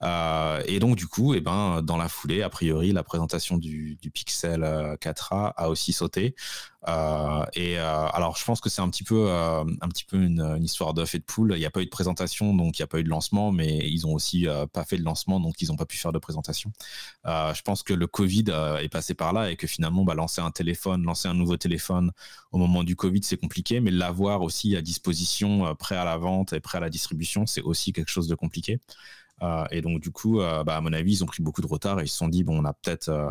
[0.02, 3.98] Euh, et donc du coup, eh ben, dans la foulée, a priori, la présentation du,
[4.12, 4.60] Pixel
[5.00, 6.34] 4a euh, a aussi sauté.
[6.86, 10.92] Euh, et alors, je pense que c'est un petit peu, un petit peu une, histoire
[10.92, 11.52] d'œuf et de poule.
[11.56, 13.52] Il n'y a pas eu de présentation, donc il n'y a pas eu de lancement,
[13.52, 16.18] mais ils ont aussi pas fait de lancement, donc ils n'ont pas pu faire de
[16.18, 16.70] présentation.
[17.24, 18.44] je pense que le Covid
[18.80, 22.12] est passé par là et que finalement, bah, lancer un téléphone, lancer un nouveau téléphone
[22.52, 26.52] au moment du Covid, c'est compliqué, mais l'avoir aussi à disposition, prêt à la vente
[26.52, 28.78] et prêt à la distribution, c'est aussi quelque chose de compliqué.
[29.44, 31.66] Euh, et donc, du coup, euh, bah, à mon avis, ils ont pris beaucoup de
[31.66, 33.30] retard et ils se sont dit, bon, on a peut-être euh,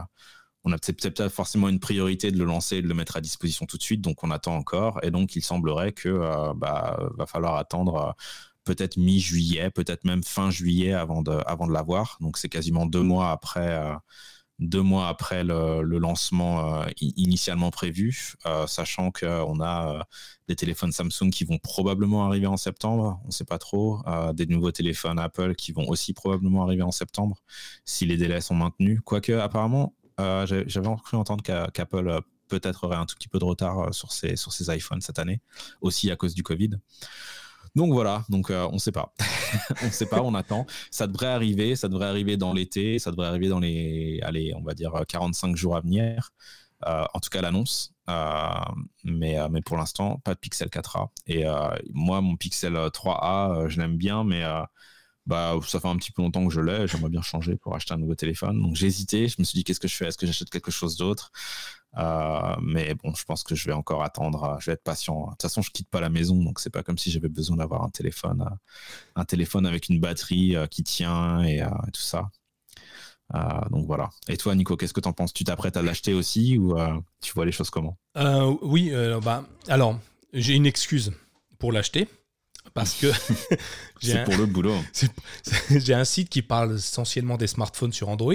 [0.65, 3.65] on a peut-être forcément une priorité de le lancer et de le mettre à disposition
[3.65, 4.99] tout de suite, donc on attend encore.
[5.03, 8.15] Et donc, il semblerait que bah, va falloir attendre
[8.63, 12.17] peut-être mi-juillet, peut-être même fin juillet avant de, avant de l'avoir.
[12.21, 13.93] Donc, c'est quasiment deux mois après
[14.63, 20.03] deux mois après le, lancement euh, initialement prévu, euh, sachant qu'on a euh,
[20.47, 24.01] des téléphones Samsung qui vont probablement arriver en septembre, on ne sait pas trop,
[24.33, 27.37] des nouveaux téléphones Apple qui vont aussi probablement arriver en septembre,
[27.85, 28.99] si les délais sont maintenus.
[29.05, 32.19] Quoique, apparemment, j'avais cru entendre qu'Apple
[32.49, 35.41] peut-être aurait un tout petit peu de retard sur ses, sur ses iPhones cette année,
[35.81, 36.71] aussi à cause du Covid.
[37.75, 39.13] Donc voilà, donc euh, on ne sait pas.
[39.81, 40.67] on ne sait pas, on attend.
[40.91, 44.61] Ça devrait arriver, ça devrait arriver dans l'été, ça devrait arriver dans les, allez, on
[44.61, 46.29] va dire 45 jours à venir.
[46.85, 47.93] Euh, en tout cas, l'annonce.
[48.09, 48.49] Euh,
[49.03, 51.09] mais, pour l'instant, pas de Pixel 4a.
[51.27, 51.45] Et
[51.93, 54.43] moi, mon Pixel 3a, je l'aime bien, mais
[55.25, 56.87] bah, ça fait un petit peu longtemps que je l'ai.
[56.87, 58.61] J'aimerais bien changer pour acheter un nouveau téléphone.
[58.61, 59.27] Donc hésité.
[59.27, 60.07] Je me suis dit, qu'est-ce que je fais?
[60.07, 61.31] Est-ce que j'achète quelque chose d'autre?
[61.97, 64.43] Euh, mais bon, je pense que je vais encore attendre.
[64.43, 65.25] Euh, je vais être patient.
[65.25, 67.57] De toute façon, je quitte pas la maison, donc c'est pas comme si j'avais besoin
[67.57, 68.55] d'avoir un téléphone, euh,
[69.15, 71.61] un téléphone avec une batterie qui tient et,
[71.93, 72.29] tout ça.
[73.69, 74.09] donc voilà.
[74.27, 75.33] Et toi, Nico, qu'est-ce que tu en penses?
[75.33, 76.75] Tu t'apprêtes à l'acheter aussi ou
[77.21, 77.97] tu vois les choses comment?
[78.61, 78.91] Oui,
[79.23, 79.99] bah, alors
[80.33, 81.11] j'ai une excuse
[81.59, 82.07] pour l'acheter
[82.73, 83.07] parce que
[84.01, 84.75] c'est pour le boulot.
[85.69, 88.33] J'ai un site qui parle essentiellement des smartphones sur Android.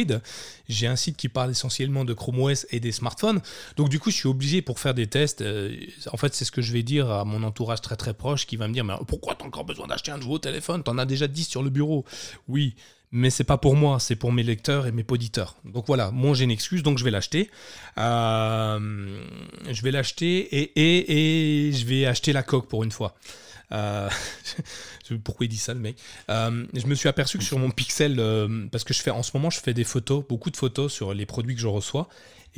[0.68, 3.40] J'ai un site qui parle essentiellement de Chrome OS et des smartphones.
[3.76, 5.40] Donc du coup, je suis obligé pour faire des tests.
[5.40, 5.76] Euh,
[6.12, 8.56] en fait, c'est ce que je vais dire à mon entourage très très proche qui
[8.56, 10.82] va me dire mais pourquoi tu as encore besoin d'acheter un nouveau téléphone?
[10.84, 12.04] Tu en as déjà 10 sur le bureau.
[12.48, 12.76] Oui,
[13.10, 15.56] mais c'est pas pour moi, c'est pour mes lecteurs et mes auditeurs.
[15.64, 17.50] Donc voilà, moi j'ai une excuse, donc je vais l'acheter.
[17.96, 19.20] Euh,
[19.70, 23.14] je vais l'acheter et, et, et, je vais acheter la coque pour une fois.
[23.72, 24.08] Euh,
[25.24, 25.96] pourquoi il dit ça le mec
[26.30, 29.22] euh, Je me suis aperçu que sur mon Pixel, euh, parce que je fais en
[29.22, 32.08] ce moment, je fais des photos, beaucoup de photos sur les produits que je reçois,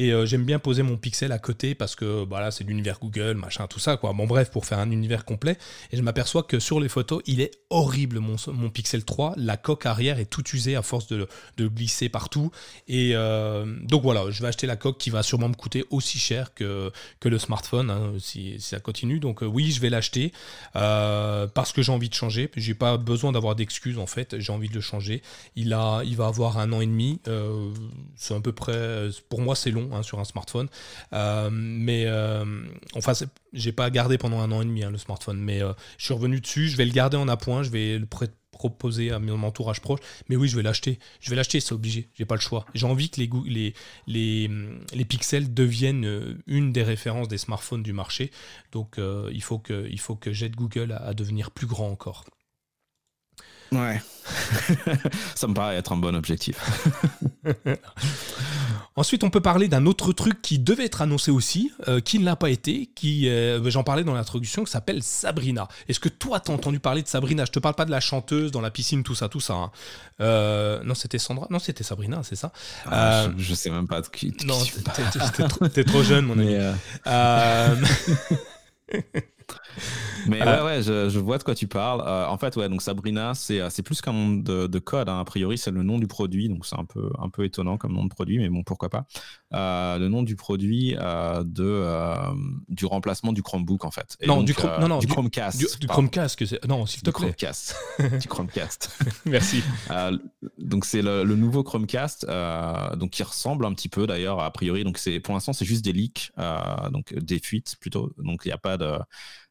[0.01, 2.98] et euh, j'aime bien poser mon pixel à côté parce que voilà, bah c'est l'univers
[2.98, 3.98] Google, machin, tout ça.
[3.98, 4.14] Quoi.
[4.14, 5.59] Bon, bref, pour faire un univers complet.
[5.93, 9.35] Et je m'aperçois que sur les photos, il est horrible, mon, mon Pixel 3.
[9.36, 11.28] La coque arrière est toute usée à force de,
[11.59, 12.51] de glisser partout.
[12.89, 16.18] Et euh, donc voilà, je vais acheter la coque qui va sûrement me coûter aussi
[16.18, 16.90] cher que,
[17.20, 19.20] que le smartphone hein, si, ça continue.
[19.20, 20.32] Donc euh, oui, je vais l'acheter
[20.72, 22.51] parce que j'ai envie de changer.
[22.56, 24.39] J'ai pas besoin d'avoir d'excuses en fait.
[24.39, 25.20] J'ai envie de le changer.
[25.56, 27.20] Il, a, il va avoir un an et demi.
[28.16, 30.69] c'est à peu près, pour moi, c'est long Hein, sur un smartphone.
[31.12, 32.45] Euh, mais euh,
[32.95, 33.12] enfin,
[33.53, 36.15] j'ai pas gardé pendant un an et demi hein, le smartphone, mais euh, je suis
[36.15, 36.69] revenu dessus.
[36.69, 37.62] Je vais le garder en appoint.
[37.62, 38.07] Je vais le
[38.53, 40.01] proposer à mon entourage proche.
[40.29, 40.99] Mais oui, je vais l'acheter.
[41.21, 42.09] Je vais l'acheter, c'est obligé.
[42.15, 42.67] J'ai pas le choix.
[42.75, 43.75] J'ai envie que les,
[44.07, 48.31] les, pixels deviennent une des références des smartphones du marché.
[48.73, 52.25] Donc il faut que, il faut que j'aide Google à, devenir plus grand encore.
[53.72, 54.02] Ouais.
[55.34, 56.56] Ça me paraît être un bon objectif.
[58.97, 62.24] Ensuite, on peut parler d'un autre truc qui devait être annoncé aussi, euh, qui ne
[62.24, 65.68] l'a pas été, qui, euh, j'en parlais dans l'introduction, qui s'appelle Sabrina.
[65.88, 67.44] Est-ce que toi, t'as entendu parler de Sabrina?
[67.44, 69.55] Je te parle pas de la chanteuse dans la piscine, tout ça, tout ça.
[69.55, 69.70] Hein.
[70.20, 71.47] Euh, non, c'était Sandra.
[71.51, 72.52] Non, c'était Sabrina, c'est ça.
[72.86, 74.34] Ah, je, sais même pas de qui.
[74.44, 74.59] non,
[75.72, 76.56] t'es trop, jeune, mon ami.
[80.26, 82.02] Mais ouais, ouais, je, vois de quoi tu parles.
[82.06, 85.09] Euh, en fait, ouais, donc Sabrina, c'est, euh, c'est plus qu'un monde de, code.
[85.09, 85.20] Hein.
[85.20, 87.92] A priori, c'est le nom du produit, donc c'est un peu, un peu étonnant comme
[87.92, 89.06] nom de produit, mais bon, pourquoi pas.
[89.52, 91.84] Euh, le nom du produit de,
[92.68, 94.16] du remplacement du Chromebook, en fait.
[94.26, 95.80] non, du, non, non, du, Chromecast.
[95.80, 97.12] Du, Chromecast, non, s'il te plaît.
[97.12, 97.76] Chromecast.
[98.20, 98.98] du Chromecast.
[99.26, 99.62] Merci.
[100.59, 102.26] donc c'est le, nouveau Chromecast,
[102.97, 104.84] donc qui ressemble un petit peu d'ailleurs, a priori.
[104.84, 106.32] Donc c'est, pour l'instant, c'est juste des leaks,
[106.92, 108.12] donc des fuites plutôt.
[108.18, 108.98] Donc il n'y a pas de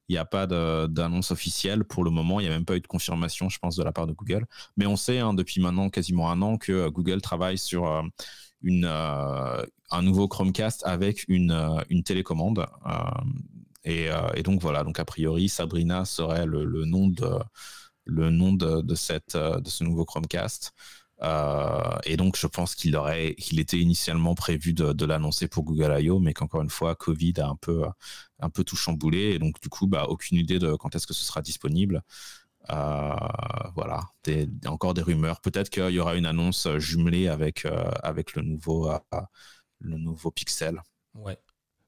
[0.10, 2.40] il n'y a pas d'annonce officielle pour le moment.
[2.40, 4.45] Il n'y a même pas eu de confirmation, je pense, de la part de Google.
[4.76, 8.02] Mais on sait hein, depuis maintenant quasiment un an que euh, Google travaille sur euh,
[8.65, 11.53] euh, un nouveau Chromecast avec une,
[12.03, 12.65] télécommande.
[13.86, 14.10] Et,
[14.44, 20.73] donc voilà, donc a priori, Sabrina serait le, nom de ce nouveau Chromecast.
[21.21, 26.19] Et donc, je pense qu'il aurait, qu'il était initialement prévu de, l'annoncer pour Google I.O.,
[26.19, 27.83] mais qu'encore une fois, Covid a un peu,
[28.39, 29.31] un peu tout chamboulé.
[29.31, 32.03] Et donc, du coup, bah, aucune idée de quand est-ce que ce sera disponible.
[32.71, 33.15] Euh,
[33.75, 34.01] voilà,
[34.67, 35.41] encore des rumeurs.
[35.41, 38.99] Peut-être qu'il y aura une annonce jumelée avec, euh, avec le, nouveau, euh,
[39.79, 40.81] le nouveau Pixel.
[41.15, 41.37] Ouais.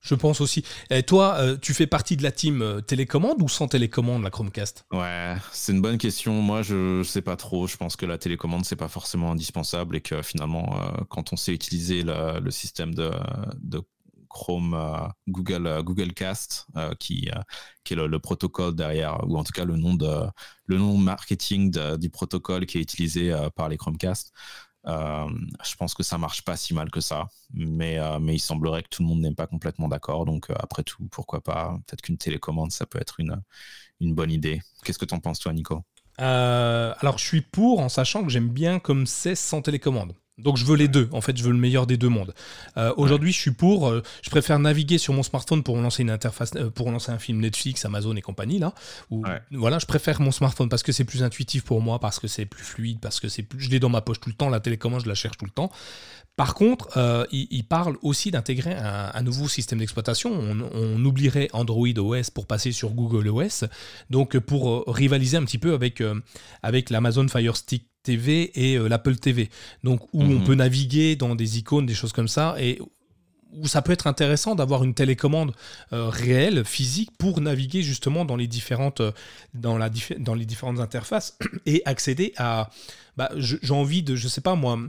[0.01, 0.63] Je pense aussi.
[0.89, 4.85] Et toi, tu fais partie de la team télécommande ou sans télécommande, la Chromecast?
[4.91, 6.33] Ouais, c'est une bonne question.
[6.41, 7.67] Moi, je sais pas trop.
[7.67, 11.53] Je pense que la télécommande, c'est pas forcément indispensable et que finalement, quand on sait
[11.53, 13.11] utiliser le, système de,
[14.31, 17.29] Chrome, euh, Google, euh, Cast, euh, qui,
[17.89, 20.25] est le, protocole derrière, ou en tout cas le nom, de,
[20.65, 24.31] le nom marketing du protocole qui est utilisé par les Chromecast.
[24.85, 28.89] Je pense que ça marche pas si mal que ça, mais, mais il semblerait que
[28.89, 30.25] tout le monde n'est pas complètement d'accord.
[30.25, 31.77] Donc après tout, pourquoi pas?
[31.85, 33.41] Peut-être qu'une télécommande, ça peut être une,
[33.99, 34.61] une bonne idée.
[34.83, 35.83] Qu'est-ce que tu en penses toi, Nico?
[36.17, 40.15] Alors je suis pour, en sachant que j'aime bien comme c'est sans télécommande.
[40.41, 41.09] Donc je veux les deux.
[41.11, 42.33] En fait, je veux le meilleur des deux mondes.
[42.77, 43.89] Euh, aujourd'hui, je suis pour.
[43.89, 47.19] Euh, je préfère naviguer sur mon smartphone pour lancer une interface, euh, pour lancer un
[47.19, 48.73] film Netflix, Amazon et compagnie là.
[49.51, 52.45] Voilà, je préfère mon smartphone parce que c'est plus intuitif pour moi, parce que c'est
[52.45, 53.59] plus fluide, parce que c'est plus.
[53.59, 54.49] Je l'ai dans ma poche tout le temps.
[54.49, 55.71] La télécommande, je la cherche tout le temps.
[56.37, 60.31] Par contre, il, parle aussi d'intégrer un, nouveau système d'exploitation.
[60.33, 63.65] On, oublierait Android OS pour passer sur Google OS.
[64.09, 66.01] Donc pour rivaliser un petit peu avec,
[66.63, 69.49] avec l'Amazon Fire Stick TV et euh, l'Apple TV.
[69.83, 70.43] Donc où on mhm.
[70.43, 72.79] peut naviguer dans des icônes, des choses comme ça, et
[73.53, 75.53] où ça peut être intéressant d'avoir une télécommande
[75.93, 79.11] euh, réelle, physique, pour naviguer justement dans les différentes, euh,
[79.53, 82.69] dans la, dans les différentes interfaces et accéder à.
[83.17, 84.79] Bah, j'ai envie de, je sais pas moi,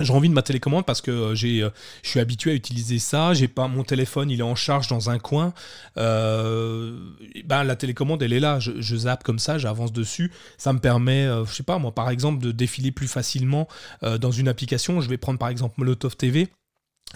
[0.00, 1.70] j'ai envie de ma télécommande parce que euh, j'ai, euh,
[2.02, 3.32] je suis habitué à utiliser ça.
[3.32, 5.54] J'ai pas mon téléphone, il est en charge dans un coin.
[5.96, 6.98] Euh,
[7.44, 8.58] ben la télécommande, elle est là.
[8.60, 10.32] Je, zappe comme ça, j'avance dessus.
[10.58, 13.68] Ça me permet, je sais pas moi, par exemple, de défiler plus facilement
[14.02, 15.00] dans une application.
[15.00, 16.48] Je vais prendre par exemple Molotov TV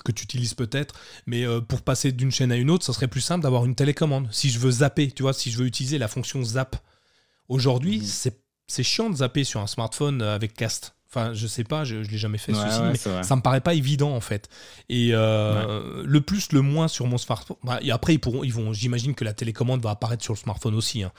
[0.04, 0.94] que tu utilises peut-être,
[1.26, 4.28] mais pour passer d'une chaîne à une autre, ça serait plus simple d'avoir une télécommande.
[4.30, 6.76] Si je veux zapper, tu vois, si je veux utiliser la fonction zap,
[7.48, 8.04] aujourd'hui, mmh.
[8.04, 10.94] c'est, c'est chiant de zapper sur un smartphone avec cast.
[11.12, 13.74] Enfin, je sais pas, je, ne l'ai jamais fait ceci, mais ça me paraît pas
[13.74, 14.48] évident en fait.
[14.88, 17.56] Et euh, le plus, le moins sur mon smartphone.
[17.64, 18.72] Bah, et après, ils pourront, ils vont.
[18.72, 21.02] J'imagine que la télécommande va apparaître sur le smartphone aussi.
[21.02, 21.10] Hein.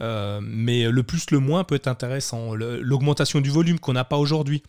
[0.00, 2.56] Euh, mais le plus, le moins peut être intéressant.
[2.56, 4.64] L'augmentation du volume qu'on n'a pas aujourd'hui.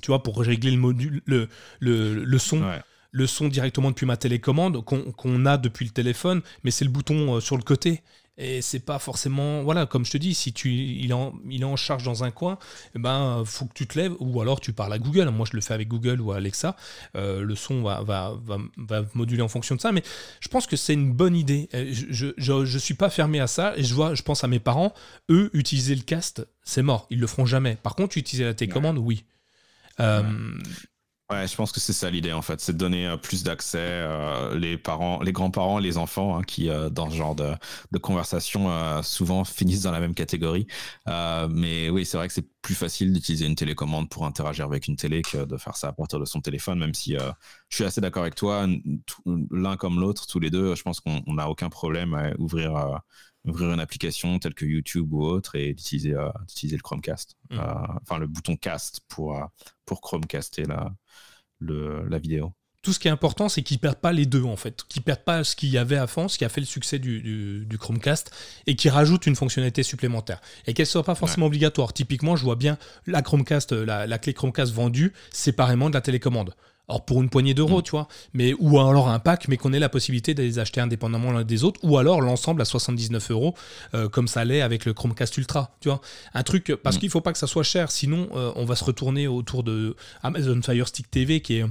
[0.00, 1.48] Tu vois, pour régler le module, le,
[1.80, 2.62] le, son.
[3.10, 7.36] Le son directement depuis ma télécommande qu'on a depuis le téléphone, mais c'est le bouton
[7.36, 8.02] euh, sur le côté
[8.36, 11.62] et c'est pas forcément voilà comme je te dis si tu il est en, il
[11.62, 12.58] est en charge dans un coin
[12.94, 15.28] eh ben faut que tu te lèves ou alors tu parles à Google.
[15.30, 16.76] Moi je le fais avec Google ou Alexa.
[17.16, 19.92] Euh, le son va, va, va, va, moduler en fonction de ça.
[19.92, 20.02] Mais
[20.40, 21.68] je pense que c'est une bonne idée.
[21.72, 23.74] Je, je, je, suis pas fermé à ça.
[23.76, 24.92] Et je vois je pense à mes parents.
[25.30, 27.06] Eux utiliser le cast c'est mort.
[27.10, 27.76] Ils le feront jamais.
[27.76, 29.24] Par contre utiliser la télécommande oui.
[30.00, 30.22] Euh,
[31.30, 33.78] Ouais, je pense que c'est ça l'idée en fait, c'est de donner euh, plus d'accès
[33.80, 37.54] euh, les parents, les grands-parents, les enfants hein, qui euh, dans ce genre de,
[37.92, 38.68] de conversation
[39.02, 40.66] souvent finissent dans la même catégorie.
[41.06, 44.96] mais oui, c'est vrai que c'est plus facile d'utiliser une télécommande pour interagir avec une
[44.96, 46.78] télé que de faire ça à partir de son téléphone.
[46.78, 47.14] Même si
[47.68, 48.66] je suis assez d'accord avec toi,
[49.50, 53.00] l'un comme l'autre, tous les deux, je pense qu'on n'a aucun problème à ouvrir
[53.44, 57.58] ouvrir une application telle que YouTube ou autre et d'utiliser le Chromecast, mmh.
[58.02, 59.38] enfin le bouton cast pour,
[59.84, 60.92] pour Chromecaster la,
[61.58, 62.54] le, la vidéo.
[62.84, 65.24] tout ce qui est important, c'est qu'ils perdent pas les deux en fait, qu'ils perdent
[65.24, 68.30] pas ce qu'il y avait avant, ce qui a fait le succès du, Chromecast,
[68.66, 71.92] et qu'ils rajoutent une fonctionnalité supplémentaire et qu'elle soit pas forcément obligatoire.
[71.92, 76.54] Typiquement, je vois bien la Chromecast, la, la clé Chromecast vendue séparément de la télécommande.
[76.88, 77.82] Alors pour une poignée d'euros, mm.
[77.82, 80.80] tu vois, mais ou alors un pack, mais qu'on ait la possibilité de les acheter
[80.80, 83.54] indépendamment l'un des autres, ou alors l'ensemble à 79 euros,
[83.94, 86.00] euh, comme ça l'est avec le Chromecast Ultra, tu vois.
[86.34, 87.00] Un truc parce mm.
[87.00, 89.96] qu'il faut pas que ça soit cher, sinon euh, on va se retourner autour de
[90.22, 91.66] Amazon Fire Stick TV qui est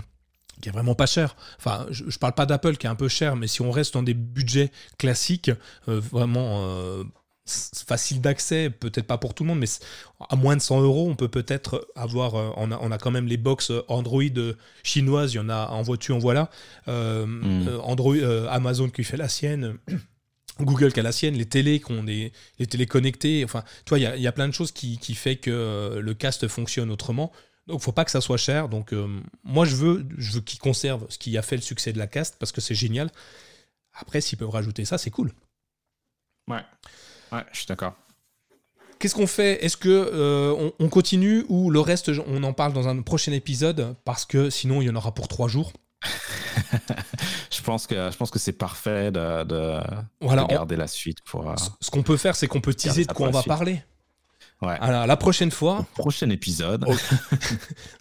[0.61, 1.35] qui est vraiment pas cher.
[1.57, 3.95] Enfin, je, je parle pas d'Apple qui est un peu cher, mais si on reste
[3.95, 5.51] dans des budgets classiques,
[5.89, 6.63] euh, vraiment
[7.45, 9.67] facile d'accès, peut-être pas pour tout le monde, mais
[10.29, 12.35] à moins de 100 euros, on peut peut-être avoir.
[12.35, 14.23] Euh, on a, on a, quand même les box Android
[14.83, 16.49] chinoises, il y en a en voiture, en voilà.
[16.87, 17.67] Euh, hmm.
[17.67, 18.15] euh, Android,
[18.49, 19.77] Amazon qui fait la sienne.
[20.59, 22.31] Google qui a la sienne, les télés qu'on les
[22.69, 25.97] télés connectées, enfin, tu vois, il y, a plein de choses qui, qui fait que
[25.99, 27.31] le cast fonctionne autrement.
[27.65, 28.69] Donc, faut pas que ça soit cher.
[28.69, 28.93] Donc,
[29.43, 32.05] moi, je veux, je veux qu'ils conservent ce qui a fait le succès de la
[32.05, 33.09] cast parce que c'est génial.
[33.93, 35.31] Après, s'ils peuvent rajouter ça, c'est cool.
[36.47, 36.61] Ouais.
[37.33, 37.93] Ouais, je suis d'accord.
[38.99, 39.63] Qu'est-ce qu'on fait?
[39.65, 43.95] Est-ce que euh, on, continue ou le reste, on en parle dans un prochain épisode?
[44.05, 45.73] Parce que sinon il y en aura pour trois jours.
[47.51, 49.81] je pense que je pense que c'est parfait de, de,
[50.21, 51.49] voilà, garder la suite pour.
[51.49, 53.81] Euh, ce qu'on peut faire, c'est qu'on peut teaser de quoi on va parler.
[54.61, 54.77] Ouais.
[54.79, 55.85] Alors, la prochaine fois.
[55.95, 56.85] prochain épisode.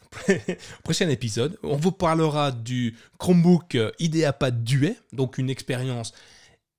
[0.84, 6.12] prochain épisode, on vous parlera du Chromebook IdeaPad Duet, donc une expérience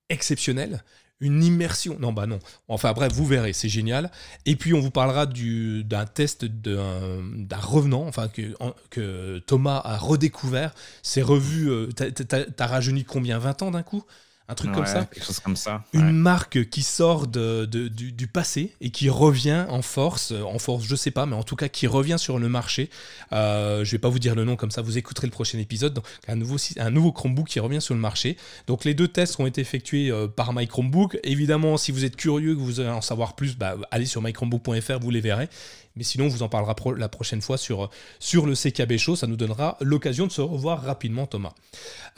[0.08, 0.82] exceptionnelle
[1.20, 1.96] une immersion.
[2.00, 2.38] Non, bah non.
[2.68, 4.10] Enfin bref, vous verrez, c'est génial.
[4.46, 10.74] Et puis on vous parlera d'un test d'un revenant, enfin que, Thomas a redécouvert.
[11.02, 11.70] C'est revu.
[11.70, 13.38] Euh, t'as rajeuni combien?
[13.38, 14.04] 20 ans d'un coup?
[14.46, 15.06] Un truc comme ça.
[15.06, 15.84] Quelque chose comme ça.
[15.94, 20.96] Une marque qui sort de, du, passé et qui revient en force, en force, je
[20.96, 22.90] sais pas, mais en tout cas qui revient sur le marché.
[23.32, 25.94] Euh, je vais pas vous dire le nom comme ça, vous écouterez le prochain épisode.
[25.94, 28.36] Donc un nouveau, un nouveau Chromebook qui revient sur le marché.
[28.66, 31.18] Donc les deux tests ont été effectués euh, par My Chromebook.
[31.22, 34.98] Évidemment, si vous êtes curieux, que vous voulez en savoir plus, bah, allez sur mychromebook.fr,
[35.00, 35.48] vous les verrez.
[35.96, 37.88] Mais sinon, on vous en parlera la prochaine fois sur,
[38.18, 39.14] sur le CKB Show.
[39.14, 41.52] Ça nous donnera l'occasion de se revoir rapidement, Thomas.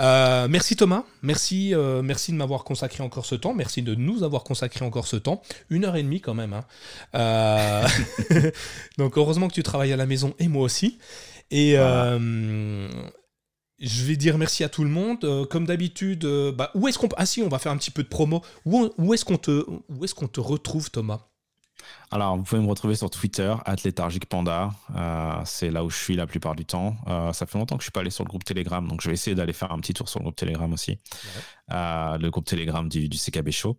[0.01, 1.05] Euh, merci Thomas.
[1.23, 3.53] Merci, euh, merci de m'avoir consacré encore ce temps.
[3.53, 5.43] Merci de nous avoir consacré encore ce temps.
[5.69, 6.55] Une heure et demie quand même.
[6.55, 6.65] Hein.
[7.15, 7.86] Euh,
[8.98, 10.98] donc heureusement que tu travailles à la maison et moi aussi.
[11.51, 11.74] Et
[13.78, 15.47] je vais dire merci à tout le monde.
[15.51, 16.24] comme d'habitude,
[16.57, 18.40] bah, où est-ce qu'on ah si on va faire un petit peu de promo.
[18.65, 21.28] Où, où est-ce qu'on te où est-ce qu'on te retrouve Thomas?
[22.12, 23.52] Alors, vous pouvez me retrouver sur Twitter,
[23.84, 24.70] @léthargiquepanda.
[24.94, 26.96] Euh, c'est là où je suis la plupart du temps.
[27.08, 29.08] Euh, ça fait longtemps que je suis pas allé sur le groupe Telegram, donc je
[29.08, 30.98] vais essayer d'aller faire un petit tour sur le groupe Telegram aussi,
[31.68, 33.78] le groupe Telegram du, CKB Show.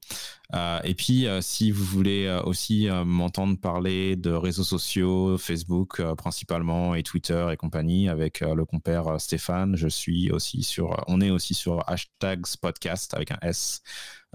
[0.84, 7.48] et puis, si vous voulez aussi m'entendre parler de réseaux sociaux, Facebook principalement et Twitter
[7.52, 12.58] et compagnie avec le compère Stéphane, je suis aussi sur, on est aussi sur hashtags
[12.62, 13.82] podcast avec un S.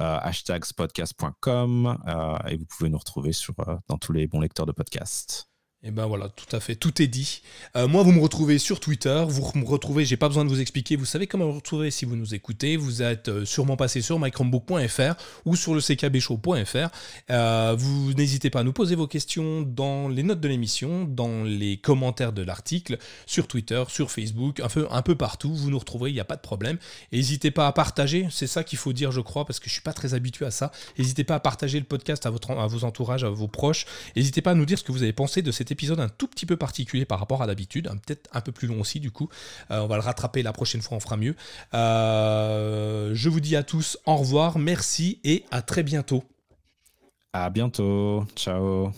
[0.00, 4.64] Euh, hashtagspodcast.com euh, et vous pouvez nous retrouver sur, euh, dans tous les bons lecteurs
[4.64, 5.51] de podcasts.
[5.84, 7.42] Et ben voilà, tout à fait, tout est dit.
[7.74, 10.60] Euh, moi, vous me retrouvez sur Twitter, vous me retrouvez, j'ai pas besoin de vous
[10.60, 12.76] expliquer, vous savez comment vous retrouver si vous nous écoutez.
[12.76, 15.14] Vous êtes euh, sûrement passé sur mychromebook.fr
[15.44, 16.88] ou sur le ckbshow.fr.
[17.30, 21.42] Euh, vous n'hésitez pas à nous poser vos questions dans les notes de l'émission, dans
[21.42, 25.52] les commentaires de l'article, sur Twitter, sur Facebook, un peu, partout.
[25.52, 26.78] Vous nous retrouverez, il n'y a pas de problème.
[27.10, 29.82] N'hésitez pas à partager, c'est ça qu'il faut dire, je crois, parce que je suis
[29.82, 30.70] pas très habitué à ça.
[30.96, 33.84] N'hésitez pas à partager le podcast à vos entourages, à vos proches.
[34.14, 36.28] N'hésitez pas à nous dire ce que vous avez pensé de cette épisode un tout
[36.28, 39.28] petit peu particulier par rapport à d'habitude, peut-être un peu plus long aussi du coup.
[39.70, 41.34] Euh, on va le rattraper la prochaine fois, on fera mieux.
[41.74, 46.24] Euh, je vous dis à tous au revoir, merci et à très bientôt.
[47.32, 48.92] À bientôt, ciao.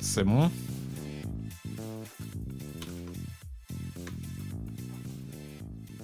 [0.00, 0.50] C'est bon?